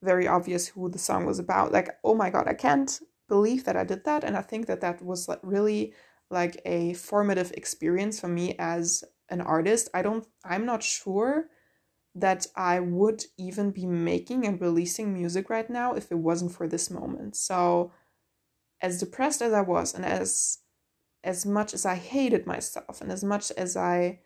very 0.04 0.28
obvious 0.28 0.68
who 0.68 0.90
the 0.90 1.00
song 1.00 1.26
was 1.26 1.40
about. 1.40 1.72
Like, 1.72 1.90
oh 2.04 2.16
my 2.16 2.30
god, 2.30 2.48
I 2.48 2.54
can't 2.54 3.00
believe 3.28 3.64
that 3.66 3.78
I 3.78 3.84
did 3.84 4.04
that 4.06 4.24
and 4.24 4.38
I 4.38 4.42
think 4.42 4.68
that 4.68 4.82
that 4.82 5.02
was 5.04 5.28
like 5.28 5.40
really 5.42 5.94
like 6.30 6.62
a 6.66 6.94
formative 6.94 7.52
experience 7.54 8.20
for 8.20 8.28
me 8.28 8.56
as 8.60 9.04
an 9.30 9.42
artist. 9.42 9.90
I 9.94 10.02
don't 10.02 10.28
I'm 10.46 10.66
not 10.66 10.84
sure 10.84 11.48
that 12.14 12.48
I 12.56 12.80
would 12.80 13.26
even 13.38 13.72
be 13.72 13.86
making 13.86 14.46
and 14.46 14.60
releasing 14.60 15.14
music 15.14 15.50
right 15.50 15.70
now 15.70 15.94
if 15.94 16.12
it 16.12 16.18
wasn't 16.18 16.54
for 16.54 16.68
this 16.68 16.92
moment. 16.92 17.36
So 17.36 17.92
as 18.82 19.00
depressed 19.00 19.42
as 19.42 19.54
I 19.54 19.62
was 19.62 19.94
and 19.94 20.06
as 20.06 20.60
as 21.24 21.46
much 21.46 21.74
as 21.74 21.86
I 21.86 21.96
hated 21.96 22.48
myself 22.48 23.00
and 23.00 23.12
as 23.12 23.24
much 23.24 23.52
as 23.52 23.78
I 23.78 24.20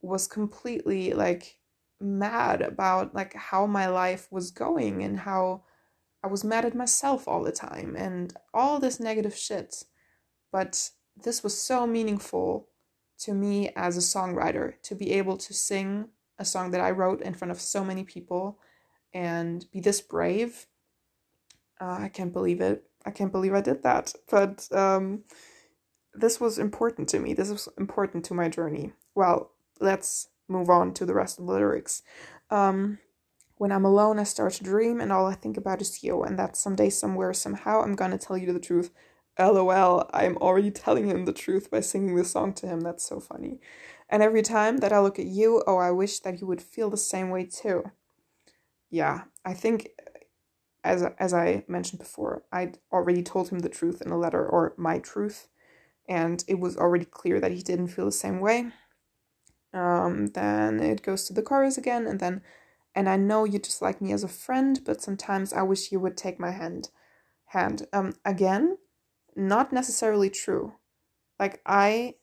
was 0.00 0.26
completely 0.26 1.12
like 1.12 1.58
mad 2.00 2.62
about 2.62 3.14
like 3.14 3.34
how 3.34 3.66
my 3.66 3.86
life 3.86 4.28
was 4.30 4.50
going 4.50 5.02
and 5.02 5.20
how 5.20 5.62
I 6.22 6.28
was 6.28 6.42
mad 6.42 6.64
at 6.64 6.74
myself 6.74 7.28
all 7.28 7.42
the 7.42 7.52
time 7.52 7.94
and 7.96 8.34
all 8.54 8.78
this 8.78 8.98
negative 8.98 9.36
shit. 9.36 9.84
But 10.50 10.90
this 11.22 11.42
was 11.42 11.58
so 11.58 11.86
meaningful 11.86 12.68
to 13.18 13.34
me 13.34 13.70
as 13.76 13.96
a 13.96 14.00
songwriter 14.00 14.74
to 14.82 14.94
be 14.94 15.12
able 15.12 15.36
to 15.36 15.54
sing 15.54 16.08
a 16.38 16.44
song 16.44 16.70
that 16.70 16.80
I 16.80 16.90
wrote 16.90 17.22
in 17.22 17.34
front 17.34 17.50
of 17.50 17.60
so 17.60 17.84
many 17.84 18.04
people 18.04 18.58
and 19.14 19.64
be 19.72 19.80
this 19.80 20.00
brave. 20.00 20.66
Uh, 21.80 21.98
I 22.00 22.08
can't 22.08 22.32
believe 22.32 22.60
it. 22.60 22.84
I 23.04 23.10
can't 23.10 23.32
believe 23.32 23.54
I 23.54 23.60
did 23.60 23.82
that. 23.82 24.14
But 24.30 24.68
um, 24.72 25.24
this 26.12 26.40
was 26.40 26.58
important 26.58 27.08
to 27.10 27.18
me. 27.18 27.34
This 27.34 27.50
was 27.50 27.68
important 27.78 28.24
to 28.26 28.34
my 28.34 28.48
journey. 28.48 28.92
Well, 29.14 29.52
let's 29.80 30.28
move 30.48 30.70
on 30.70 30.94
to 30.94 31.06
the 31.06 31.14
rest 31.14 31.38
of 31.38 31.46
the 31.46 31.52
lyrics. 31.52 32.02
Um, 32.50 32.98
when 33.56 33.72
I'm 33.72 33.84
alone, 33.84 34.18
I 34.18 34.24
start 34.24 34.52
to 34.54 34.64
dream, 34.64 35.00
and 35.00 35.10
all 35.10 35.26
I 35.26 35.34
think 35.34 35.56
about 35.56 35.80
is 35.80 36.02
you, 36.02 36.22
and 36.22 36.38
that 36.38 36.56
someday, 36.56 36.90
somewhere, 36.90 37.32
somehow, 37.32 37.80
I'm 37.80 37.94
gonna 37.94 38.18
tell 38.18 38.36
you 38.36 38.52
the 38.52 38.60
truth. 38.60 38.90
LOL, 39.38 40.08
I'm 40.12 40.36
already 40.38 40.70
telling 40.70 41.06
him 41.06 41.24
the 41.24 41.32
truth 41.32 41.70
by 41.70 41.80
singing 41.80 42.16
this 42.16 42.30
song 42.32 42.52
to 42.54 42.66
him. 42.66 42.80
That's 42.80 43.06
so 43.06 43.20
funny. 43.20 43.60
And 44.08 44.22
every 44.22 44.42
time 44.42 44.78
that 44.78 44.92
I 44.92 45.00
look 45.00 45.18
at 45.18 45.26
you, 45.26 45.62
oh, 45.66 45.78
I 45.78 45.90
wish 45.90 46.20
that 46.20 46.40
you 46.40 46.46
would 46.46 46.62
feel 46.62 46.90
the 46.90 46.96
same 46.96 47.30
way 47.30 47.44
too. 47.44 47.90
Yeah, 48.90 49.22
I 49.44 49.52
think 49.54 49.88
as 50.84 51.02
as 51.18 51.34
I 51.34 51.64
mentioned 51.66 51.98
before, 51.98 52.44
I'd 52.52 52.78
already 52.92 53.22
told 53.22 53.48
him 53.48 53.58
the 53.58 53.68
truth 53.68 54.00
in 54.00 54.12
a 54.12 54.18
letter 54.18 54.46
or 54.46 54.74
my 54.76 55.00
truth, 55.00 55.48
and 56.08 56.44
it 56.46 56.60
was 56.60 56.76
already 56.76 57.04
clear 57.04 57.40
that 57.40 57.50
he 57.50 57.62
didn't 57.62 57.88
feel 57.88 58.04
the 58.04 58.12
same 58.12 58.40
way. 58.40 58.70
Um, 59.74 60.28
then 60.28 60.80
it 60.80 61.02
goes 61.02 61.24
to 61.24 61.32
the 61.32 61.42
chorus 61.42 61.76
again, 61.76 62.06
and 62.06 62.20
then, 62.20 62.42
and 62.94 63.08
I 63.08 63.16
know 63.16 63.44
you 63.44 63.58
just 63.58 63.82
like 63.82 64.00
me 64.00 64.12
as 64.12 64.22
a 64.22 64.28
friend, 64.28 64.80
but 64.84 65.02
sometimes 65.02 65.52
I 65.52 65.62
wish 65.62 65.90
you 65.90 65.98
would 65.98 66.16
take 66.16 66.38
my 66.38 66.52
hand. 66.52 66.90
Hand. 67.46 67.86
Um, 67.92 68.14
again, 68.24 68.78
not 69.34 69.72
necessarily 69.72 70.30
true. 70.30 70.74
Like 71.38 71.60
I 71.66 72.14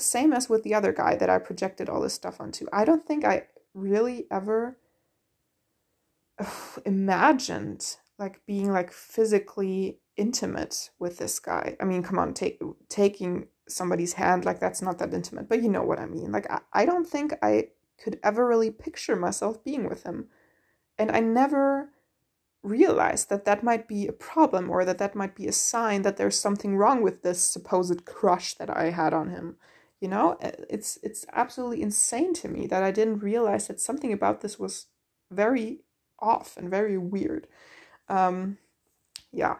same 0.00 0.32
as 0.32 0.48
with 0.48 0.62
the 0.62 0.74
other 0.74 0.92
guy 0.92 1.16
that 1.16 1.30
I 1.30 1.38
projected 1.38 1.88
all 1.88 2.00
this 2.00 2.14
stuff 2.14 2.40
onto. 2.40 2.66
I 2.72 2.84
don't 2.84 3.04
think 3.04 3.24
I 3.24 3.46
really 3.74 4.26
ever 4.30 4.78
imagined 6.84 7.96
like 8.18 8.44
being 8.46 8.70
like 8.70 8.92
physically 8.92 9.98
intimate 10.16 10.90
with 10.98 11.18
this 11.18 11.38
guy. 11.38 11.76
I 11.80 11.84
mean, 11.84 12.02
come 12.02 12.18
on, 12.18 12.34
take 12.34 12.60
taking 12.88 13.48
somebody's 13.68 14.14
hand 14.14 14.44
like 14.44 14.60
that's 14.60 14.82
not 14.82 14.98
that 14.98 15.14
intimate, 15.14 15.48
but 15.48 15.62
you 15.62 15.68
know 15.68 15.82
what 15.82 16.00
I 16.00 16.06
mean. 16.06 16.32
Like 16.32 16.50
I, 16.50 16.60
I 16.72 16.84
don't 16.84 17.06
think 17.06 17.32
I 17.42 17.68
could 18.02 18.18
ever 18.22 18.46
really 18.46 18.70
picture 18.70 19.16
myself 19.16 19.62
being 19.64 19.88
with 19.88 20.02
him. 20.02 20.28
And 20.98 21.10
I 21.10 21.20
never 21.20 21.90
realized 22.62 23.30
that 23.30 23.46
that 23.46 23.62
might 23.62 23.88
be 23.88 24.06
a 24.06 24.12
problem 24.12 24.70
or 24.70 24.84
that 24.84 24.98
that 24.98 25.14
might 25.14 25.34
be 25.34 25.46
a 25.46 25.52
sign 25.52 26.02
that 26.02 26.16
there's 26.16 26.38
something 26.38 26.76
wrong 26.76 27.02
with 27.02 27.22
this 27.22 27.42
supposed 27.42 28.04
crush 28.04 28.54
that 28.54 28.74
I 28.74 28.90
had 28.90 29.14
on 29.14 29.30
him. 29.30 29.56
You 30.00 30.08
know, 30.08 30.38
it's 30.40 30.98
it's 31.02 31.26
absolutely 31.32 31.82
insane 31.82 32.32
to 32.34 32.48
me 32.48 32.66
that 32.68 32.82
I 32.82 32.90
didn't 32.90 33.18
realize 33.18 33.68
that 33.68 33.80
something 33.80 34.12
about 34.12 34.40
this 34.40 34.58
was 34.58 34.86
very 35.30 35.80
off 36.18 36.56
and 36.56 36.70
very 36.70 36.96
weird. 36.96 37.46
Um, 38.08 38.58
yeah. 39.30 39.56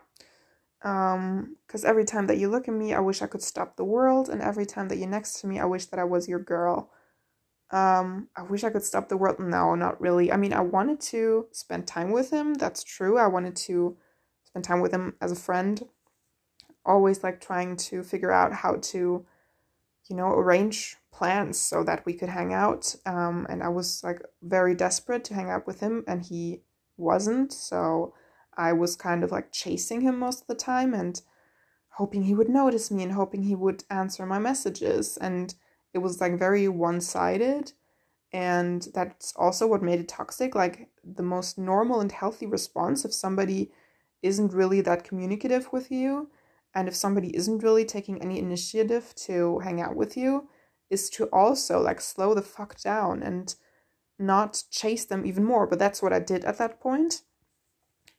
Um, 0.83 1.57
because 1.67 1.85
every 1.85 2.07
time 2.07 2.27
that 2.27 2.39
you 2.39 2.49
look 2.49 2.69
at 2.69 2.75
me, 2.75 2.95
I 2.95 3.01
wish 3.01 3.21
I 3.21 3.27
could 3.27 3.43
stop 3.43 3.77
the 3.77 3.85
world, 3.85 4.31
and 4.31 4.41
every 4.41 4.65
time 4.65 4.89
that 4.89 4.97
you're 4.97 5.09
next 5.09 5.41
to 5.41 5.47
me, 5.47 5.59
I 5.61 5.67
wish 5.67 5.87
that 5.87 6.01
I 6.01 6.05
was 6.05 6.27
your 6.27 6.39
girl. 6.39 6.91
Um, 7.71 8.29
I 8.35 8.43
wish 8.43 8.65
I 8.65 8.71
could 8.71 8.83
stop 8.83 9.09
the 9.09 9.17
world. 9.17 9.39
No, 9.39 9.75
not 9.75 10.01
really. 10.01 10.33
I 10.33 10.37
mean, 10.37 10.53
I 10.53 10.61
wanted 10.61 11.01
to 11.13 11.47
spend 11.53 11.87
time 11.87 12.11
with 12.13 12.31
him. 12.31 12.55
That's 12.55 12.83
true. 12.83 13.19
I 13.19 13.27
wanted 13.29 13.57
to 13.57 13.97
spend 14.45 14.65
time 14.65 14.81
with 14.81 14.93
him 14.93 15.15
as 15.21 15.31
a 15.33 15.37
friend. 15.37 15.87
Always 16.85 17.23
like 17.23 17.41
trying 17.41 17.77
to 17.77 18.03
figure 18.03 18.33
out 18.33 18.53
how 18.53 18.77
to 18.77 19.27
you 20.11 20.17
know, 20.17 20.29
arrange 20.29 20.97
plans 21.13 21.59
so 21.59 21.85
that 21.85 22.05
we 22.05 22.13
could 22.13 22.29
hang 22.29 22.53
out. 22.53 22.95
Um, 23.07 23.47
and 23.49 23.63
I 23.63 23.69
was 23.69 24.03
like 24.03 24.21
very 24.43 24.75
desperate 24.75 25.25
to 25.25 25.35
hang 25.35 25.49
out 25.49 25.67
with 25.67 25.81
him, 25.81 26.05
and 26.09 26.23
he 26.23 26.63
wasn't. 26.97 27.53
So 27.53 28.13
I 28.57 28.73
was 28.73 28.97
kind 28.97 29.23
of 29.23 29.31
like 29.31 29.53
chasing 29.53 30.01
him 30.01 30.19
most 30.19 30.43
of 30.43 30.47
the 30.49 30.55
time 30.55 30.93
and 30.93 31.23
hoping 31.91 32.25
he 32.25 32.35
would 32.35 32.49
notice 32.49 32.91
me 32.91 33.05
and 33.05 33.13
hoping 33.13 33.45
he 33.45 33.55
would 33.55 33.85
answer 33.89 34.27
my 34.27 34.39
messages. 34.39 35.17
And 35.17 35.55
it 35.95 35.99
was 35.99 36.21
like 36.21 36.39
very 36.39 36.69
one 36.69 37.01
sided. 37.01 37.73
And 38.33 38.87
that's 38.95 39.33
also 39.37 39.67
what 39.67 39.83
made 39.83 40.01
it 40.01 40.09
toxic. 40.09 40.55
Like 40.55 40.89
the 41.05 41.23
most 41.23 41.57
normal 41.57 42.01
and 42.01 42.13
healthy 42.13 42.47
response 42.47 43.05
if 43.05 43.15
somebody 43.15 43.71
isn't 44.23 44.53
really 44.53 44.81
that 44.83 45.05
communicative 45.05 45.73
with 45.73 45.91
you 45.91 46.31
and 46.75 46.89
if 46.89 46.95
somebody 46.95 47.35
isn't 47.37 47.63
really 47.63 47.85
taking 47.85 48.21
any 48.21 48.39
initiative 48.39 49.15
to 49.15 49.59
hang 49.61 49.81
out 49.81 49.97
with 49.97 50.17
you 50.17 50.49
is 50.89 51.11
to 51.11 51.25
also 51.27 51.81
like 51.81 52.01
slow 52.01 52.35
the 52.35 52.43
fuck 52.43 52.81
down 52.81 53.23
and 53.23 53.55
not 54.19 54.63
chase 54.71 55.05
them 55.05 55.25
even 55.25 55.45
more 55.45 55.67
but 55.67 55.79
that's 55.79 56.03
what 56.03 56.13
i 56.13 56.19
did 56.19 56.45
at 56.45 56.59
that 56.59 56.81
point 56.81 57.23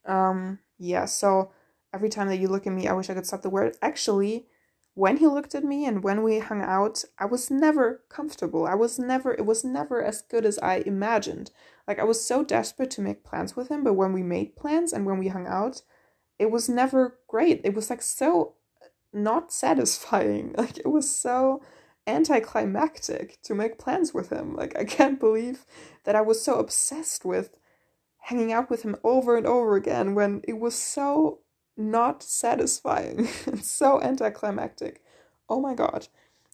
um 0.06 0.60
yeah 0.78 1.06
so 1.06 1.52
every 1.94 2.10
time 2.10 2.28
that 2.28 2.40
you 2.40 2.48
look 2.48 2.66
at 2.66 2.74
me 2.74 2.88
i 2.88 2.94
wish 2.94 3.10
i 3.10 3.14
could 3.14 3.26
stop 3.26 3.42
the 3.42 3.50
word 3.50 3.76
actually 3.82 4.46
when 4.94 5.18
he 5.18 5.28
looked 5.28 5.56
at 5.56 5.64
me 5.64 5.86
and 5.86 6.04
when 6.04 6.22
we 6.22 6.40
hung 6.40 6.62
out, 6.62 7.06
I 7.18 7.26
was 7.26 7.50
never 7.50 8.04
comfortable. 8.10 8.68
I 8.68 8.76
was 8.76 9.00
never, 9.00 9.34
it 9.34 9.46
was 9.46 9.64
never 9.64 10.04
as 10.04 10.22
good 10.22 10.46
as 10.46 10.60
I 10.60 10.84
imagined. 10.86 11.52
Like, 11.88 11.98
I 11.98 12.04
was 12.04 12.26
so 12.26 12.44
desperate 12.44 12.92
to 12.92 13.02
make 13.02 13.24
plans 13.24 13.56
with 13.56 13.70
him, 13.70 13.84
but 13.84 13.94
when 13.94 14.12
we 14.12 14.24
made 14.24 14.56
plans 14.58 14.92
and 14.92 15.06
when 15.06 15.18
we 15.18 15.30
hung 15.30 15.48
out, 15.48 15.82
it 16.42 16.50
was 16.50 16.68
never 16.68 17.20
great. 17.28 17.62
It 17.64 17.76
was 17.76 17.92
like 17.92 18.02
so 18.02 18.56
not 19.14 19.54
satisfying. 19.54 20.56
Like, 20.58 20.80
it 20.80 20.88
was 20.88 21.08
so 21.08 21.62
anticlimactic 22.08 23.40
to 23.44 23.54
make 23.54 23.78
plans 23.78 24.12
with 24.12 24.32
him. 24.32 24.56
Like, 24.56 24.76
I 24.76 24.84
can't 24.84 25.20
believe 25.20 25.68
that 26.04 26.16
I 26.16 26.22
was 26.22 26.44
so 26.44 26.56
obsessed 26.56 27.24
with 27.24 27.60
hanging 28.18 28.52
out 28.52 28.72
with 28.72 28.82
him 28.82 28.96
over 29.04 29.38
and 29.38 29.46
over 29.46 29.76
again 29.76 30.16
when 30.16 30.42
it 30.48 30.58
was 30.60 30.74
so 30.74 31.42
not 31.78 32.24
satisfying 32.24 33.30
and 33.46 33.64
so 33.64 34.02
anticlimactic. 34.02 35.04
Oh 35.48 35.62
my 35.62 35.76
god. 35.76 36.08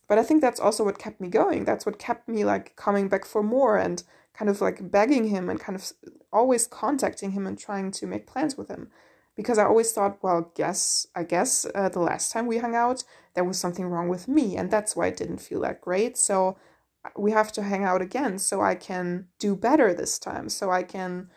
But 0.10 0.18
I 0.18 0.24
think 0.24 0.42
that's 0.42 0.60
also 0.60 0.84
what 0.84 1.00
kept 1.00 1.22
me 1.22 1.30
going. 1.30 1.64
That's 1.64 1.86
what 1.86 1.98
kept 1.98 2.28
me 2.28 2.44
like 2.44 2.76
coming 2.76 3.08
back 3.08 3.24
for 3.26 3.42
more 3.42 3.78
and 3.78 4.04
kind 4.34 4.50
of 4.50 4.60
like 4.60 4.92
begging 4.92 5.30
him 5.30 5.50
and 5.50 5.62
kind 5.62 5.78
of 5.78 5.94
always 6.34 6.68
contacting 6.68 7.32
him 7.32 7.48
and 7.48 7.58
trying 7.58 7.92
to 7.92 8.06
make 8.06 8.28
plans 8.28 8.58
with 8.58 8.68
him. 8.68 8.90
Because 9.38 9.58
I 9.58 9.64
always 9.64 9.94
thought, 9.94 10.22
well, 10.22 10.52
guess 10.56 11.08
I 11.16 11.24
guess 11.24 11.66
uh, 11.74 11.88
the 11.90 12.02
last 12.02 12.34
time 12.34 12.48
we 12.48 12.58
hung 12.58 12.76
out, 12.76 13.06
there 13.36 13.46
was 13.46 13.58
something 13.58 13.86
wrong 13.86 14.10
with 14.10 14.28
me, 14.28 14.58
and 14.58 14.70
that's 14.70 14.96
why 14.96 15.08
it 15.08 15.18
didn't 15.18 15.38
feel 15.38 15.62
that 15.62 15.80
great. 15.80 16.18
So 16.18 16.58
uh, 17.06 17.10
we 17.18 17.32
have 17.32 17.54
to 17.54 17.64
hang 17.64 17.86
out 17.86 18.02
again, 18.02 18.40
so 18.40 18.62
I 18.62 18.76
can 18.76 19.28
do 19.40 19.56
better 19.56 19.94
this 19.94 20.20
time, 20.20 20.50
so 20.50 20.72
I 20.72 20.84
can 20.84 21.30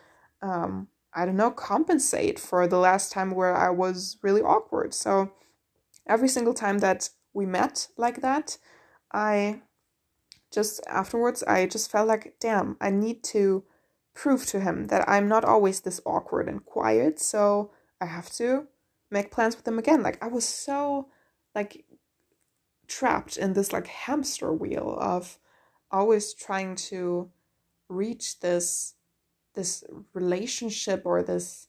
um, 0.42 0.88
I 1.12 1.24
don't 1.26 1.36
know, 1.36 1.50
compensate 1.50 2.38
for 2.38 2.66
the 2.66 2.78
last 2.78 3.12
time 3.12 3.32
where 3.32 3.56
I 3.56 3.70
was 3.70 4.16
really 4.22 4.42
awkward. 4.42 4.94
So 4.94 5.32
every 6.06 6.28
single 6.28 6.54
time 6.54 6.78
that 6.78 7.10
we 7.32 7.46
met 7.46 7.88
like 7.96 8.20
that, 8.20 8.58
I 9.12 9.62
just 10.52 10.80
afterwards, 10.88 11.42
I 11.44 11.66
just 11.66 11.90
felt 11.90 12.08
like, 12.08 12.34
damn, 12.40 12.76
I 12.80 12.90
need 12.90 13.22
to 13.24 13.64
prove 14.14 14.46
to 14.46 14.60
him 14.60 14.86
that 14.88 15.08
I'm 15.08 15.28
not 15.28 15.44
always 15.44 15.80
this 15.80 16.00
awkward 16.04 16.48
and 16.48 16.64
quiet. 16.64 17.20
So 17.20 17.72
I 18.00 18.06
have 18.06 18.30
to 18.32 18.66
make 19.10 19.30
plans 19.30 19.56
with 19.56 19.64
them 19.64 19.78
again. 19.78 20.02
Like 20.02 20.22
I 20.22 20.28
was 20.28 20.46
so 20.46 21.08
like 21.54 21.84
trapped 22.86 23.36
in 23.36 23.52
this 23.52 23.72
like 23.72 23.86
hamster 23.86 24.52
wheel 24.52 24.96
of 25.00 25.38
always 25.90 26.34
trying 26.34 26.76
to 26.76 27.30
reach 27.88 28.40
this 28.40 28.94
this 29.54 29.84
relationship 30.14 31.02
or 31.04 31.22
this 31.22 31.68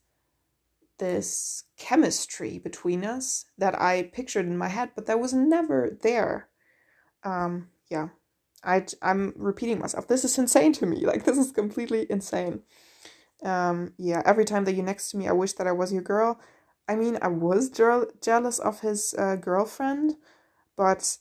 this 0.99 1.63
chemistry 1.77 2.59
between 2.59 3.03
us 3.03 3.45
that 3.57 3.79
I 3.81 4.03
pictured 4.13 4.45
in 4.45 4.55
my 4.55 4.67
head, 4.67 4.91
but 4.95 5.07
that 5.07 5.19
was 5.19 5.33
never 5.33 5.97
there. 6.03 6.47
Um, 7.23 7.69
yeah, 7.89 8.09
I 8.63 8.85
I'm 9.01 9.33
repeating 9.35 9.79
myself. 9.79 10.07
This 10.07 10.23
is 10.23 10.37
insane 10.37 10.73
to 10.73 10.85
me. 10.85 11.05
Like 11.05 11.23
this 11.23 11.37
is 11.37 11.51
completely 11.51 12.05
insane. 12.09 12.61
Um, 13.43 13.93
yeah, 13.97 14.21
every 14.25 14.45
time 14.45 14.65
that 14.65 14.73
you're 14.73 14.85
next 14.85 15.11
to 15.11 15.17
me, 15.17 15.27
I 15.27 15.31
wish 15.33 15.53
that 15.53 15.67
I 15.67 15.71
was 15.71 15.91
your 15.91 16.03
girl. 16.03 16.39
I 16.87 16.95
mean, 16.95 17.17
I 17.21 17.27
was 17.27 17.69
je- 17.69 18.11
jealous 18.21 18.59
of 18.59 18.81
his 18.81 19.15
uh, 19.17 19.35
girlfriend, 19.35 20.15
but 20.77 21.17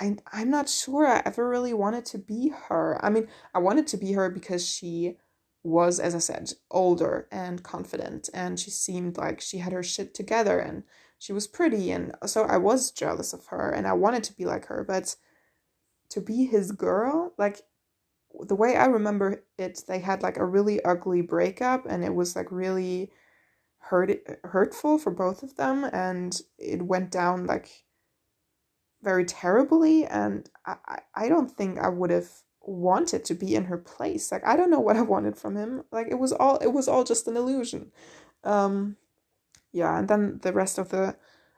I 0.00 0.16
I'm 0.32 0.50
not 0.50 0.68
sure 0.68 1.06
I 1.06 1.22
ever 1.24 1.48
really 1.48 1.72
wanted 1.74 2.04
to 2.06 2.18
be 2.18 2.52
her. 2.68 2.98
I 3.04 3.10
mean, 3.10 3.28
I 3.54 3.58
wanted 3.58 3.86
to 3.88 3.96
be 3.96 4.12
her 4.12 4.30
because 4.30 4.68
she 4.68 5.16
was, 5.62 6.00
as 6.00 6.14
I 6.14 6.18
said, 6.18 6.52
older 6.70 7.28
and 7.30 7.62
confident, 7.62 8.28
and 8.32 8.58
she 8.58 8.70
seemed 8.70 9.16
like 9.16 9.40
she 9.40 9.58
had 9.58 9.72
her 9.72 9.82
shit 9.82 10.14
together 10.14 10.58
and 10.58 10.84
she 11.18 11.32
was 11.32 11.46
pretty. 11.46 11.90
And 11.90 12.14
so 12.26 12.44
I 12.44 12.56
was 12.56 12.90
jealous 12.90 13.32
of 13.32 13.46
her 13.46 13.70
and 13.70 13.86
I 13.86 13.92
wanted 13.92 14.24
to 14.24 14.36
be 14.36 14.44
like 14.44 14.66
her, 14.66 14.84
but 14.84 15.16
to 16.10 16.20
be 16.20 16.46
his 16.46 16.72
girl, 16.72 17.34
like 17.38 17.62
the 18.40 18.54
way 18.54 18.76
I 18.76 18.86
remember 18.86 19.42
it, 19.58 19.82
they 19.86 19.98
had 20.00 20.22
like 20.22 20.36
a 20.36 20.44
really 20.44 20.82
ugly 20.84 21.22
breakup 21.22 21.86
and 21.86 22.04
it 22.04 22.14
was 22.14 22.36
like 22.36 22.50
really 22.50 23.10
hurt 23.78 24.10
hurtful 24.44 24.98
for 24.98 25.10
both 25.10 25.42
of 25.42 25.56
them 25.56 25.84
and 25.92 26.40
it 26.58 26.82
went 26.82 27.10
down 27.10 27.46
like 27.46 27.84
very 29.02 29.24
terribly 29.24 30.04
and 30.04 30.50
I, 30.66 30.98
I 31.14 31.28
don't 31.28 31.50
think 31.50 31.78
I 31.78 31.88
would 31.88 32.10
have 32.10 32.28
wanted 32.60 33.24
to 33.24 33.34
be 33.34 33.54
in 33.54 33.64
her 33.64 33.78
place. 33.78 34.30
Like 34.30 34.46
i 34.46 34.56
don't 34.56 34.70
know 34.70 34.80
what 34.80 34.96
i 34.96 35.02
wanted 35.02 35.36
from 35.36 35.56
him. 35.56 35.84
Like 35.90 36.08
it 36.08 36.18
was 36.18 36.32
all 36.32 36.56
it 36.58 36.72
was 36.72 36.88
all 36.88 37.04
just 37.04 37.28
an 37.28 37.36
illusion. 37.36 37.92
Um 38.44 38.96
yeah 39.72 39.98
and 39.98 40.08
then 40.08 40.40
the 40.42 40.52
rest 40.52 40.78
of 40.78 40.90
the 40.90 41.16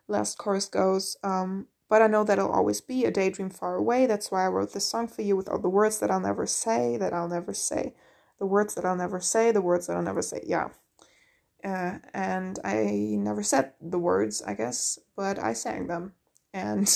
last 0.08 0.38
chorus 0.38 0.66
goes 0.66 1.16
um 1.22 1.66
but 1.90 2.00
i 2.00 2.06
know 2.06 2.24
that 2.24 2.38
it'll 2.38 2.50
always 2.50 2.80
be 2.80 3.04
a 3.04 3.10
daydream 3.10 3.50
far 3.50 3.76
away. 3.76 4.06
That's 4.06 4.30
why 4.30 4.46
i 4.46 4.48
wrote 4.48 4.72
this 4.72 4.86
song 4.86 5.08
for 5.08 5.22
you 5.22 5.36
with 5.36 5.48
all 5.48 5.58
the 5.58 5.68
words 5.68 5.98
that 6.00 6.10
i'll 6.10 6.20
never 6.20 6.46
say 6.46 6.96
that 6.96 7.12
i'll 7.12 7.28
never 7.28 7.52
say. 7.52 7.94
The 8.38 8.46
words 8.46 8.74
that 8.74 8.86
i'll 8.86 8.96
never 8.96 9.20
say 9.20 9.52
the 9.52 9.60
words 9.60 9.86
that 9.86 9.96
i'll 9.96 10.02
never 10.02 10.22
say. 10.22 10.42
Yeah. 10.46 10.68
Uh, 11.62 11.98
and 12.14 12.58
i 12.64 12.74
never 13.28 13.42
said 13.42 13.74
the 13.82 13.98
words 13.98 14.40
i 14.46 14.54
guess 14.54 14.98
but 15.16 15.38
i 15.38 15.52
sang 15.52 15.88
them. 15.88 16.14
And 16.54 16.88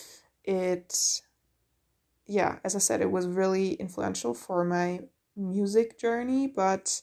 it 0.44 1.22
yeah, 2.30 2.60
as 2.62 2.76
I 2.76 2.78
said, 2.78 3.00
it 3.00 3.10
was 3.10 3.26
really 3.26 3.72
influential 3.74 4.34
for 4.34 4.64
my 4.64 5.00
music 5.34 5.98
journey, 5.98 6.46
but 6.46 7.02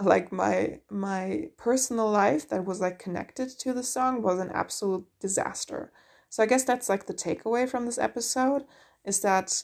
like 0.00 0.32
my 0.32 0.80
my 0.90 1.48
personal 1.56 2.08
life 2.10 2.48
that 2.48 2.64
was 2.64 2.80
like 2.80 2.98
connected 3.00 3.48
to 3.48 3.72
the 3.72 3.82
song 3.82 4.22
was 4.22 4.38
an 4.38 4.50
absolute 4.52 5.06
disaster. 5.18 5.92
So 6.34 6.42
I 6.42 6.46
guess 6.46 6.64
that's 6.64 6.88
like 6.88 7.06
the 7.06 7.14
takeaway 7.14 7.68
from 7.68 7.86
this 7.86 7.96
episode 7.96 8.64
is 9.04 9.20
that 9.20 9.62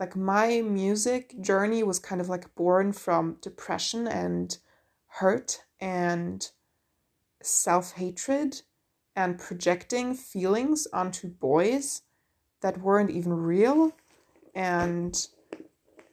like 0.00 0.16
my 0.16 0.62
music 0.62 1.40
journey 1.40 1.84
was 1.84 2.00
kind 2.00 2.20
of 2.20 2.28
like 2.28 2.52
born 2.56 2.92
from 2.92 3.36
depression 3.40 4.08
and 4.08 4.58
hurt 5.06 5.62
and 5.78 6.50
self-hatred 7.40 8.62
and 9.14 9.38
projecting 9.38 10.12
feelings 10.12 10.88
onto 10.92 11.28
boys 11.28 12.02
that 12.62 12.80
weren't 12.80 13.10
even 13.10 13.32
real 13.32 13.92
and 14.56 15.28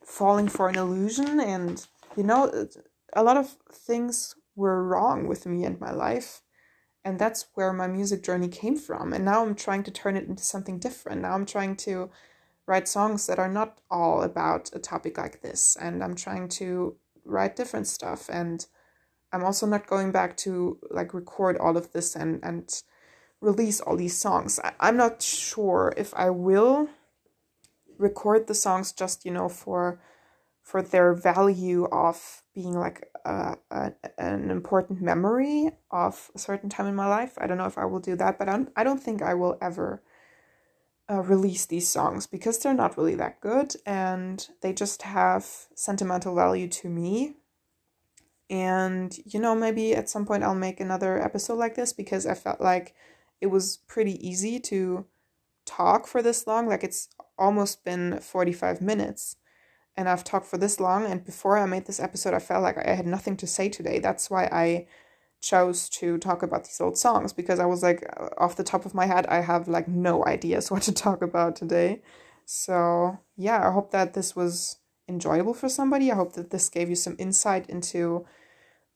falling 0.03 0.47
for 0.47 0.69
an 0.69 0.77
illusion 0.77 1.39
and 1.39 1.87
you 2.15 2.21
know 2.21 2.67
a 3.13 3.23
lot 3.23 3.37
of 3.37 3.57
things 3.71 4.35
were 4.55 4.83
wrong 4.83 5.27
with 5.27 5.47
me 5.47 5.63
and 5.63 5.81
my 5.81 5.91
life 5.91 6.43
and 7.05 7.19
that's 7.19 7.45
where 7.53 7.71
my 7.71 7.87
music 7.87 8.23
journey 8.23 8.47
came 8.47 8.75
from. 8.75 9.13
And 9.13 9.23
now 9.23 9.43
i'm 9.43 9.55
trying 9.55 9.83
to 9.83 9.91
turn 9.91 10.17
it 10.17 10.27
into 10.27 10.43
something 10.43 10.79
different. 10.79 11.21
Now 11.21 11.33
i'm 11.35 11.45
trying 11.45 11.77
to 11.87 12.09
write 12.65 12.87
songs 12.87 13.27
that 13.27 13.39
are 13.39 13.47
not 13.47 13.79
all 13.91 14.23
about 14.23 14.71
a 14.73 14.79
topic 14.79 15.17
like 15.17 15.41
this 15.41 15.77
and 15.79 16.03
i'm 16.03 16.15
trying 16.15 16.49
to 16.49 16.95
write 17.23 17.55
different 17.55 17.87
stuff. 17.87 18.27
And 18.29 18.65
i'm 19.31 19.43
also 19.43 19.67
not 19.67 19.87
going 19.87 20.11
back 20.11 20.35
to 20.37 20.79
like 20.89 21.13
record 21.13 21.57
all 21.57 21.77
of 21.77 21.93
this 21.93 22.15
and 22.15 22.43
and 22.43 22.81
release 23.39 23.79
all 23.79 23.95
these 23.95 24.17
songs. 24.17 24.59
I, 24.63 24.73
i'm 24.79 24.97
not 24.97 25.21
sure 25.21 25.93
if 25.95 26.13
i 26.15 26.29
will 26.31 26.89
record 27.97 28.47
the 28.47 28.55
songs 28.55 28.91
just 28.91 29.25
you 29.25 29.31
know 29.31 29.47
for 29.47 30.01
for 30.61 30.81
their 30.81 31.13
value 31.13 31.85
of 31.91 32.41
being 32.55 32.73
like 32.73 33.11
a, 33.25 33.57
a, 33.69 33.91
an 34.17 34.49
important 34.49 35.01
memory 35.01 35.69
of 35.91 36.31
a 36.33 36.39
certain 36.39 36.69
time 36.69 36.87
in 36.87 36.95
my 36.95 37.05
life. 37.05 37.33
I 37.37 37.45
don't 37.45 37.57
know 37.57 37.65
if 37.65 37.77
I 37.77 37.85
will 37.85 37.99
do 37.99 38.15
that, 38.15 38.39
but 38.39 38.47
I'm, 38.49 38.69
I 38.75 38.83
don't 38.83 39.03
think 39.03 39.21
I 39.21 39.33
will 39.33 39.57
ever 39.61 40.01
uh, 41.11 41.21
release 41.21 41.65
these 41.65 41.87
songs 41.87 42.25
because 42.25 42.57
they're 42.57 42.73
not 42.73 42.97
really 42.97 43.15
that 43.15 43.41
good 43.41 43.75
and 43.85 44.47
they 44.61 44.73
just 44.73 45.03
have 45.03 45.45
sentimental 45.75 46.33
value 46.33 46.69
to 46.69 46.89
me. 46.89 47.35
And 48.49 49.15
you 49.25 49.39
know, 49.39 49.53
maybe 49.53 49.93
at 49.93 50.09
some 50.09 50.25
point 50.25 50.43
I'll 50.43 50.55
make 50.55 50.79
another 50.79 51.21
episode 51.21 51.55
like 51.55 51.75
this 51.75 51.91
because 51.93 52.25
I 52.25 52.35
felt 52.35 52.61
like 52.61 52.95
it 53.41 53.47
was 53.47 53.77
pretty 53.87 54.25
easy 54.25 54.59
to 54.61 55.05
talk 55.65 56.07
for 56.07 56.21
this 56.21 56.47
long. 56.47 56.67
Like 56.67 56.83
it's 56.83 57.09
almost 57.37 57.83
been 57.83 58.19
45 58.21 58.81
minutes 58.81 59.35
and 59.97 60.09
I've 60.09 60.23
talked 60.23 60.47
for 60.47 60.57
this 60.57 60.79
long. 60.79 61.05
And 61.05 61.23
before 61.23 61.57
I 61.57 61.65
made 61.65 61.85
this 61.85 61.99
episode, 61.99 62.33
I 62.33 62.39
felt 62.39 62.63
like 62.63 62.77
I 62.77 62.95
had 62.95 63.05
nothing 63.05 63.37
to 63.37 63.47
say 63.47 63.69
today. 63.69 63.99
That's 63.99 64.29
why 64.29 64.45
I 64.51 64.87
chose 65.41 65.89
to 65.89 66.17
talk 66.17 66.43
about 66.43 66.63
these 66.63 66.81
old 66.81 66.97
songs 66.97 67.31
because 67.31 67.59
I 67.59 67.65
was 67.65 67.83
like, 67.83 68.03
off 68.37 68.55
the 68.55 68.63
top 68.63 68.85
of 68.85 68.93
my 68.93 69.05
head, 69.05 69.25
I 69.27 69.41
have 69.41 69.67
like 69.67 69.87
no 69.87 70.25
ideas 70.25 70.71
what 70.71 70.83
to 70.83 70.91
talk 70.93 71.21
about 71.21 71.55
today. 71.55 72.01
So, 72.45 73.19
yeah, 73.37 73.67
I 73.67 73.71
hope 73.71 73.91
that 73.91 74.13
this 74.13 74.35
was 74.35 74.77
enjoyable 75.07 75.53
for 75.53 75.69
somebody. 75.69 76.11
I 76.11 76.15
hope 76.15 76.33
that 76.33 76.51
this 76.51 76.69
gave 76.69 76.89
you 76.89 76.95
some 76.95 77.15
insight 77.17 77.69
into 77.69 78.25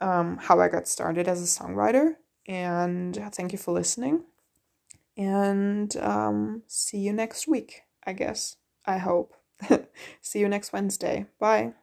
um, 0.02 0.38
how 0.38 0.60
I 0.60 0.68
got 0.68 0.88
started 0.88 1.28
as 1.28 1.42
a 1.42 1.46
songwriter. 1.64 2.16
And 2.48 3.16
thank 3.34 3.52
you 3.52 3.58
for 3.58 3.72
listening. 3.72 4.24
And 5.18 5.96
um, 5.98 6.64
see 6.68 6.98
you 6.98 7.14
next 7.14 7.48
week. 7.48 7.84
I 8.06 8.14
guess. 8.14 8.56
I 8.86 8.98
hope. 8.98 9.36
See 10.22 10.40
you 10.40 10.50
next 10.50 10.74
Wednesday. 10.74 11.26
Bye. 11.40 11.74